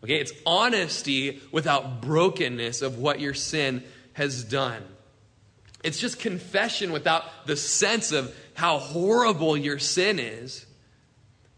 Okay, 0.03 0.15
it's 0.15 0.31
honesty 0.45 1.41
without 1.51 2.01
brokenness 2.01 2.81
of 2.81 2.99
what 2.99 3.19
your 3.19 3.33
sin 3.33 3.83
has 4.13 4.43
done. 4.43 4.83
It's 5.83 5.99
just 5.99 6.19
confession 6.19 6.91
without 6.91 7.23
the 7.45 7.55
sense 7.55 8.11
of 8.11 8.35
how 8.53 8.79
horrible 8.79 9.55
your 9.55 9.79
sin 9.79 10.19
is 10.19 10.65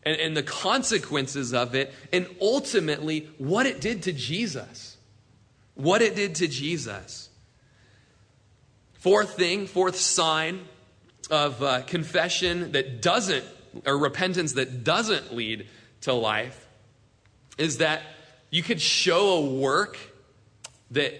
and, 0.03 0.19
and 0.19 0.37
the 0.37 0.43
consequences 0.43 1.53
of 1.53 1.75
it, 1.75 1.93
and 2.13 2.27
ultimately 2.41 3.29
what 3.37 3.65
it 3.65 3.81
did 3.81 4.03
to 4.03 4.13
Jesus. 4.13 4.97
What 5.75 6.01
it 6.01 6.15
did 6.15 6.35
to 6.35 6.47
Jesus. 6.47 7.29
Fourth 8.93 9.35
thing, 9.35 9.67
fourth 9.67 9.95
sign 9.95 10.65
of 11.29 11.61
uh, 11.63 11.81
confession 11.81 12.73
that 12.73 13.01
doesn't, 13.01 13.45
or 13.85 13.97
repentance 13.97 14.53
that 14.53 14.83
doesn't 14.83 15.33
lead 15.33 15.67
to 16.01 16.13
life 16.13 16.67
is 17.57 17.77
that 17.77 18.01
you 18.49 18.63
could 18.63 18.81
show 18.81 19.35
a 19.35 19.41
work 19.41 19.97
that 20.91 21.13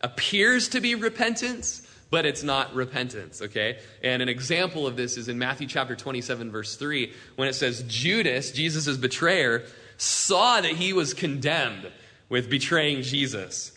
appears 0.00 0.68
to 0.68 0.80
be 0.80 0.94
repentance, 0.94 1.86
but 2.10 2.26
it's 2.26 2.42
not 2.42 2.74
repentance, 2.74 3.42
okay? 3.42 3.78
And 4.02 4.22
an 4.22 4.28
example 4.28 4.86
of 4.86 4.96
this 4.96 5.16
is 5.16 5.28
in 5.28 5.38
Matthew 5.38 5.66
chapter 5.66 5.94
27, 5.94 6.50
verse 6.50 6.76
3, 6.76 7.12
when 7.36 7.48
it 7.48 7.54
says, 7.54 7.84
Judas, 7.86 8.50
Jesus' 8.50 8.96
betrayer, 8.96 9.64
saw 9.96 10.60
that 10.60 10.72
he 10.72 10.92
was 10.92 11.12
condemned 11.14 11.90
with 12.28 12.48
betraying 12.48 13.02
Jesus. 13.02 13.76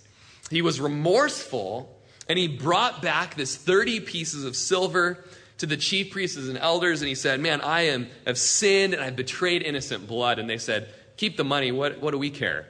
He 0.49 0.61
was 0.61 0.79
remorseful, 0.79 1.99
and 2.29 2.39
he 2.39 2.47
brought 2.47 3.01
back 3.01 3.35
this 3.35 3.55
30 3.55 3.99
pieces 4.01 4.45
of 4.45 4.55
silver 4.55 5.23
to 5.57 5.65
the 5.65 5.77
chief 5.77 6.11
priests 6.11 6.37
and 6.37 6.57
elders, 6.57 7.01
and 7.01 7.09
he 7.09 7.15
said, 7.15 7.39
Man, 7.39 7.61
I 7.61 7.83
am, 7.83 8.07
have 8.25 8.37
sinned 8.37 8.93
and 8.93 9.03
I've 9.03 9.15
betrayed 9.15 9.63
innocent 9.63 10.07
blood. 10.07 10.39
And 10.39 10.49
they 10.49 10.57
said, 10.57 10.93
Keep 11.17 11.37
the 11.37 11.43
money. 11.43 11.71
What, 11.71 12.01
what 12.01 12.11
do 12.11 12.17
we 12.17 12.29
care? 12.29 12.67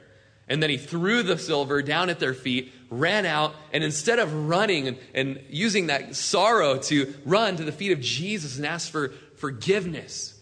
And 0.48 0.62
then 0.62 0.70
he 0.70 0.76
threw 0.76 1.22
the 1.22 1.38
silver 1.38 1.82
down 1.82 2.10
at 2.10 2.20
their 2.20 2.34
feet, 2.34 2.72
ran 2.90 3.24
out, 3.24 3.54
and 3.72 3.82
instead 3.82 4.18
of 4.18 4.48
running 4.48 4.88
and, 4.88 4.98
and 5.14 5.42
using 5.48 5.86
that 5.86 6.14
sorrow 6.14 6.78
to 6.78 7.14
run 7.24 7.56
to 7.56 7.64
the 7.64 7.72
feet 7.72 7.92
of 7.92 8.00
Jesus 8.00 8.56
and 8.56 8.66
ask 8.66 8.90
for 8.90 9.08
forgiveness. 9.36 10.38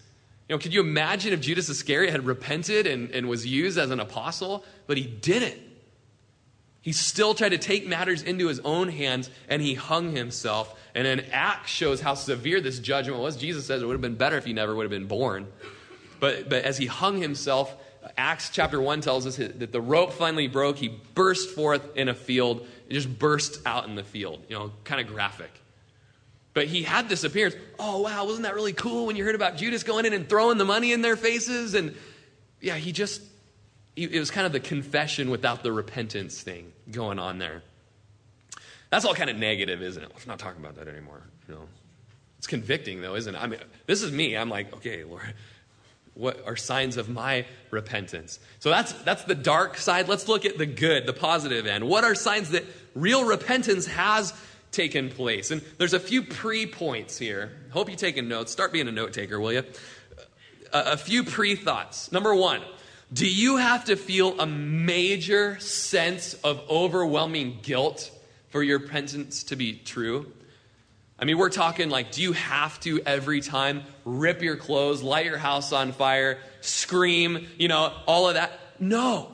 You 0.48 0.56
know, 0.56 0.58
could 0.58 0.74
you 0.74 0.80
imagine 0.80 1.32
if 1.32 1.40
Judas 1.40 1.68
Iscariot 1.68 2.10
had 2.10 2.26
repented 2.26 2.86
and, 2.86 3.10
and 3.12 3.28
was 3.28 3.46
used 3.46 3.78
as 3.78 3.90
an 3.90 4.00
apostle? 4.00 4.64
But 4.86 4.96
he 4.96 5.04
didn't. 5.04 5.60
He 6.82 6.92
still 6.92 7.32
tried 7.32 7.50
to 7.50 7.58
take 7.58 7.86
matters 7.86 8.22
into 8.22 8.48
his 8.48 8.58
own 8.60 8.88
hands 8.88 9.30
and 9.48 9.62
he 9.62 9.74
hung 9.74 10.14
himself. 10.16 10.78
And 10.96 11.06
an 11.06 11.20
Acts 11.30 11.70
shows 11.70 12.00
how 12.00 12.14
severe 12.14 12.60
this 12.60 12.80
judgment 12.80 13.20
was. 13.20 13.36
Jesus 13.36 13.66
says 13.66 13.82
it 13.82 13.86
would 13.86 13.94
have 13.94 14.00
been 14.00 14.16
better 14.16 14.36
if 14.36 14.44
he 14.44 14.52
never 14.52 14.74
would 14.74 14.82
have 14.82 14.90
been 14.90 15.06
born. 15.06 15.46
But, 16.18 16.48
but 16.48 16.64
as 16.64 16.76
he 16.76 16.86
hung 16.86 17.20
himself, 17.20 17.74
Acts 18.16 18.50
chapter 18.50 18.80
1 18.80 19.00
tells 19.00 19.26
us 19.26 19.36
that 19.36 19.72
the 19.72 19.80
rope 19.80 20.12
finally 20.12 20.48
broke. 20.48 20.76
He 20.76 20.88
burst 21.14 21.50
forth 21.50 21.96
in 21.96 22.08
a 22.08 22.14
field. 22.14 22.66
It 22.88 22.94
just 22.94 23.18
burst 23.18 23.60
out 23.64 23.86
in 23.86 23.94
the 23.94 24.04
field, 24.04 24.42
you 24.48 24.56
know, 24.58 24.72
kind 24.84 25.00
of 25.00 25.06
graphic. 25.06 25.50
But 26.54 26.66
he 26.66 26.82
had 26.82 27.08
this 27.08 27.24
appearance. 27.24 27.54
Oh, 27.78 28.00
wow, 28.00 28.26
wasn't 28.26 28.42
that 28.42 28.54
really 28.54 28.72
cool 28.72 29.06
when 29.06 29.16
you 29.16 29.24
heard 29.24 29.34
about 29.34 29.56
Judas 29.56 29.84
going 29.84 30.04
in 30.04 30.12
and 30.12 30.28
throwing 30.28 30.58
the 30.58 30.64
money 30.64 30.92
in 30.92 31.00
their 31.00 31.16
faces? 31.16 31.74
And 31.74 31.94
yeah, 32.60 32.74
he 32.74 32.92
just, 32.92 33.22
it 33.96 34.18
was 34.18 34.30
kind 34.30 34.46
of 34.46 34.52
the 34.52 34.60
confession 34.60 35.30
without 35.30 35.62
the 35.62 35.72
repentance 35.72 36.40
thing 36.42 36.72
going 36.90 37.18
on 37.18 37.38
there. 37.38 37.62
That's 38.90 39.06
all 39.06 39.14
kind 39.14 39.30
of 39.30 39.36
negative, 39.36 39.80
isn't 39.80 40.02
it? 40.02 40.10
Let's 40.12 40.26
not 40.26 40.38
talk 40.38 40.58
about 40.58 40.74
that 40.74 40.88
anymore. 40.88 41.22
You 41.48 41.54
know, 41.54 41.68
it's 42.36 42.46
convicting, 42.46 43.00
though, 43.00 43.14
isn't 43.14 43.34
it? 43.34 43.38
I 43.38 43.46
mean, 43.46 43.60
this 43.86 44.02
is 44.02 44.12
me. 44.12 44.36
I'm 44.36 44.50
like, 44.50 44.74
okay, 44.74 45.04
Lord, 45.04 45.22
what 46.14 46.46
are 46.46 46.56
signs 46.56 46.96
of 46.96 47.08
my 47.08 47.46
repentance? 47.70 48.38
So 48.58 48.70
that's, 48.70 48.92
that's 48.92 49.24
the 49.24 49.34
dark 49.34 49.78
side. 49.78 50.08
Let's 50.08 50.28
look 50.28 50.44
at 50.44 50.58
the 50.58 50.66
good, 50.66 51.06
the 51.06 51.12
positive 51.12 51.66
end. 51.66 51.88
What 51.88 52.04
are 52.04 52.14
signs 52.14 52.50
that 52.50 52.64
real 52.94 53.24
repentance 53.24 53.86
has 53.86 54.34
taken 54.72 55.08
place? 55.08 55.50
And 55.50 55.62
there's 55.78 55.94
a 55.94 56.00
few 56.00 56.22
pre 56.22 56.66
points 56.66 57.18
here. 57.18 57.52
Hope 57.70 57.88
you're 57.88 57.96
taking 57.96 58.28
notes. 58.28 58.52
Start 58.52 58.72
being 58.72 58.88
a 58.88 58.92
note 58.92 59.12
taker, 59.12 59.40
will 59.40 59.52
you? 59.52 59.64
A, 60.72 60.92
a 60.92 60.96
few 60.96 61.24
pre 61.24 61.56
thoughts. 61.56 62.12
Number 62.12 62.34
one, 62.34 62.60
do 63.12 63.26
you 63.28 63.56
have 63.56 63.86
to 63.86 63.96
feel 63.96 64.38
a 64.40 64.46
major 64.46 65.58
sense 65.60 66.34
of 66.34 66.62
overwhelming 66.68 67.58
guilt 67.62 68.10
for 68.50 68.62
your 68.62 68.78
repentance 68.78 69.44
to 69.44 69.56
be 69.56 69.74
true? 69.74 70.30
I 71.22 71.24
mean, 71.24 71.38
we're 71.38 71.50
talking 71.50 71.88
like, 71.88 72.10
do 72.10 72.20
you 72.20 72.32
have 72.32 72.80
to 72.80 73.00
every 73.06 73.40
time 73.40 73.84
rip 74.04 74.42
your 74.42 74.56
clothes, 74.56 75.04
light 75.04 75.24
your 75.24 75.38
house 75.38 75.72
on 75.72 75.92
fire, 75.92 76.40
scream, 76.62 77.46
you 77.58 77.68
know, 77.68 77.92
all 78.08 78.26
of 78.26 78.34
that? 78.34 78.58
No. 78.80 79.30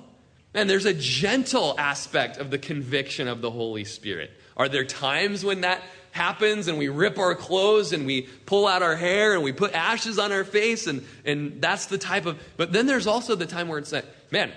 And 0.53 0.69
there's 0.69 0.85
a 0.85 0.93
gentle 0.93 1.75
aspect 1.79 2.37
of 2.37 2.51
the 2.51 2.59
conviction 2.59 3.27
of 3.27 3.41
the 3.41 3.51
Holy 3.51 3.85
Spirit. 3.85 4.31
Are 4.55 4.69
there 4.69 4.85
times 4.85 5.47
when 5.47 5.63
that 5.63 5.81
happens 6.11 6.69
and 6.69 6.77
we 6.77 6.91
rip 6.91 7.19
our 7.19 7.35
clothes 7.35 7.95
and 7.95 8.05
we 8.05 8.29
pull 8.45 8.67
out 8.67 8.83
our 8.83 8.97
hair 8.97 9.33
and 9.33 9.43
we 9.43 9.53
put 9.53 9.73
ashes 9.73 10.19
on 10.19 10.31
our 10.31 10.45
face 10.45 10.89
and, 10.89 11.07
and 11.25 11.63
that's 11.63 11.87
the 11.87 11.97
type 11.97 12.27
of, 12.27 12.39
but 12.59 12.71
then 12.71 12.85
there's 12.85 13.07
also 13.07 13.35
the 13.35 13.47
time 13.47 13.67
where 13.67 13.79
it's 13.79 13.93
like, 13.93 14.05
man, 14.31 14.53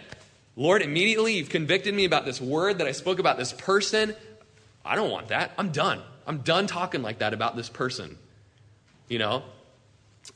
Lord, 0.57 0.81
immediately 0.81 1.37
you've 1.37 1.47
convicted 1.47 1.93
me 1.93 2.03
about 2.03 2.25
this 2.25 2.41
word 2.41 2.79
that 2.79 2.87
I 2.87 2.91
spoke 2.91 3.19
about 3.19 3.37
this 3.37 3.53
person. 3.53 4.15
I 4.83 4.95
don't 4.95 5.11
want 5.11 5.29
that. 5.29 5.53
I'm 5.57 5.71
done. 5.71 6.01
I'm 6.27 6.39
done 6.39 6.67
talking 6.67 7.01
like 7.01 7.19
that 7.19 7.33
about 7.33 7.55
this 7.55 7.69
person. 7.69 8.17
You 9.07 9.19
know? 9.19 9.43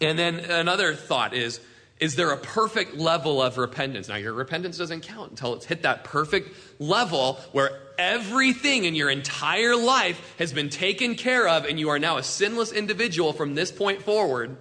And 0.02 0.18
then 0.18 0.40
another 0.40 0.96
thought 0.96 1.34
is 1.34 1.60
is 2.00 2.16
there 2.16 2.32
a 2.32 2.38
perfect 2.38 2.98
level 2.98 3.42
of 3.42 3.58
repentance? 3.58 4.10
Now, 4.10 4.18
your 4.18 4.34
repentance 4.34 4.78
doesn't 4.78 5.02
count 5.02 5.30
until 5.30 5.54
it's 5.54 5.66
hit 5.66 5.84
that 5.84 6.04
perfect 6.04 6.54
level 6.78 7.40
where 7.54 7.72
everything 7.98 8.84
in 8.84 8.96
your 8.96 9.10
entire 9.10 9.78
life 9.78 10.36
has 10.38 10.52
been 10.52 10.70
taken 10.70 11.16
care 11.16 11.48
of 11.48 11.64
and 11.64 11.80
you 11.80 11.90
are 11.90 12.00
now 12.00 12.18
a 12.18 12.24
sinless 12.24 12.74
individual 12.74 13.32
from 13.32 13.56
this 13.56 13.72
point 13.72 14.02
forward. 14.02 14.58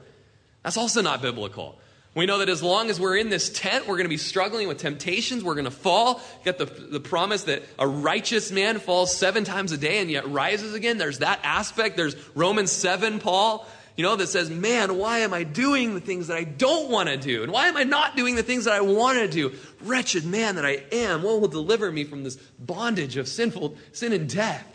That's 0.62 0.76
also 0.76 1.02
not 1.02 1.22
biblical. 1.22 1.76
We 2.14 2.26
know 2.26 2.38
that 2.38 2.48
as 2.48 2.62
long 2.62 2.90
as 2.90 3.00
we're 3.00 3.16
in 3.16 3.28
this 3.28 3.50
tent, 3.50 3.88
we're 3.88 3.96
going 3.96 4.04
to 4.04 4.10
be 4.10 4.16
struggling 4.16 4.68
with 4.68 4.78
temptations. 4.78 5.42
We're 5.42 5.54
going 5.54 5.64
to 5.64 5.70
fall. 5.72 6.20
Get 6.44 6.58
the, 6.58 6.66
the 6.66 7.00
promise 7.00 7.44
that 7.44 7.64
a 7.76 7.88
righteous 7.88 8.52
man 8.52 8.78
falls 8.78 9.16
seven 9.16 9.42
times 9.42 9.72
a 9.72 9.78
day 9.78 9.98
and 9.98 10.08
yet 10.08 10.28
rises 10.30 10.74
again. 10.74 10.96
There's 10.96 11.18
that 11.18 11.40
aspect. 11.42 11.96
There's 11.96 12.14
Romans 12.36 12.70
7, 12.70 13.18
Paul, 13.18 13.66
you 13.96 14.04
know, 14.04 14.14
that 14.14 14.28
says, 14.28 14.48
man, 14.48 14.96
why 14.96 15.20
am 15.20 15.34
I 15.34 15.42
doing 15.42 15.94
the 15.94 16.00
things 16.00 16.28
that 16.28 16.36
I 16.36 16.44
don't 16.44 16.88
want 16.88 17.08
to 17.08 17.16
do? 17.16 17.42
And 17.42 17.50
why 17.50 17.66
am 17.66 17.76
I 17.76 17.82
not 17.82 18.16
doing 18.16 18.36
the 18.36 18.44
things 18.44 18.66
that 18.66 18.74
I 18.74 18.80
want 18.80 19.18
to 19.18 19.26
do? 19.26 19.52
Wretched 19.82 20.24
man 20.24 20.54
that 20.54 20.64
I 20.64 20.84
am, 20.92 21.24
what 21.24 21.40
will 21.40 21.48
deliver 21.48 21.90
me 21.90 22.04
from 22.04 22.22
this 22.22 22.36
bondage 22.36 23.16
of 23.16 23.26
sinful 23.26 23.76
sin 23.92 24.12
and 24.12 24.28
death? 24.28 24.70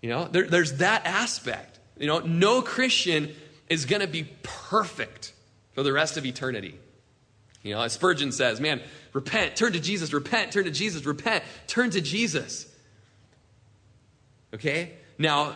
You 0.00 0.08
know, 0.08 0.24
there, 0.24 0.48
there's 0.48 0.78
that 0.78 1.06
aspect. 1.06 1.78
You 1.98 2.08
know, 2.08 2.18
no 2.18 2.62
Christian 2.62 3.32
is 3.68 3.84
going 3.84 4.02
to 4.02 4.08
be 4.08 4.24
perfect 4.42 5.32
for 5.72 5.82
the 5.82 5.92
rest 5.92 6.16
of 6.16 6.26
eternity. 6.26 6.78
You 7.62 7.74
know, 7.74 7.82
as 7.82 7.92
Spurgeon 7.92 8.32
says, 8.32 8.60
man, 8.60 8.80
repent, 9.12 9.56
turn 9.56 9.72
to 9.72 9.80
Jesus, 9.80 10.12
repent, 10.12 10.52
turn 10.52 10.64
to 10.64 10.70
Jesus, 10.70 11.04
repent, 11.04 11.44
turn 11.66 11.90
to 11.90 12.00
Jesus. 12.00 12.66
Okay? 14.52 14.94
Now, 15.16 15.50
uh, 15.50 15.54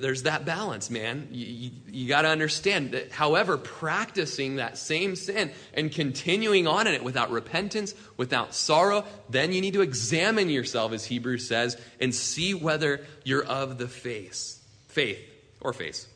there's 0.00 0.22
that 0.22 0.44
balance, 0.44 0.88
man. 0.88 1.28
You, 1.32 1.46
you, 1.46 1.70
you 1.88 2.08
got 2.08 2.22
to 2.22 2.28
understand 2.28 2.92
that, 2.92 3.10
however, 3.10 3.56
practicing 3.56 4.56
that 4.56 4.78
same 4.78 5.16
sin 5.16 5.50
and 5.74 5.90
continuing 5.90 6.68
on 6.68 6.86
in 6.86 6.94
it 6.94 7.02
without 7.02 7.30
repentance, 7.30 7.94
without 8.16 8.54
sorrow, 8.54 9.04
then 9.28 9.52
you 9.52 9.60
need 9.60 9.74
to 9.74 9.80
examine 9.80 10.48
yourself, 10.48 10.92
as 10.92 11.04
Hebrews 11.04 11.48
says, 11.48 11.80
and 11.98 12.14
see 12.14 12.54
whether 12.54 13.04
you're 13.24 13.44
of 13.44 13.78
the 13.78 13.88
faith, 13.88 14.62
faith 14.88 15.18
or 15.60 15.72
face. 15.72 16.06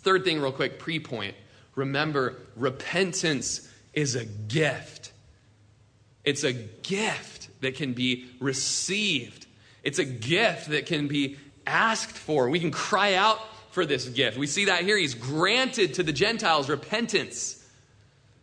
Third 0.00 0.24
thing, 0.24 0.40
real 0.40 0.52
quick, 0.52 0.78
pre 0.78 1.00
point 1.00 1.34
Remember, 1.76 2.34
repentance 2.56 3.70
is 3.92 4.16
a 4.16 4.24
gift. 4.24 5.12
It's 6.24 6.42
a 6.42 6.52
gift 6.52 7.48
that 7.60 7.76
can 7.76 7.92
be 7.92 8.26
received. 8.40 9.46
It's 9.84 10.00
a 10.00 10.04
gift 10.04 10.70
that 10.70 10.86
can 10.86 11.06
be 11.06 11.36
asked 11.66 12.16
for. 12.16 12.50
We 12.50 12.58
can 12.58 12.72
cry 12.72 13.14
out 13.14 13.38
for 13.70 13.86
this 13.86 14.08
gift. 14.08 14.36
We 14.36 14.46
see 14.46 14.64
that 14.64 14.82
here. 14.82 14.96
He's 14.96 15.14
granted 15.14 15.94
to 15.94 16.02
the 16.02 16.12
Gentiles 16.12 16.68
repentance. 16.68 17.62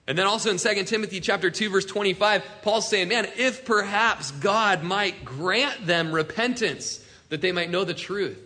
And 0.08 0.18
then 0.18 0.28
also 0.28 0.52
in 0.52 0.58
2 0.58 0.84
Timothy 0.84 1.20
chapter 1.20 1.50
2 1.50 1.70
verse 1.70 1.86
25, 1.86 2.44
Paul's 2.62 2.88
saying, 2.88 3.08
"Man, 3.08 3.28
if 3.38 3.66
perhaps 3.66 4.32
God 4.32 4.84
might 4.84 5.26
grant 5.26 5.88
them 5.88 6.12
repentance 6.12 7.00
that 7.30 7.42
they 7.42 7.52
might 7.52 7.72
know 7.72 7.84
the 7.84 7.94
truth." 7.94 8.38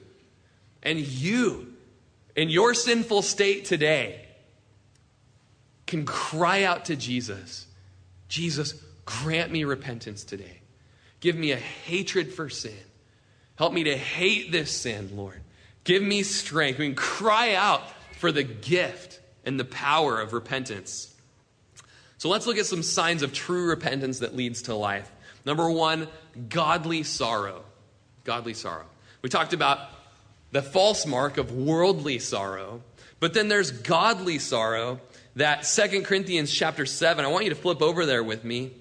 And 0.82 1.00
you 1.00 1.74
in 2.36 2.50
your 2.50 2.74
sinful 2.74 3.24
state 3.24 3.66
today, 3.66 4.27
can 5.88 6.06
cry 6.06 6.64
out 6.64 6.86
to 6.86 6.96
Jesus 6.96 7.68
Jesus, 8.28 8.74
grant 9.06 9.52
me 9.52 9.64
repentance 9.64 10.24
today. 10.24 10.60
Give 11.20 11.36
me 11.36 11.52
a 11.52 11.58
hatred 11.58 12.34
for 12.34 12.50
sin. 12.50 12.76
Help 13.56 13.74
me 13.74 13.86
to 13.86 13.98
hate 13.98 14.52
this 14.52 14.72
sin, 14.72 15.12
Lord. 15.16 15.42
Give 15.84 16.04
me 16.04 16.24
strength. 16.24 16.78
We 16.78 16.88
can 16.88 16.96
cry 16.96 17.56
out 17.56 17.82
for 18.18 18.32
the 18.32 18.44
gift 18.44 19.20
and 19.46 19.60
the 19.60 19.66
power 19.66 20.20
of 20.20 20.34
repentance. 20.34 21.14
So 22.18 22.30
let's 22.30 22.46
look 22.46 22.58
at 22.58 22.66
some 22.66 22.84
signs 22.84 23.24
of 23.24 23.34
true 23.34 23.70
repentance 23.70 24.20
that 24.20 24.36
leads 24.36 24.64
to 24.64 24.76
life. 24.76 25.12
Number 25.46 25.70
one, 25.70 26.08
godly 26.50 27.04
sorrow. 27.04 27.64
Godly 28.26 28.54
sorrow. 28.54 28.86
We 29.22 29.30
talked 29.30 29.54
about 29.54 29.80
the 30.52 30.62
false 30.62 31.06
mark 31.06 31.38
of 31.38 31.52
worldly 31.52 32.20
sorrow, 32.20 32.82
but 33.20 33.34
then 33.34 33.48
there's 33.48 33.72
godly 33.72 34.40
sorrow 34.40 35.00
that 35.38 35.68
Second 35.68 36.04
Corinthians 36.04 36.52
chapter 36.52 36.88
7. 36.88 37.24
I 37.24 37.28
want 37.28 37.44
you 37.44 37.52
to 37.52 37.56
flip 37.56 37.84
over 37.84 38.08
there 38.08 38.24
with 38.24 38.44
me. 38.44 38.72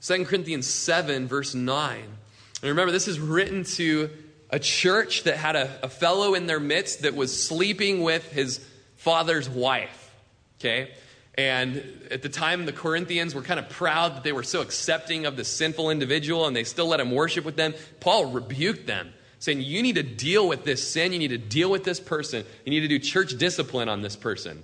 Second 0.00 0.26
Corinthians 0.26 0.66
7, 0.66 1.26
verse 1.26 1.54
9. 1.54 1.98
And 1.98 2.68
remember, 2.68 2.92
this 2.92 3.08
is 3.08 3.18
written 3.18 3.64
to 3.64 4.10
a 4.50 4.58
church 4.58 5.22
that 5.22 5.38
had 5.38 5.56
a, 5.56 5.78
a 5.82 5.88
fellow 5.88 6.34
in 6.34 6.46
their 6.46 6.60
midst 6.60 7.02
that 7.02 7.14
was 7.14 7.42
sleeping 7.42 8.02
with 8.02 8.30
his 8.32 8.64
father's 8.96 9.48
wife. 9.48 10.14
Okay? 10.60 10.90
And 11.38 11.82
at 12.10 12.20
the 12.20 12.28
time, 12.28 12.66
the 12.66 12.72
Corinthians 12.72 13.34
were 13.34 13.42
kind 13.42 13.58
of 13.58 13.70
proud 13.70 14.16
that 14.16 14.24
they 14.24 14.32
were 14.32 14.42
so 14.42 14.60
accepting 14.60 15.24
of 15.24 15.36
the 15.36 15.44
sinful 15.44 15.90
individual 15.90 16.46
and 16.46 16.54
they 16.54 16.64
still 16.64 16.86
let 16.86 17.00
him 17.00 17.12
worship 17.12 17.46
with 17.46 17.56
them. 17.56 17.72
Paul 18.00 18.26
rebuked 18.26 18.86
them 18.86 19.14
saying, 19.38 19.60
You 19.60 19.82
need 19.82 19.96
to 19.96 20.02
deal 20.02 20.48
with 20.48 20.64
this 20.64 20.88
sin. 20.88 21.12
You 21.12 21.18
need 21.18 21.28
to 21.28 21.38
deal 21.38 21.70
with 21.70 21.84
this 21.84 22.00
person. 22.00 22.44
You 22.64 22.70
need 22.70 22.80
to 22.80 22.88
do 22.88 22.98
church 22.98 23.36
discipline 23.38 23.88
on 23.88 24.02
this 24.02 24.16
person. 24.16 24.62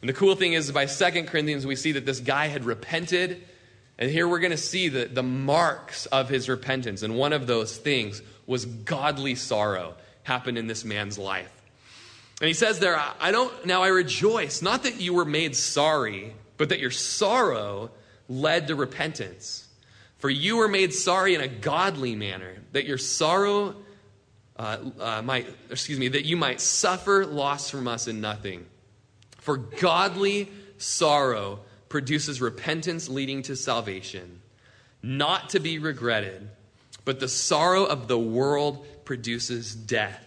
And 0.00 0.08
the 0.08 0.14
cool 0.14 0.34
thing 0.34 0.54
is, 0.54 0.70
by 0.72 0.86
Second 0.86 1.26
Corinthians, 1.26 1.66
we 1.66 1.76
see 1.76 1.92
that 1.92 2.06
this 2.06 2.20
guy 2.20 2.46
had 2.46 2.64
repented. 2.64 3.42
And 3.98 4.10
here 4.10 4.26
we're 4.26 4.40
going 4.40 4.50
to 4.52 4.56
see 4.56 4.88
the, 4.88 5.04
the 5.04 5.22
marks 5.22 6.06
of 6.06 6.28
his 6.28 6.48
repentance. 6.48 7.02
And 7.02 7.16
one 7.16 7.32
of 7.32 7.46
those 7.46 7.76
things 7.76 8.22
was 8.46 8.64
godly 8.64 9.34
sorrow 9.34 9.94
happened 10.22 10.56
in 10.56 10.66
this 10.66 10.84
man's 10.84 11.18
life. 11.18 11.50
And 12.40 12.48
he 12.48 12.54
says 12.54 12.78
there, 12.78 12.98
I 13.20 13.30
don't, 13.30 13.66
now 13.66 13.82
I 13.82 13.88
rejoice, 13.88 14.62
not 14.62 14.84
that 14.84 14.98
you 15.00 15.12
were 15.12 15.26
made 15.26 15.54
sorry, 15.54 16.32
but 16.56 16.70
that 16.70 16.80
your 16.80 16.90
sorrow 16.90 17.90
led 18.30 18.68
to 18.68 18.74
repentance. 18.74 19.68
For 20.18 20.30
you 20.30 20.56
were 20.56 20.68
made 20.68 20.94
sorry 20.94 21.34
in 21.34 21.42
a 21.42 21.48
godly 21.48 22.14
manner, 22.14 22.56
that 22.72 22.86
your 22.86 22.96
sorrow 22.96 23.76
uh, 24.60 24.76
uh, 25.00 25.22
might, 25.22 25.48
excuse 25.70 25.98
me, 25.98 26.08
that 26.08 26.26
you 26.26 26.36
might 26.36 26.60
suffer 26.60 27.24
loss 27.24 27.70
from 27.70 27.88
us 27.88 28.06
in 28.06 28.20
nothing. 28.20 28.66
For 29.38 29.56
godly 29.56 30.50
sorrow 30.76 31.60
produces 31.88 32.42
repentance 32.42 33.08
leading 33.08 33.40
to 33.44 33.56
salvation, 33.56 34.42
not 35.02 35.48
to 35.50 35.60
be 35.60 35.78
regretted, 35.78 36.50
but 37.06 37.20
the 37.20 37.28
sorrow 37.28 37.84
of 37.84 38.06
the 38.06 38.18
world 38.18 38.86
produces 39.06 39.74
death. 39.74 40.22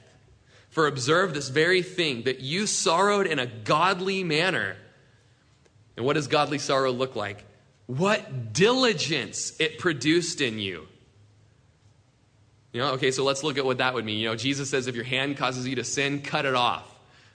For 0.72 0.88
observe 0.88 1.36
this 1.36 1.50
very 1.50 1.84
thing, 1.84 2.24
that 2.24 2.40
you 2.40 2.66
sorrowed 2.66 3.28
in 3.28 3.38
a 3.38 3.46
godly 3.46 4.24
manner. 4.24 4.76
And 5.96 6.08
what 6.08 6.14
does 6.14 6.26
godly 6.26 6.58
sorrow 6.58 6.92
look 6.92 7.16
like? 7.16 7.46
What 7.86 8.52
diligence 8.52 9.54
it 9.60 9.78
produced 9.78 10.42
in 10.42 10.58
you. 10.58 10.88
You 12.74 12.82
know, 12.82 12.94
okay, 12.94 13.12
so 13.12 13.24
let's 13.24 13.44
look 13.44 13.58
at 13.58 13.66
what 13.66 13.78
that 13.78 13.94
would 13.94 14.04
mean. 14.04 14.18
You 14.18 14.30
know, 14.30 14.36
Jesus 14.36 14.70
says 14.70 14.88
if 14.88 14.96
your 14.96 15.04
hand 15.06 15.38
causes 15.38 15.68
you 15.68 15.76
to 15.76 15.84
sin, 15.84 16.22
cut 16.22 16.46
it 16.46 16.56
off. 16.56 16.90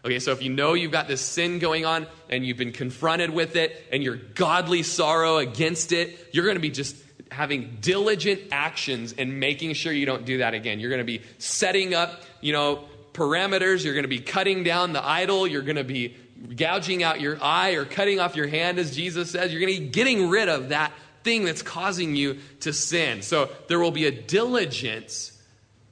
Okay, 0.05 0.19
so 0.19 0.33
if 0.33 0.43
you 0.43 0.51
know 0.51 0.75
you've 0.75 0.93
got 0.93 1.09
this 1.09 1.21
sin 1.21 1.61
going 1.61 1.85
on 1.85 2.07
and 2.29 2.45
you've 2.45 2.57
been 2.57 2.73
confronted 2.73 3.31
with 3.31 3.57
it 3.57 3.85
and 3.93 4.03
your 4.03 4.17
godly 4.17 4.83
sorrow 4.83 5.39
against 5.39 5.93
it, 5.93 6.29
you're 6.33 6.45
going 6.45 6.57
to 6.57 6.61
be 6.61 6.71
just 6.71 6.97
having 7.31 7.79
diligent 7.81 8.41
actions 8.51 9.15
and 9.17 9.39
making 9.39 9.75
sure 9.75 9.93
you 9.93 10.07
don't 10.07 10.25
do 10.25 10.39
that 10.39 10.55
again. 10.55 10.81
You're 10.81 10.91
going 10.91 11.01
to 11.01 11.05
be 11.05 11.23
setting 11.39 11.95
up, 11.95 12.23
you 12.41 12.53
know, 12.53 12.85
parameters. 13.13 13.85
You're 13.85 13.95
going 13.95 14.05
to 14.05 14.09
be 14.09 14.21
cutting 14.21 14.65
down 14.65 14.93
the 14.93 15.05
idol. 15.05 15.47
You're 15.47 15.63
going 15.63 15.77
to 15.77 15.85
be 15.85 16.17
gouging 16.57 17.03
out 17.03 17.21
your 17.21 17.43
eye 17.43 17.73
or 17.73 17.85
cutting 17.85 18.21
off 18.21 18.37
your 18.37 18.47
hand, 18.47 18.79
as 18.79 18.95
Jesus 18.95 19.31
says. 19.31 19.53
You're 19.53 19.61
going 19.61 19.75
to 19.75 19.81
be 19.81 19.89
getting 19.89 20.29
rid 20.29 20.49
of 20.49 20.71
that 20.71 20.93
thing 21.25 21.45
that's 21.45 21.63
causing 21.63 22.17
you 22.17 22.39
to 22.61 22.73
sin. 22.73 23.23
So 23.23 23.51
there 23.69 23.79
will 23.79 23.91
be 23.91 24.07
a 24.07 24.11
diligence 24.11 25.41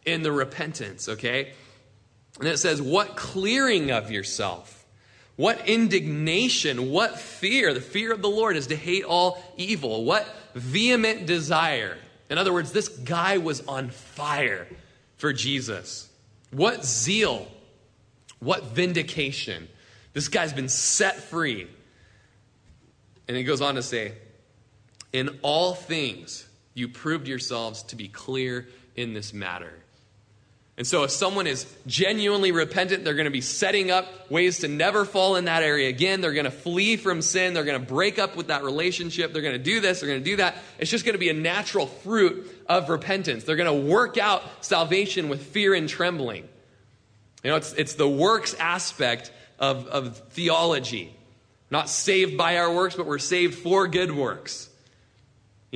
in 0.05 0.23
the 0.23 0.33
repentance, 0.33 1.09
okay? 1.09 1.53
And 2.39 2.49
it 2.49 2.59
says, 2.59 2.81
What 2.81 3.17
clearing 3.17 3.91
of 3.91 4.11
yourself? 4.11 4.87
What 5.37 5.69
indignation? 5.69 6.91
What 6.91 7.19
fear? 7.19 7.75
The 7.75 7.81
fear 7.81 8.13
of 8.13 8.23
the 8.23 8.29
Lord 8.29 8.57
is 8.57 8.69
to 8.69 8.77
hate 8.77 9.05
all 9.05 9.43
evil. 9.57 10.05
What 10.05 10.27
vehement 10.55 11.27
desire? 11.27 11.99
In 12.31 12.39
other 12.39 12.53
words, 12.53 12.73
this 12.73 12.89
guy 12.89 13.39
was 13.39 13.61
on 13.67 13.91
fire 13.91 14.67
for 15.19 15.33
Jesus. 15.33 16.09
What 16.51 16.85
zeal? 16.85 17.49
What 18.39 18.65
vindication? 18.65 19.69
This 20.15 20.29
guy's 20.29 20.55
been 20.55 20.71
set 20.71 21.17
free. 21.17 21.69
And 23.29 23.37
he 23.37 23.45
goes 23.45 23.61
on 23.61 23.75
to 23.75 23.83
say, 23.83 24.13
in 25.17 25.39
all 25.41 25.73
things, 25.75 26.47
you 26.75 26.89
proved 26.89 27.27
yourselves 27.27 27.83
to 27.85 27.97
be 27.97 28.07
clear 28.07 28.69
in 28.97 29.15
this 29.15 29.33
matter. 29.33 29.73
And 30.77 30.87
so, 30.87 31.05
if 31.05 31.11
someone 31.11 31.47
is 31.47 31.65
genuinely 31.87 32.53
repentant, 32.53 33.03
they're 33.03 33.15
going 33.15 33.25
to 33.25 33.31
be 33.31 33.41
setting 33.41 33.91
up 33.91 34.31
ways 34.31 34.59
to 34.59 34.69
never 34.69 35.07
fall 35.07 35.37
in 35.37 35.47
that 35.47 35.63
area 35.63 35.89
again. 35.89 36.21
They're 36.21 36.35
going 36.35 36.45
to 36.45 36.51
flee 36.51 36.99
from 36.99 37.23
sin. 37.23 37.55
They're 37.55 37.65
going 37.65 37.81
to 37.81 37.87
break 37.87 38.19
up 38.19 38.37
with 38.37 38.49
that 38.49 38.63
relationship. 38.63 39.33
They're 39.33 39.41
going 39.41 39.57
to 39.57 39.63
do 39.63 39.81
this. 39.81 40.01
They're 40.01 40.09
going 40.11 40.23
to 40.23 40.31
do 40.31 40.37
that. 40.37 40.57
It's 40.79 40.91
just 40.91 41.07
going 41.07 41.15
to 41.15 41.19
be 41.19 41.31
a 41.31 41.35
natural 41.35 41.87
fruit 41.87 42.55
of 42.69 42.91
repentance. 42.91 43.45
They're 43.45 43.57
going 43.57 43.87
to 43.87 43.91
work 43.91 44.19
out 44.19 44.43
salvation 44.61 45.31
with 45.31 45.41
fear 45.47 45.73
and 45.73 45.89
trembling. 45.89 46.47
You 47.43 47.53
know, 47.53 47.57
it's, 47.57 47.73
it's 47.73 47.95
the 47.95 48.09
works 48.09 48.53
aspect 48.53 49.33
of, 49.59 49.87
of 49.87 50.19
theology. 50.33 51.17
Not 51.71 51.89
saved 51.89 52.37
by 52.37 52.59
our 52.59 52.71
works, 52.71 52.97
but 52.97 53.07
we're 53.07 53.19
saved 53.19 53.55
for 53.55 53.89
good 53.89 54.15
works. 54.15 54.69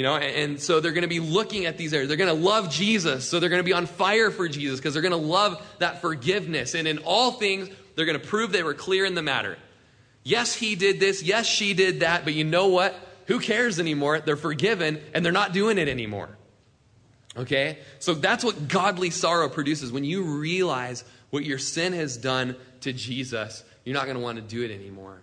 You 0.01 0.05
know, 0.05 0.17
and, 0.17 0.59
so 0.59 0.81
they're 0.81 0.93
going 0.93 1.03
to 1.03 1.09
be 1.09 1.21
looking 1.21 1.67
at 1.67 1.77
these 1.77 1.93
areas. 1.93 2.09
They're 2.09 2.17
going 2.17 2.35
to 2.35 2.43
love 2.43 2.71
Jesus, 2.71 3.29
so 3.29 3.39
they're 3.39 3.51
going 3.51 3.61
to 3.61 3.65
be 3.65 3.75
on 3.75 3.85
fire 3.85 4.31
for 4.31 4.49
Jesus 4.49 4.81
because 4.81 4.95
they're 4.95 5.03
going 5.03 5.13
to 5.13 5.19
love 5.19 5.63
that 5.79 6.01
forgiveness. 6.01 6.75
And 6.75 6.89
in 6.89 6.97
all 7.01 7.33
things, 7.33 7.69
they're 7.95 8.07
going 8.07 8.19
to 8.19 8.27
prove 8.27 8.51
they 8.51 8.63
were 8.63 8.73
clear 8.73 9.05
in 9.05 9.15
the 9.15 9.21
matter. 9.21 9.59
Yes, 10.23 10.55
he 10.55 10.75
did 10.75 11.01
this. 11.01 11.23
Yes, 11.23 11.45
she 11.45 11.75
did 11.75 12.01
that. 12.01 12.25
But 12.25 12.33
you 12.33 12.45
know 12.45 12.69
what? 12.69 12.95
Who 13.27 13.41
cares 13.41 13.79
anymore? 13.79 14.21
They're 14.21 14.37
forgiven 14.37 15.03
and 15.13 15.23
they're 15.23 15.33
not 15.33 15.53
doing 15.53 15.77
it 15.77 15.87
anymore. 15.87 16.31
Okay? 17.37 17.77
So 17.99 18.15
that's 18.15 18.43
what 18.43 18.69
godly 18.69 19.11
sorrow 19.11 19.51
produces. 19.51 19.93
When 19.93 20.05
you 20.05 20.23
realize 20.23 21.05
what 21.29 21.45
your 21.45 21.59
sin 21.59 21.93
has 21.93 22.17
done 22.17 22.57
to 22.81 22.95
Jesus, 22.95 23.63
you're 23.85 23.93
not 23.93 24.07
going 24.07 24.17
to 24.17 24.23
want 24.23 24.37
to 24.37 24.43
do 24.43 24.63
it 24.63 24.71
anymore. 24.71 25.21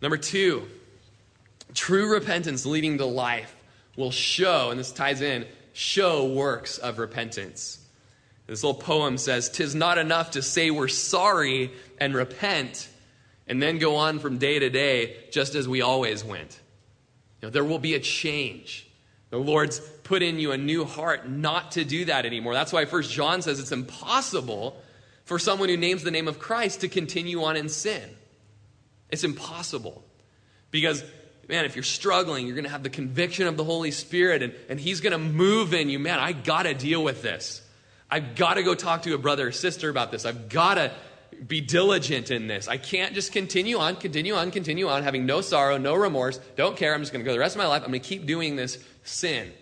Number 0.00 0.16
two, 0.16 0.66
True 1.74 2.12
repentance 2.12 2.64
leading 2.64 2.98
to 2.98 3.06
life 3.06 3.54
will 3.96 4.10
show, 4.10 4.70
and 4.70 4.78
this 4.78 4.92
ties 4.92 5.20
in, 5.20 5.46
show 5.72 6.26
works 6.26 6.78
of 6.78 6.98
repentance. 6.98 7.84
This 8.46 8.62
little 8.62 8.80
poem 8.80 9.18
says, 9.18 9.48
Tis 9.48 9.74
not 9.74 9.98
enough 9.98 10.32
to 10.32 10.42
say 10.42 10.70
we're 10.70 10.88
sorry 10.88 11.72
and 11.98 12.14
repent, 12.14 12.88
and 13.46 13.62
then 13.62 13.78
go 13.78 13.96
on 13.96 14.18
from 14.18 14.38
day 14.38 14.58
to 14.58 14.70
day 14.70 15.16
just 15.30 15.54
as 15.54 15.68
we 15.68 15.80
always 15.80 16.24
went. 16.24 16.60
You 17.40 17.48
know, 17.48 17.50
there 17.50 17.64
will 17.64 17.78
be 17.78 17.94
a 17.94 18.00
change. 18.00 18.88
The 19.30 19.38
Lord's 19.38 19.80
put 19.80 20.22
in 20.22 20.38
you 20.38 20.52
a 20.52 20.58
new 20.58 20.84
heart 20.84 21.28
not 21.28 21.72
to 21.72 21.84
do 21.84 22.04
that 22.04 22.24
anymore. 22.24 22.54
That's 22.54 22.72
why 22.72 22.84
First 22.84 23.10
John 23.12 23.42
says 23.42 23.58
it's 23.58 23.72
impossible 23.72 24.80
for 25.24 25.38
someone 25.38 25.68
who 25.68 25.76
names 25.76 26.04
the 26.04 26.10
name 26.10 26.28
of 26.28 26.38
Christ 26.38 26.82
to 26.82 26.88
continue 26.88 27.42
on 27.42 27.56
in 27.56 27.68
sin. 27.68 28.02
It's 29.10 29.24
impossible. 29.24 30.04
Because 30.70 31.02
man, 31.48 31.64
if 31.64 31.76
you're 31.76 31.82
struggling, 31.82 32.46
you're 32.46 32.56
going 32.56 32.64
to 32.64 32.70
have 32.70 32.82
the 32.82 32.90
conviction 32.90 33.46
of 33.46 33.56
the 33.56 33.64
Holy 33.64 33.90
Spirit 33.90 34.42
and, 34.42 34.54
and 34.68 34.80
He's 34.80 35.00
going 35.00 35.12
to 35.12 35.18
move 35.18 35.74
in 35.74 35.88
you. 35.88 35.98
Man, 35.98 36.18
I 36.18 36.32
got 36.32 36.64
to 36.64 36.74
deal 36.74 37.02
with 37.02 37.22
this. 37.22 37.62
I've 38.10 38.36
got 38.36 38.54
to 38.54 38.62
go 38.62 38.74
talk 38.74 39.02
to 39.02 39.14
a 39.14 39.18
brother 39.18 39.48
or 39.48 39.52
sister 39.52 39.88
about 39.88 40.10
this. 40.10 40.24
I've 40.24 40.48
got 40.48 40.74
to 40.74 40.92
be 41.46 41.60
diligent 41.60 42.30
in 42.30 42.46
this. 42.46 42.68
I 42.68 42.76
can't 42.76 43.14
just 43.14 43.32
continue 43.32 43.78
on, 43.78 43.96
continue 43.96 44.34
on, 44.34 44.50
continue 44.50 44.88
on, 44.88 45.02
having 45.02 45.26
no 45.26 45.40
sorrow, 45.40 45.78
no 45.78 45.94
remorse, 45.94 46.38
don't 46.56 46.76
care. 46.76 46.94
I'm 46.94 47.00
just 47.00 47.12
going 47.12 47.24
to 47.24 47.28
go 47.28 47.32
the 47.32 47.40
rest 47.40 47.56
of 47.56 47.58
my 47.58 47.66
life. 47.66 47.82
I'm 47.82 47.88
going 47.88 48.00
to 48.00 48.08
keep 48.08 48.26
doing 48.26 48.56
this 48.56 48.78
sin. 49.02 49.52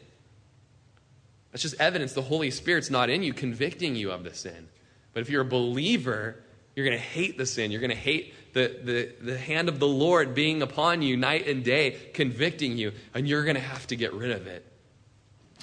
That's 1.51 1.63
just 1.63 1.81
evidence 1.81 2.13
the 2.13 2.23
Holy 2.23 2.51
Spirit's 2.51 2.91
not 2.91 3.11
in 3.11 3.23
you, 3.23 3.33
convicting 3.33 3.95
you 3.95 4.11
of 4.11 4.25
the 4.25 4.35
sin. 4.35 4.69
But 5.13 5.21
if 5.21 5.31
you're 5.31 5.43
a 5.43 5.47
believer, 5.47 6.37
you're 6.75 6.87
going 6.87 6.99
to 6.99 7.05
hate 7.05 7.37
the 7.37 7.47
sin. 7.47 7.71
You're 7.71 7.81
going 7.81 7.91
to 7.91 7.97
hate 7.97 8.35
the, 8.53 8.77
the, 8.83 9.33
the 9.33 9.39
hand 9.39 9.69
of 9.69 9.79
the 9.79 9.89
Lord 9.89 10.35
being 10.35 10.63
upon 10.63 11.03
you 11.03 11.17
night 11.17 11.47
and 11.49 11.65
day, 11.65 11.97
convicting 12.13 12.77
you, 12.77 12.93
and 13.15 13.27
you're 13.27 13.45
going 13.45 13.57
to 13.57 13.63
have 13.63 13.87
to 13.89 13.97
get 13.97 14.13
rid 14.13 14.31
of 14.31 14.47
it. 14.47 14.65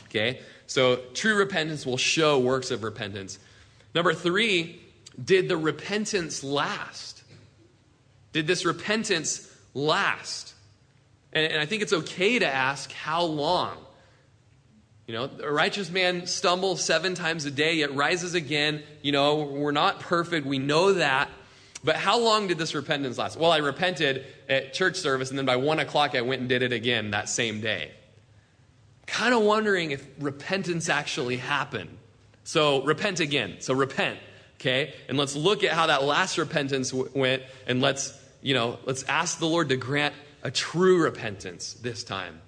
Okay? 0.06 0.40
So, 0.66 0.98
true 1.14 1.36
repentance 1.36 1.86
will 1.86 1.98
show 1.98 2.40
works 2.40 2.72
of 2.72 2.84
repentance. 2.84 3.40
Number 3.94 4.14
three, 4.14 4.82
did 5.24 5.50
the 5.50 5.58
repentance 5.58 6.44
last? 6.44 7.24
Did 8.34 8.48
this 8.48 8.66
repentance 8.66 9.52
last? 9.74 10.54
And, 11.34 11.52
and 11.52 11.62
I 11.62 11.66
think 11.66 11.82
it's 11.82 11.94
okay 11.94 12.40
to 12.40 12.48
ask 12.48 12.92
how 12.92 13.24
long. 13.24 13.78
You 15.08 15.16
know, 15.16 15.30
a 15.44 15.52
righteous 15.52 15.90
man 15.90 16.28
stumbles 16.28 16.84
seven 16.84 17.16
times 17.16 17.46
a 17.46 17.52
day, 17.52 17.74
yet 17.76 17.96
rises 17.96 18.36
again. 18.36 18.84
You 19.02 19.12
know, 19.12 19.38
we're 19.38 19.72
not 19.72 20.00
perfect. 20.00 20.46
We 20.46 20.60
know 20.60 20.94
that. 20.94 21.30
But 21.84 21.95
how 21.95 22.19
long 22.19 22.47
did 22.47 22.57
this 22.57 22.75
repentance 22.75 23.17
last? 23.17 23.38
Well, 23.38 23.51
I 23.51 23.57
repented 23.57 24.25
at 24.49 24.73
church 24.73 24.97
service, 24.97 25.30
and 25.30 25.38
then 25.38 25.45
by 25.45 25.55
one 25.55 25.80
o'clock, 25.80 26.13
I 26.13 26.21
went 26.21 26.41
and 26.41 26.49
did 26.49 26.61
it 26.61 26.73
again 26.73 27.11
that 27.11 27.30
same 27.30 27.61
day. 27.61 27.91
Kind 29.07 29.34
of 29.34 29.41
wondering 29.41 29.91
if 29.91 30.05
repentance 30.19 30.89
actually 30.89 31.38
happened. 31.38 31.97
So, 32.43 32.84
repent 32.84 33.21
again. 33.21 33.57
So, 33.59 33.73
repent, 33.73 34.19
okay? 34.59 34.93
And 35.07 35.17
let's 35.17 35.36
look 35.36 35.63
at 35.63 35.71
how 35.71 35.88
that 35.88 36.03
last 36.03 36.38
repentance 36.38 36.91
w- 36.91 37.09
went, 37.13 37.43
and 37.65 37.82
let's, 37.82 38.13
you 38.41 38.53
know, 38.53 38.77
let's 38.86 39.03
ask 39.03 39.39
the 39.39 39.47
Lord 39.47 39.69
to 39.69 39.77
grant 39.77 40.15
a 40.43 40.51
true 40.51 41.03
repentance 41.03 41.73
this 41.73 42.03
time. 42.03 42.41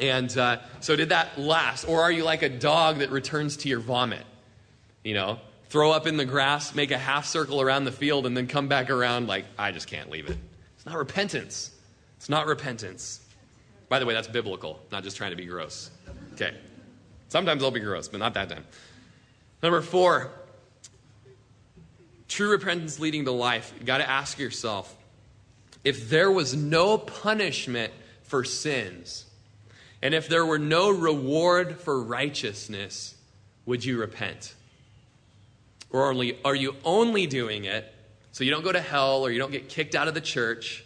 And 0.00 0.36
uh, 0.36 0.58
so, 0.80 0.96
did 0.96 1.10
that 1.10 1.38
last? 1.38 1.84
Or 1.84 2.02
are 2.02 2.12
you 2.12 2.24
like 2.24 2.42
a 2.42 2.48
dog 2.48 2.98
that 2.98 3.10
returns 3.10 3.56
to 3.58 3.68
your 3.68 3.80
vomit? 3.80 4.24
You 5.02 5.14
know, 5.14 5.38
throw 5.72 5.90
up 5.90 6.06
in 6.06 6.18
the 6.18 6.26
grass, 6.26 6.74
make 6.74 6.90
a 6.90 6.98
half 6.98 7.24
circle 7.24 7.58
around 7.58 7.84
the 7.84 7.92
field, 7.92 8.26
and 8.26 8.36
then 8.36 8.46
come 8.46 8.68
back 8.68 8.90
around 8.90 9.26
like, 9.26 9.46
I 9.58 9.72
just 9.72 9.86
can't 9.86 10.10
leave 10.10 10.28
it. 10.28 10.36
It's 10.76 10.84
not 10.84 10.98
repentance. 10.98 11.70
It's 12.18 12.28
not 12.28 12.44
repentance. 12.46 13.24
By 13.88 13.98
the 13.98 14.04
way, 14.04 14.12
that's 14.12 14.28
biblical, 14.28 14.80
not 14.92 15.02
just 15.02 15.16
trying 15.16 15.30
to 15.30 15.36
be 15.36 15.46
gross. 15.46 15.90
Okay. 16.34 16.54
Sometimes 17.30 17.62
I'll 17.62 17.70
be 17.70 17.80
gross, 17.80 18.06
but 18.06 18.20
not 18.20 18.34
that 18.34 18.50
time. 18.50 18.66
Number 19.62 19.80
four, 19.80 20.30
true 22.28 22.50
repentance 22.50 23.00
leading 23.00 23.24
to 23.24 23.32
life. 23.32 23.72
You 23.80 23.86
got 23.86 23.98
to 23.98 24.08
ask 24.08 24.38
yourself 24.38 24.94
if 25.84 26.10
there 26.10 26.30
was 26.30 26.54
no 26.54 26.98
punishment 26.98 27.94
for 28.24 28.44
sins, 28.44 29.24
and 30.02 30.12
if 30.12 30.28
there 30.28 30.44
were 30.44 30.58
no 30.58 30.90
reward 30.90 31.80
for 31.80 32.02
righteousness, 32.02 33.14
would 33.64 33.82
you 33.86 33.98
repent? 33.98 34.54
Or 35.92 36.08
only, 36.08 36.38
are 36.44 36.54
you 36.54 36.74
only 36.84 37.26
doing 37.26 37.64
it 37.64 37.92
so 38.32 38.44
you 38.44 38.50
don't 38.50 38.64
go 38.64 38.72
to 38.72 38.80
hell 38.80 39.24
or 39.24 39.30
you 39.30 39.38
don't 39.38 39.52
get 39.52 39.68
kicked 39.68 39.94
out 39.94 40.08
of 40.08 40.14
the 40.14 40.20
church 40.20 40.84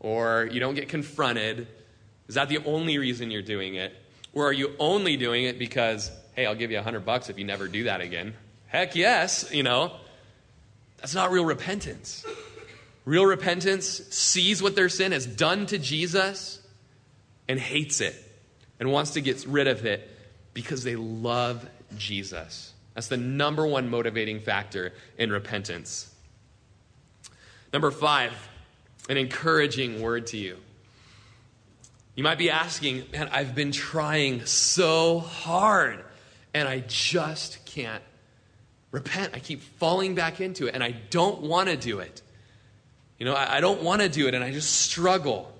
or 0.00 0.48
you 0.50 0.60
don't 0.60 0.74
get 0.74 0.88
confronted? 0.88 1.66
Is 2.28 2.36
that 2.36 2.48
the 2.48 2.58
only 2.58 2.98
reason 2.98 3.30
you're 3.30 3.42
doing 3.42 3.74
it? 3.74 3.92
Or 4.32 4.48
are 4.48 4.52
you 4.52 4.74
only 4.78 5.16
doing 5.16 5.44
it 5.44 5.58
because, 5.58 6.10
hey, 6.34 6.46
I'll 6.46 6.54
give 6.54 6.70
you 6.70 6.78
a 6.78 6.82
hundred 6.82 7.04
bucks 7.04 7.28
if 7.28 7.38
you 7.38 7.44
never 7.44 7.68
do 7.68 7.84
that 7.84 8.00
again? 8.00 8.34
Heck 8.68 8.96
yes, 8.96 9.52
you 9.52 9.62
know. 9.62 9.92
That's 10.98 11.14
not 11.14 11.30
real 11.30 11.44
repentance. 11.44 12.24
Real 13.04 13.26
repentance 13.26 13.86
sees 14.10 14.62
what 14.62 14.74
their 14.74 14.88
sin 14.88 15.12
has 15.12 15.26
done 15.26 15.66
to 15.66 15.78
Jesus 15.78 16.60
and 17.48 17.60
hates 17.60 18.00
it 18.00 18.16
and 18.80 18.90
wants 18.90 19.12
to 19.12 19.20
get 19.20 19.44
rid 19.46 19.68
of 19.68 19.84
it 19.84 20.10
because 20.54 20.84
they 20.84 20.96
love 20.96 21.68
Jesus. 21.96 22.73
That's 22.94 23.08
the 23.08 23.16
number 23.16 23.66
one 23.66 23.90
motivating 23.90 24.40
factor 24.40 24.92
in 25.18 25.30
repentance. 25.30 26.10
Number 27.72 27.90
five, 27.90 28.32
an 29.08 29.16
encouraging 29.16 30.00
word 30.00 30.28
to 30.28 30.36
you. 30.36 30.56
You 32.14 32.22
might 32.22 32.38
be 32.38 32.50
asking, 32.50 33.04
man, 33.12 33.28
I've 33.32 33.54
been 33.54 33.72
trying 33.72 34.46
so 34.46 35.18
hard 35.18 36.04
and 36.54 36.68
I 36.68 36.84
just 36.86 37.66
can't 37.66 38.02
repent. 38.92 39.34
I 39.34 39.40
keep 39.40 39.62
falling 39.62 40.14
back 40.14 40.40
into 40.40 40.68
it 40.68 40.74
and 40.74 40.84
I 40.84 40.92
don't 41.10 41.42
want 41.42 41.68
to 41.68 41.76
do 41.76 41.98
it. 41.98 42.22
You 43.18 43.26
know, 43.26 43.34
I, 43.34 43.56
I 43.56 43.60
don't 43.60 43.82
want 43.82 44.02
to 44.02 44.08
do 44.08 44.28
it 44.28 44.34
and 44.34 44.44
I 44.44 44.52
just 44.52 44.82
struggle. 44.82 45.52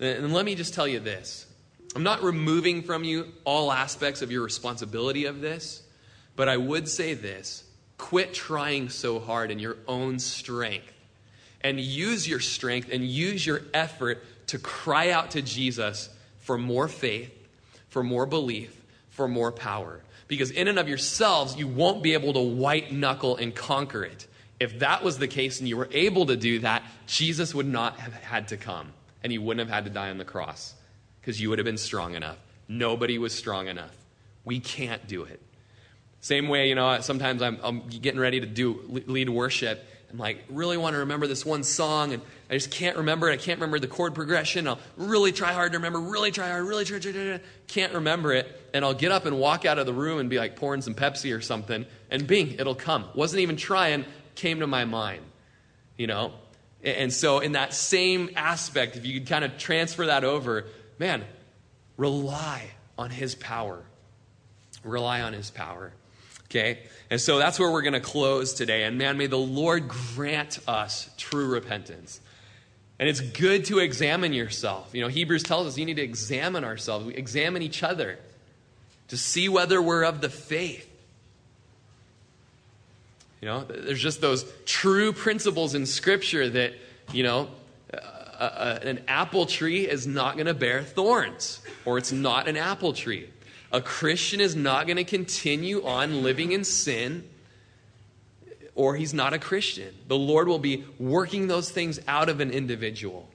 And 0.00 0.32
let 0.32 0.46
me 0.46 0.54
just 0.54 0.72
tell 0.72 0.88
you 0.88 1.00
this 1.00 1.46
I'm 1.94 2.02
not 2.02 2.22
removing 2.22 2.82
from 2.82 3.04
you 3.04 3.32
all 3.44 3.70
aspects 3.70 4.22
of 4.22 4.32
your 4.32 4.42
responsibility 4.42 5.26
of 5.26 5.42
this. 5.42 5.83
But 6.36 6.48
I 6.48 6.56
would 6.56 6.88
say 6.88 7.14
this 7.14 7.64
quit 7.96 8.34
trying 8.34 8.88
so 8.88 9.20
hard 9.20 9.50
in 9.50 9.58
your 9.58 9.76
own 9.86 10.18
strength 10.18 10.92
and 11.60 11.80
use 11.80 12.28
your 12.28 12.40
strength 12.40 12.90
and 12.92 13.04
use 13.04 13.46
your 13.46 13.62
effort 13.72 14.22
to 14.48 14.58
cry 14.58 15.10
out 15.10 15.32
to 15.32 15.42
Jesus 15.42 16.10
for 16.40 16.58
more 16.58 16.88
faith, 16.88 17.32
for 17.88 18.02
more 18.02 18.26
belief, 18.26 18.82
for 19.08 19.26
more 19.26 19.50
power. 19.50 20.00
Because 20.28 20.50
in 20.50 20.68
and 20.68 20.78
of 20.78 20.88
yourselves, 20.88 21.56
you 21.56 21.66
won't 21.68 22.02
be 22.02 22.12
able 22.12 22.32
to 22.34 22.40
white 22.40 22.92
knuckle 22.92 23.36
and 23.36 23.54
conquer 23.54 24.04
it. 24.04 24.26
If 24.60 24.80
that 24.80 25.02
was 25.02 25.18
the 25.18 25.28
case 25.28 25.60
and 25.60 25.68
you 25.68 25.76
were 25.76 25.88
able 25.90 26.26
to 26.26 26.36
do 26.36 26.58
that, 26.60 26.82
Jesus 27.06 27.54
would 27.54 27.66
not 27.66 27.98
have 27.98 28.12
had 28.12 28.48
to 28.48 28.56
come 28.56 28.92
and 29.22 29.32
he 29.32 29.38
wouldn't 29.38 29.66
have 29.66 29.74
had 29.74 29.84
to 29.84 29.90
die 29.90 30.10
on 30.10 30.18
the 30.18 30.24
cross 30.24 30.74
because 31.20 31.40
you 31.40 31.48
would 31.50 31.58
have 31.58 31.64
been 31.64 31.78
strong 31.78 32.14
enough. 32.14 32.38
Nobody 32.68 33.18
was 33.18 33.32
strong 33.34 33.68
enough. 33.68 33.94
We 34.44 34.60
can't 34.60 35.06
do 35.06 35.24
it. 35.24 35.40
Same 36.24 36.48
way, 36.48 36.70
you 36.70 36.74
know, 36.74 37.02
sometimes 37.02 37.42
I'm, 37.42 37.58
I'm 37.62 37.86
getting 37.86 38.18
ready 38.18 38.40
to 38.40 38.46
do 38.46 38.80
lead 38.88 39.28
worship, 39.28 39.84
I'm 40.10 40.16
like, 40.16 40.42
really 40.48 40.78
want 40.78 40.94
to 40.94 41.00
remember 41.00 41.26
this 41.26 41.44
one 41.44 41.62
song, 41.64 42.14
and 42.14 42.22
I 42.48 42.54
just 42.54 42.70
can't 42.70 42.96
remember 42.96 43.28
it. 43.28 43.34
I 43.34 43.36
can't 43.36 43.60
remember 43.60 43.78
the 43.78 43.88
chord 43.88 44.14
progression. 44.14 44.66
I'll 44.66 44.78
really 44.96 45.32
try 45.32 45.52
hard 45.52 45.72
to 45.72 45.78
remember, 45.78 46.00
really 46.00 46.30
try 46.30 46.48
hard, 46.48 46.64
really 46.64 46.86
try, 46.86 46.98
try, 46.98 47.12
try, 47.12 47.24
try. 47.24 47.40
Can't 47.66 47.92
remember 47.92 48.32
it. 48.32 48.70
And 48.72 48.86
I'll 48.86 48.94
get 48.94 49.12
up 49.12 49.26
and 49.26 49.38
walk 49.38 49.66
out 49.66 49.78
of 49.78 49.84
the 49.84 49.92
room 49.92 50.18
and 50.18 50.30
be 50.30 50.38
like 50.38 50.56
pouring 50.56 50.80
some 50.80 50.94
Pepsi 50.94 51.36
or 51.36 51.42
something, 51.42 51.84
and 52.10 52.26
bing, 52.26 52.52
it'll 52.52 52.74
come. 52.74 53.04
Wasn't 53.14 53.42
even 53.42 53.56
trying, 53.56 54.06
came 54.34 54.60
to 54.60 54.66
my 54.66 54.86
mind. 54.86 55.24
You 55.98 56.06
know? 56.06 56.32
And 56.82 57.12
so, 57.12 57.40
in 57.40 57.52
that 57.52 57.74
same 57.74 58.30
aspect, 58.34 58.96
if 58.96 59.04
you 59.04 59.20
could 59.20 59.28
kind 59.28 59.44
of 59.44 59.58
transfer 59.58 60.06
that 60.06 60.24
over, 60.24 60.64
man, 60.98 61.22
rely 61.98 62.70
on 62.96 63.10
His 63.10 63.34
power. 63.34 63.84
Rely 64.84 65.20
on 65.20 65.34
His 65.34 65.50
power. 65.50 65.92
Okay? 66.54 66.78
And 67.10 67.20
so 67.20 67.38
that's 67.38 67.58
where 67.58 67.70
we're 67.70 67.82
going 67.82 67.94
to 67.94 68.00
close 68.00 68.54
today. 68.54 68.84
And 68.84 68.96
man, 68.96 69.18
may 69.18 69.26
the 69.26 69.38
Lord 69.38 69.88
grant 69.88 70.60
us 70.68 71.10
true 71.16 71.48
repentance. 71.48 72.20
And 72.98 73.08
it's 73.08 73.20
good 73.20 73.64
to 73.66 73.80
examine 73.80 74.32
yourself. 74.32 74.90
You 74.92 75.02
know, 75.02 75.08
Hebrews 75.08 75.42
tells 75.42 75.66
us 75.66 75.76
you 75.76 75.84
need 75.84 75.96
to 75.96 76.02
examine 76.02 76.64
ourselves, 76.64 77.06
we 77.06 77.14
examine 77.14 77.62
each 77.62 77.82
other 77.82 78.18
to 79.08 79.16
see 79.16 79.48
whether 79.48 79.82
we're 79.82 80.04
of 80.04 80.20
the 80.20 80.28
faith. 80.28 80.88
You 83.40 83.48
know, 83.48 83.64
there's 83.64 84.00
just 84.00 84.20
those 84.20 84.50
true 84.64 85.12
principles 85.12 85.74
in 85.74 85.84
Scripture 85.86 86.48
that, 86.48 86.74
you 87.12 87.24
know, 87.24 87.48
a, 87.92 87.96
a, 88.38 88.88
an 88.88 89.04
apple 89.06 89.44
tree 89.44 89.86
is 89.86 90.06
not 90.06 90.34
going 90.34 90.46
to 90.46 90.54
bear 90.54 90.82
thorns, 90.82 91.60
or 91.84 91.98
it's 91.98 92.12
not 92.12 92.48
an 92.48 92.56
apple 92.56 92.92
tree. 92.92 93.28
A 93.74 93.80
Christian 93.80 94.40
is 94.40 94.54
not 94.54 94.86
going 94.86 94.98
to 94.98 95.04
continue 95.04 95.84
on 95.84 96.22
living 96.22 96.52
in 96.52 96.62
sin 96.62 97.28
or 98.76 98.94
he's 98.94 99.12
not 99.12 99.32
a 99.32 99.38
Christian. 99.40 99.92
The 100.06 100.16
Lord 100.16 100.46
will 100.46 100.60
be 100.60 100.84
working 101.00 101.48
those 101.48 101.70
things 101.70 101.98
out 102.06 102.28
of 102.28 102.38
an 102.38 102.52
individual. 102.52 103.28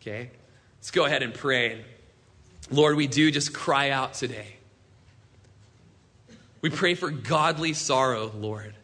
Okay? 0.00 0.30
Let's 0.78 0.92
go 0.92 1.06
ahead 1.06 1.24
and 1.24 1.34
pray. 1.34 1.84
Lord, 2.70 2.94
we 2.94 3.08
do 3.08 3.32
just 3.32 3.52
cry 3.52 3.90
out 3.90 4.14
today. 4.14 4.54
We 6.60 6.70
pray 6.70 6.94
for 6.94 7.10
godly 7.10 7.72
sorrow, 7.72 8.30
Lord. 8.38 8.74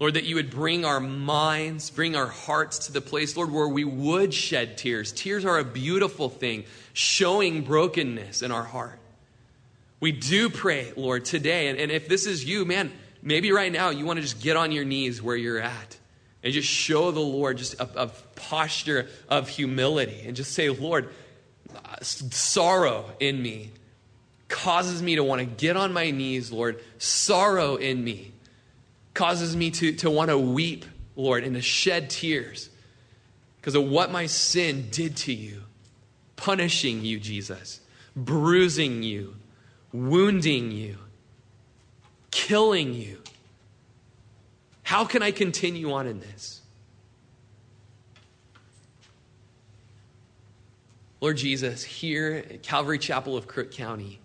Lord, 0.00 0.14
that 0.14 0.24
you 0.24 0.36
would 0.36 0.50
bring 0.50 0.84
our 0.84 1.00
minds, 1.00 1.90
bring 1.90 2.14
our 2.14 2.28
hearts 2.28 2.86
to 2.86 2.92
the 2.92 3.00
place, 3.00 3.36
Lord, 3.36 3.50
where 3.50 3.66
we 3.66 3.84
would 3.84 4.32
shed 4.32 4.78
tears. 4.78 5.10
Tears 5.10 5.44
are 5.44 5.58
a 5.58 5.64
beautiful 5.64 6.28
thing, 6.28 6.64
showing 6.98 7.62
brokenness 7.62 8.42
in 8.42 8.50
our 8.50 8.64
heart. 8.64 8.98
We 10.00 10.10
do 10.10 10.50
pray, 10.50 10.92
Lord, 10.96 11.24
today. 11.24 11.68
And, 11.68 11.78
and 11.78 11.92
if 11.92 12.08
this 12.08 12.26
is 12.26 12.44
you, 12.44 12.64
man, 12.64 12.90
maybe 13.22 13.52
right 13.52 13.70
now 13.70 13.90
you 13.90 14.04
want 14.04 14.16
to 14.16 14.20
just 14.20 14.40
get 14.40 14.56
on 14.56 14.72
your 14.72 14.84
knees 14.84 15.22
where 15.22 15.36
you're 15.36 15.60
at 15.60 15.96
and 16.42 16.52
just 16.52 16.68
show 16.68 17.12
the 17.12 17.20
Lord 17.20 17.58
just 17.58 17.74
a, 17.74 18.02
a 18.02 18.08
posture 18.34 19.06
of 19.28 19.48
humility 19.48 20.22
and 20.26 20.34
just 20.34 20.52
say, 20.54 20.70
Lord, 20.70 21.10
sorrow 22.02 23.04
in 23.20 23.40
me 23.40 23.70
causes 24.48 25.00
me 25.00 25.14
to 25.14 25.22
want 25.22 25.38
to 25.38 25.46
get 25.46 25.76
on 25.76 25.92
my 25.92 26.10
knees, 26.10 26.50
Lord. 26.50 26.82
Sorrow 26.98 27.76
in 27.76 28.02
me 28.02 28.32
causes 29.14 29.54
me 29.54 29.70
to, 29.70 29.92
to 29.92 30.10
want 30.10 30.30
to 30.30 30.38
weep, 30.38 30.84
Lord, 31.14 31.44
and 31.44 31.54
to 31.54 31.62
shed 31.62 32.10
tears 32.10 32.70
because 33.60 33.76
of 33.76 33.84
what 33.84 34.10
my 34.10 34.26
sin 34.26 34.88
did 34.90 35.16
to 35.18 35.32
you, 35.32 35.62
punishing 36.38 37.04
you, 37.04 37.20
Jesus, 37.20 37.80
bruising 38.16 39.02
you, 39.02 39.36
wounding 39.92 40.70
you, 40.70 40.96
killing 42.30 42.94
you. 42.94 43.18
How 44.82 45.04
can 45.04 45.22
I 45.22 45.30
continue 45.30 45.92
on 45.92 46.06
in 46.06 46.20
this? 46.20 46.62
Lord 51.20 51.36
Jesus, 51.36 51.82
here 51.82 52.44
at 52.48 52.62
Calvary 52.62 52.98
Chapel 52.98 53.36
of 53.36 53.46
Crook 53.46 53.72
County, 53.72 54.18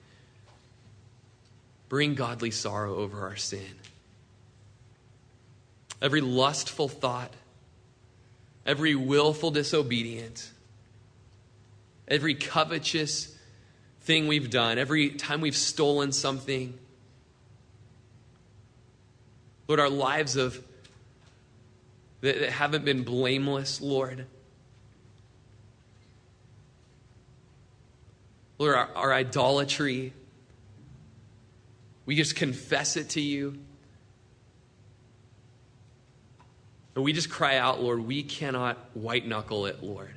bring 1.89 2.15
godly 2.15 2.51
sorrow 2.51 2.95
over 2.95 3.23
our 3.23 3.35
sin 3.35 3.75
every 6.03 6.19
lustful 6.19 6.89
thought, 6.89 7.33
every 8.65 8.93
willful 8.93 9.49
disobedience, 9.49 10.51
every 12.07 12.35
covetous 12.35 13.37
thing 14.01 14.27
we've 14.27 14.49
done, 14.49 14.77
every 14.77 15.09
time 15.09 15.41
we've 15.41 15.55
stolen 15.55 16.11
something. 16.11 16.77
Lord, 19.67 19.79
our 19.79 19.89
lives 19.89 20.35
of 20.35 20.61
that, 22.21 22.39
that 22.39 22.49
haven't 22.49 22.85
been 22.85 23.03
blameless, 23.03 23.81
Lord. 23.81 24.25
Lord, 28.57 28.75
our, 28.75 28.89
our 28.95 29.13
idolatry, 29.13 30.13
we 32.05 32.15
just 32.15 32.35
confess 32.35 32.97
it 32.97 33.09
to 33.11 33.21
you. 33.21 33.57
And 36.95 37.03
we 37.03 37.11
just 37.11 37.29
cry 37.29 37.57
out, 37.57 37.81
Lord, 37.81 38.05
we 38.05 38.23
cannot 38.23 38.77
white 38.93 39.25
knuckle 39.27 39.65
it, 39.65 39.83
Lord. 39.83 40.13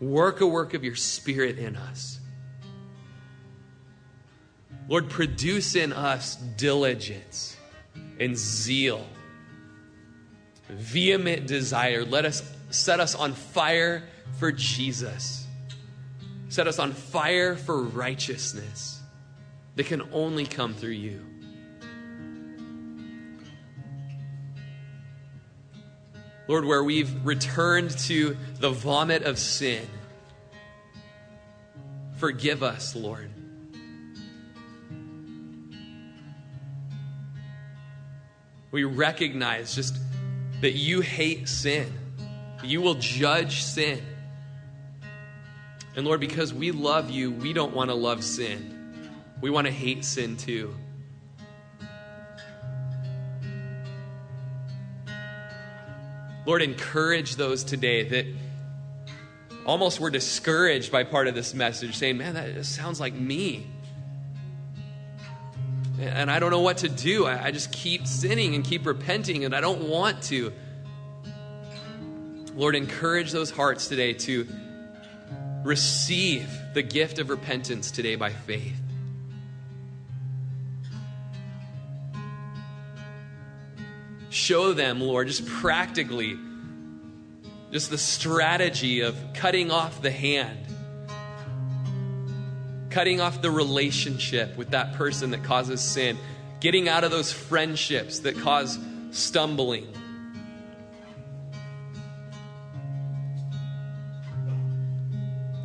Work 0.00 0.40
a 0.40 0.46
work 0.46 0.74
of 0.74 0.84
your 0.84 0.94
Spirit 0.94 1.58
in 1.58 1.76
us. 1.76 2.20
Lord, 4.88 5.10
produce 5.10 5.74
in 5.74 5.92
us 5.92 6.36
diligence 6.36 7.56
and 8.20 8.36
zeal, 8.36 9.04
vehement 10.68 11.46
desire. 11.46 12.04
Let 12.04 12.24
us 12.24 12.42
set 12.70 13.00
us 13.00 13.14
on 13.14 13.32
fire 13.32 14.04
for 14.38 14.52
Jesus. 14.52 15.46
Set 16.48 16.68
us 16.68 16.78
on 16.78 16.92
fire 16.92 17.56
for 17.56 17.82
righteousness 17.82 19.00
that 19.74 19.86
can 19.86 20.02
only 20.12 20.46
come 20.46 20.74
through 20.74 20.90
you. 20.90 21.24
Lord, 26.48 26.64
where 26.64 26.82
we've 26.82 27.24
returned 27.24 27.90
to 28.00 28.36
the 28.60 28.70
vomit 28.70 29.24
of 29.24 29.38
sin. 29.38 29.86
Forgive 32.16 32.62
us, 32.62 32.94
Lord. 32.94 33.30
We 38.70 38.84
recognize 38.84 39.74
just 39.74 39.96
that 40.60 40.72
you 40.72 41.00
hate 41.00 41.48
sin, 41.48 41.92
you 42.62 42.80
will 42.80 42.94
judge 42.94 43.62
sin. 43.62 44.02
And 45.96 46.06
Lord, 46.06 46.20
because 46.20 46.52
we 46.52 46.72
love 46.72 47.10
you, 47.10 47.32
we 47.32 47.54
don't 47.54 47.74
want 47.74 47.88
to 47.88 47.94
love 47.94 48.22
sin. 48.22 49.00
We 49.40 49.48
want 49.48 49.66
to 49.66 49.72
hate 49.72 50.04
sin 50.04 50.36
too. 50.36 50.74
Lord, 56.46 56.62
encourage 56.62 57.34
those 57.34 57.64
today 57.64 58.08
that 58.08 58.26
almost 59.66 59.98
were 59.98 60.10
discouraged 60.10 60.92
by 60.92 61.02
part 61.02 61.26
of 61.26 61.34
this 61.34 61.52
message, 61.52 61.96
saying, 61.96 62.16
Man, 62.18 62.34
that 62.34 62.64
sounds 62.64 63.00
like 63.00 63.14
me. 63.14 63.66
And 65.98 66.30
I 66.30 66.38
don't 66.38 66.50
know 66.50 66.60
what 66.60 66.78
to 66.78 66.88
do. 66.88 67.26
I 67.26 67.50
just 67.50 67.72
keep 67.72 68.06
sinning 68.06 68.54
and 68.54 68.64
keep 68.64 68.86
repenting, 68.86 69.44
and 69.44 69.54
I 69.54 69.60
don't 69.60 69.88
want 69.88 70.22
to. 70.24 70.52
Lord, 72.54 72.76
encourage 72.76 73.32
those 73.32 73.50
hearts 73.50 73.88
today 73.88 74.12
to 74.12 74.46
receive 75.64 76.48
the 76.74 76.82
gift 76.82 77.18
of 77.18 77.28
repentance 77.28 77.90
today 77.90 78.14
by 78.14 78.30
faith. 78.30 78.80
Show 84.36 84.74
them, 84.74 85.00
Lord, 85.00 85.28
just 85.28 85.46
practically, 85.46 86.38
just 87.72 87.88
the 87.88 87.98
strategy 87.98 89.00
of 89.00 89.16
cutting 89.32 89.70
off 89.70 90.02
the 90.02 90.10
hand, 90.10 90.58
cutting 92.90 93.20
off 93.20 93.40
the 93.40 93.50
relationship 93.50 94.54
with 94.58 94.70
that 94.70 94.92
person 94.92 95.30
that 95.30 95.42
causes 95.42 95.80
sin, 95.80 96.18
getting 96.60 96.86
out 96.86 97.02
of 97.02 97.10
those 97.10 97.32
friendships 97.32 98.20
that 98.20 98.36
cause 98.38 98.78
stumbling. 99.10 99.86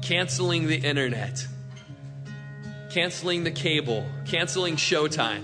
Canceling 0.02 0.68
the 0.68 0.78
internet, 0.78 1.46
canceling 2.90 3.44
the 3.44 3.52
cable, 3.52 4.06
canceling 4.26 4.78
Showtime, 4.78 5.44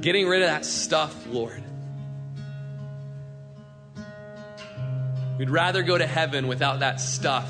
getting 0.00 0.26
rid 0.26 0.40
of 0.40 0.48
that 0.48 0.64
stuff, 0.64 1.26
Lord. 1.28 1.62
We'd 5.38 5.50
rather 5.50 5.82
go 5.82 5.96
to 5.96 6.06
heaven 6.06 6.46
without 6.46 6.80
that 6.80 7.00
stuff 7.00 7.48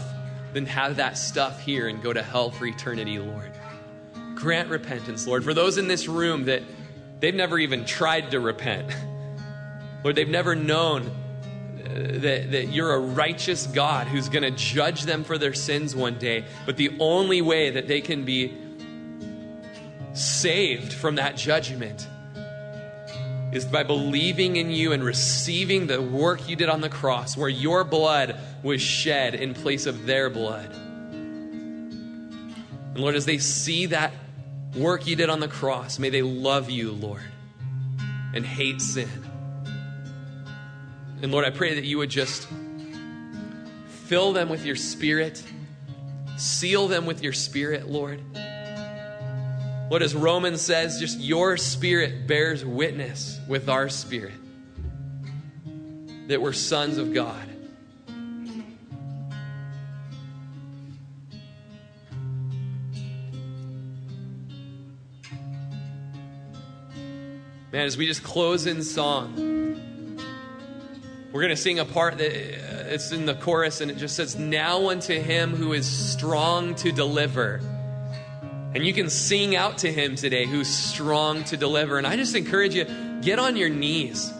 than 0.53 0.66
have 0.66 0.97
that 0.97 1.18
stuff 1.18 1.61
here 1.61 1.89
and 1.89 2.03
go 2.03 2.12
to 2.12 2.22
hell 2.22 2.51
for 2.51 2.66
eternity, 2.66 3.18
Lord. 3.18 3.53
Grant 4.35 4.68
repentance, 4.68 5.26
Lord. 5.26 5.45
For 5.45 5.55
those 5.55 5.78
in 5.78 5.89
this 5.89 6.09
room 6.09 6.45
that 6.45 6.62
they've 7.20 7.35
never 7.35 7.59
even 7.59 7.85
tried 7.85 8.30
to 8.33 8.41
repent, 8.41 8.95
Lord, 10.05 10.16
they've 10.16 10.28
never 10.28 10.55
known 10.55 11.07
uh, 11.07 11.89
that, 12.20 12.51
that 12.53 12.68
you're 12.68 12.93
a 12.93 12.99
righteous 12.99 13.66
God 13.66 14.07
who's 14.07 14.28
going 14.28 14.43
to 14.43 14.51
judge 14.51 15.03
them 15.03 15.24
for 15.24 15.39
their 15.39 15.55
sins 15.55 15.95
one 15.95 16.18
day. 16.18 16.45
But 16.66 16.76
the 16.76 16.97
only 16.99 17.43
way 17.43 17.70
that 17.70 17.89
they 17.89 18.01
can 18.01 18.24
be 18.24 18.57
saved 20.12 20.93
from 20.93 21.16
that 21.16 21.37
judgment 21.37 22.07
is 23.53 23.64
by 23.66 23.82
believing 23.82 24.57
in 24.57 24.70
you 24.70 24.92
and 24.92 25.05
receiving 25.05 25.86
the 25.86 26.00
work 26.00 26.48
you 26.48 26.57
did 26.57 26.70
on 26.70 26.80
the 26.80 26.88
cross, 26.88 27.36
where 27.36 27.50
your 27.50 27.84
blood 27.84 28.36
was 28.62 28.80
shed 28.80 29.34
in 29.34 29.53
place 29.53 29.84
of 29.86 30.07
their 30.07 30.30
blood. 30.30 30.70
And 32.94 32.98
Lord, 32.98 33.14
as 33.14 33.26
they 33.26 33.38
see 33.38 33.86
that 33.86 34.12
work 34.74 35.07
you 35.07 35.16
did 35.16 35.28
on 35.28 35.40
the 35.40 35.48
cross, 35.48 35.98
may 35.98 36.09
they 36.09 36.22
love 36.22 36.70
you, 36.70 36.92
Lord, 36.92 37.22
and 38.34 38.44
hate 38.44 38.80
sin. 38.80 39.09
And 41.20 41.30
Lord, 41.30 41.44
I 41.44 41.50
pray 41.50 41.74
that 41.74 41.84
you 41.84 41.98
would 41.98 42.11
just 42.11 42.48
fill 44.07 44.32
them 44.32 44.48
with 44.48 44.64
your 44.64 44.76
spirit, 44.76 45.42
seal 46.36 46.88
them 46.88 47.05
with 47.07 47.22
your 47.22 47.32
spirit, 47.32 47.88
Lord. 47.88 48.20
What 49.93 50.01
as 50.01 50.14
Romans 50.14 50.62
says, 50.62 50.99
just 50.99 51.20
your 51.20 51.59
spirit 51.59 52.26
bears 52.26 52.64
witness 52.64 53.38
with 53.47 53.68
our 53.68 53.90
spirit 53.90 54.32
that 56.28 56.40
we're 56.40 56.55
sons 56.55 56.97
of 56.97 57.12
God. 57.12 57.47
Man, 67.70 67.84
as 67.84 67.99
we 67.99 68.07
just 68.07 68.22
close 68.22 68.64
in 68.64 68.82
song, 68.82 69.36
we're 71.32 71.43
going 71.43 71.51
to 71.51 71.57
sing 71.57 71.80
a 71.80 71.84
part 71.84 72.16
that 72.16 72.32
uh, 72.32 72.88
it's 72.88 73.12
in 73.12 73.26
the 73.26 73.34
chorus 73.34 73.82
and 73.82 73.90
it 73.90 73.99
just 73.99 74.16
says, 74.16 74.36
Now 74.36 74.88
unto 74.88 75.20
him 75.20 75.55
who 75.55 75.74
is 75.74 75.86
strong 75.86 76.76
to 76.76 76.93
deliver. 76.93 77.61
And 78.75 78.85
you 78.87 78.93
can 78.93 79.11
sing 79.11 79.55
out 79.55 79.79
to 79.79 79.93
him 79.93 80.16
today 80.16 80.47
who's 80.47 80.68
strong 80.68 81.45
to 81.45 81.57
deliver. 81.57 81.99
And 81.99 82.07
I 82.07 82.16
just 82.16 82.35
encourage 82.35 82.75
you, 82.75 82.85
get 83.20 83.39
on 83.39 83.57
your 83.57 83.68
knees. 83.68 84.33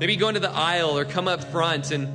Maybe 0.00 0.16
go 0.16 0.28
into 0.28 0.40
the 0.40 0.50
aisle 0.50 0.98
or 0.98 1.04
come 1.04 1.28
up 1.28 1.44
front 1.44 1.90
and 1.90 2.08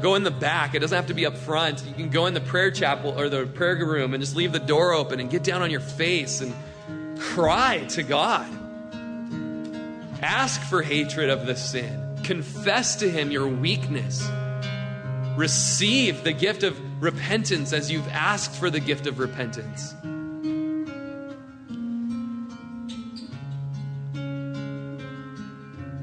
go 0.00 0.14
in 0.14 0.22
the 0.22 0.30
back. 0.30 0.74
It 0.74 0.78
doesn't 0.80 0.94
have 0.94 1.08
to 1.08 1.14
be 1.14 1.26
up 1.26 1.36
front. 1.36 1.84
You 1.84 1.94
can 1.94 2.10
go 2.10 2.26
in 2.26 2.34
the 2.34 2.40
prayer 2.40 2.70
chapel 2.70 3.18
or 3.18 3.28
the 3.28 3.46
prayer 3.46 3.76
room 3.76 4.14
and 4.14 4.22
just 4.22 4.36
leave 4.36 4.52
the 4.52 4.58
door 4.60 4.92
open 4.92 5.20
and 5.20 5.30
get 5.30 5.42
down 5.42 5.62
on 5.62 5.70
your 5.70 5.80
face 5.80 6.40
and 6.40 6.54
cry 7.18 7.84
to 7.90 8.02
God. 8.02 8.48
Ask 10.22 10.60
for 10.62 10.82
hatred 10.82 11.30
of 11.30 11.46
the 11.46 11.56
sin. 11.56 12.18
Confess 12.24 12.96
to 12.96 13.10
Him 13.10 13.30
your 13.30 13.48
weakness. 13.48 14.28
Receive 15.36 16.24
the 16.24 16.32
gift 16.32 16.62
of 16.62 16.78
repentance 17.02 17.72
as 17.72 17.90
you've 17.90 18.08
asked 18.08 18.52
for 18.52 18.70
the 18.70 18.80
gift 18.80 19.06
of 19.06 19.18
repentance. 19.18 19.94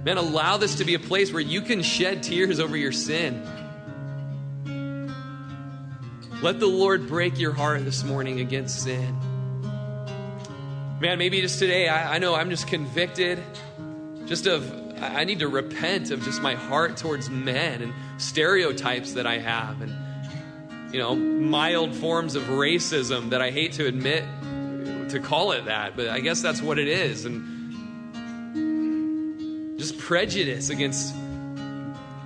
Man, 0.07 0.17
allow 0.17 0.55
this 0.55 0.75
to 0.75 0.85
be 0.85 0.93
a 0.93 0.99
place 0.99 1.33
where 1.33 1.41
you 1.41 1.59
can 1.59 1.81
shed 1.81 2.23
tears 2.23 2.61
over 2.61 2.77
your 2.77 2.93
sin. 2.93 3.43
Let 6.41 6.61
the 6.61 6.65
Lord 6.65 7.09
break 7.09 7.37
your 7.37 7.51
heart 7.51 7.83
this 7.83 8.05
morning 8.05 8.39
against 8.39 8.83
sin. 8.83 9.19
Man, 11.01 11.17
maybe 11.17 11.41
just 11.41 11.59
today, 11.59 11.89
I, 11.89 12.15
I 12.15 12.17
know 12.19 12.35
I'm 12.35 12.49
just 12.49 12.69
convicted 12.69 13.43
just 14.27 14.47
of 14.47 14.71
I 15.01 15.25
need 15.25 15.39
to 15.39 15.49
repent 15.49 16.11
of 16.11 16.23
just 16.23 16.41
my 16.41 16.55
heart 16.55 16.95
towards 16.95 17.29
men 17.29 17.81
and 17.81 17.93
stereotypes 18.17 19.11
that 19.11 19.27
I 19.27 19.39
have 19.39 19.81
and 19.81 20.93
you 20.93 21.01
know 21.01 21.17
mild 21.17 21.93
forms 21.93 22.35
of 22.35 22.43
racism 22.43 23.31
that 23.31 23.41
I 23.41 23.51
hate 23.51 23.73
to 23.73 23.85
admit 23.85 24.23
to 25.09 25.19
call 25.19 25.51
it 25.51 25.65
that 25.65 25.97
but 25.97 26.07
I 26.07 26.21
guess 26.21 26.41
that's 26.41 26.61
what 26.61 26.79
it 26.79 26.87
is 26.87 27.25
and 27.25 27.56
prejudice 29.91 30.69
against 30.69 31.15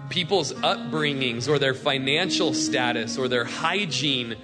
people's 0.10 0.54
upbringings 0.54 1.48
or 1.48 1.58
their 1.58 1.74
financial 1.74 2.54
status 2.54 3.18
or 3.18 3.28
their 3.28 3.46
hygiene 3.46 4.36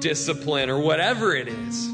discipline 0.00 0.70
or 0.70 0.78
whatever 0.78 1.34
it 1.34 1.48
is 1.48 1.88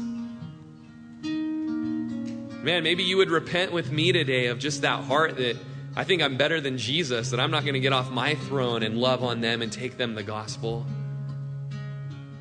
Man, 2.65 2.81
maybe 2.81 3.03
you 3.03 3.17
would 3.17 3.29
repent 3.29 3.73
with 3.73 3.91
me 3.91 4.11
today 4.11 4.47
of 4.47 4.57
just 4.57 4.81
that 4.81 5.03
heart 5.03 5.37
that 5.37 5.55
I 5.95 6.03
think 6.03 6.23
I'm 6.23 6.35
better 6.35 6.59
than 6.59 6.79
Jesus, 6.79 7.29
that 7.29 7.39
I'm 7.39 7.51
not 7.51 7.61
going 7.61 7.75
to 7.75 7.79
get 7.79 7.93
off 7.93 8.09
my 8.09 8.33
throne 8.33 8.81
and 8.81 8.97
love 8.97 9.23
on 9.23 9.39
them 9.39 9.61
and 9.61 9.71
take 9.71 9.97
them 9.97 10.15
the 10.15 10.23
gospel. 10.23 10.83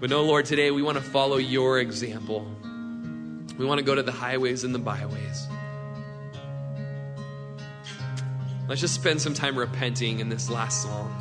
But 0.00 0.09
no, 0.09 0.22
Lord, 0.22 0.46
today 0.46 0.70
we 0.70 0.80
want 0.80 0.96
to 0.96 1.05
follow 1.05 1.36
your 1.36 1.78
example. 1.78 2.50
We 3.59 3.66
want 3.66 3.80
to 3.80 3.84
go 3.84 3.94
to 3.94 4.02
the 4.02 4.12
highways 4.12 4.64
and 4.64 4.74
the 4.74 4.78
byways. 4.78 5.46
Let's 8.66 8.80
just 8.80 8.94
spend 8.94 9.20
some 9.20 9.34
time 9.34 9.58
repenting 9.58 10.20
in 10.20 10.30
this 10.30 10.48
last 10.48 10.82
song. 10.82 11.14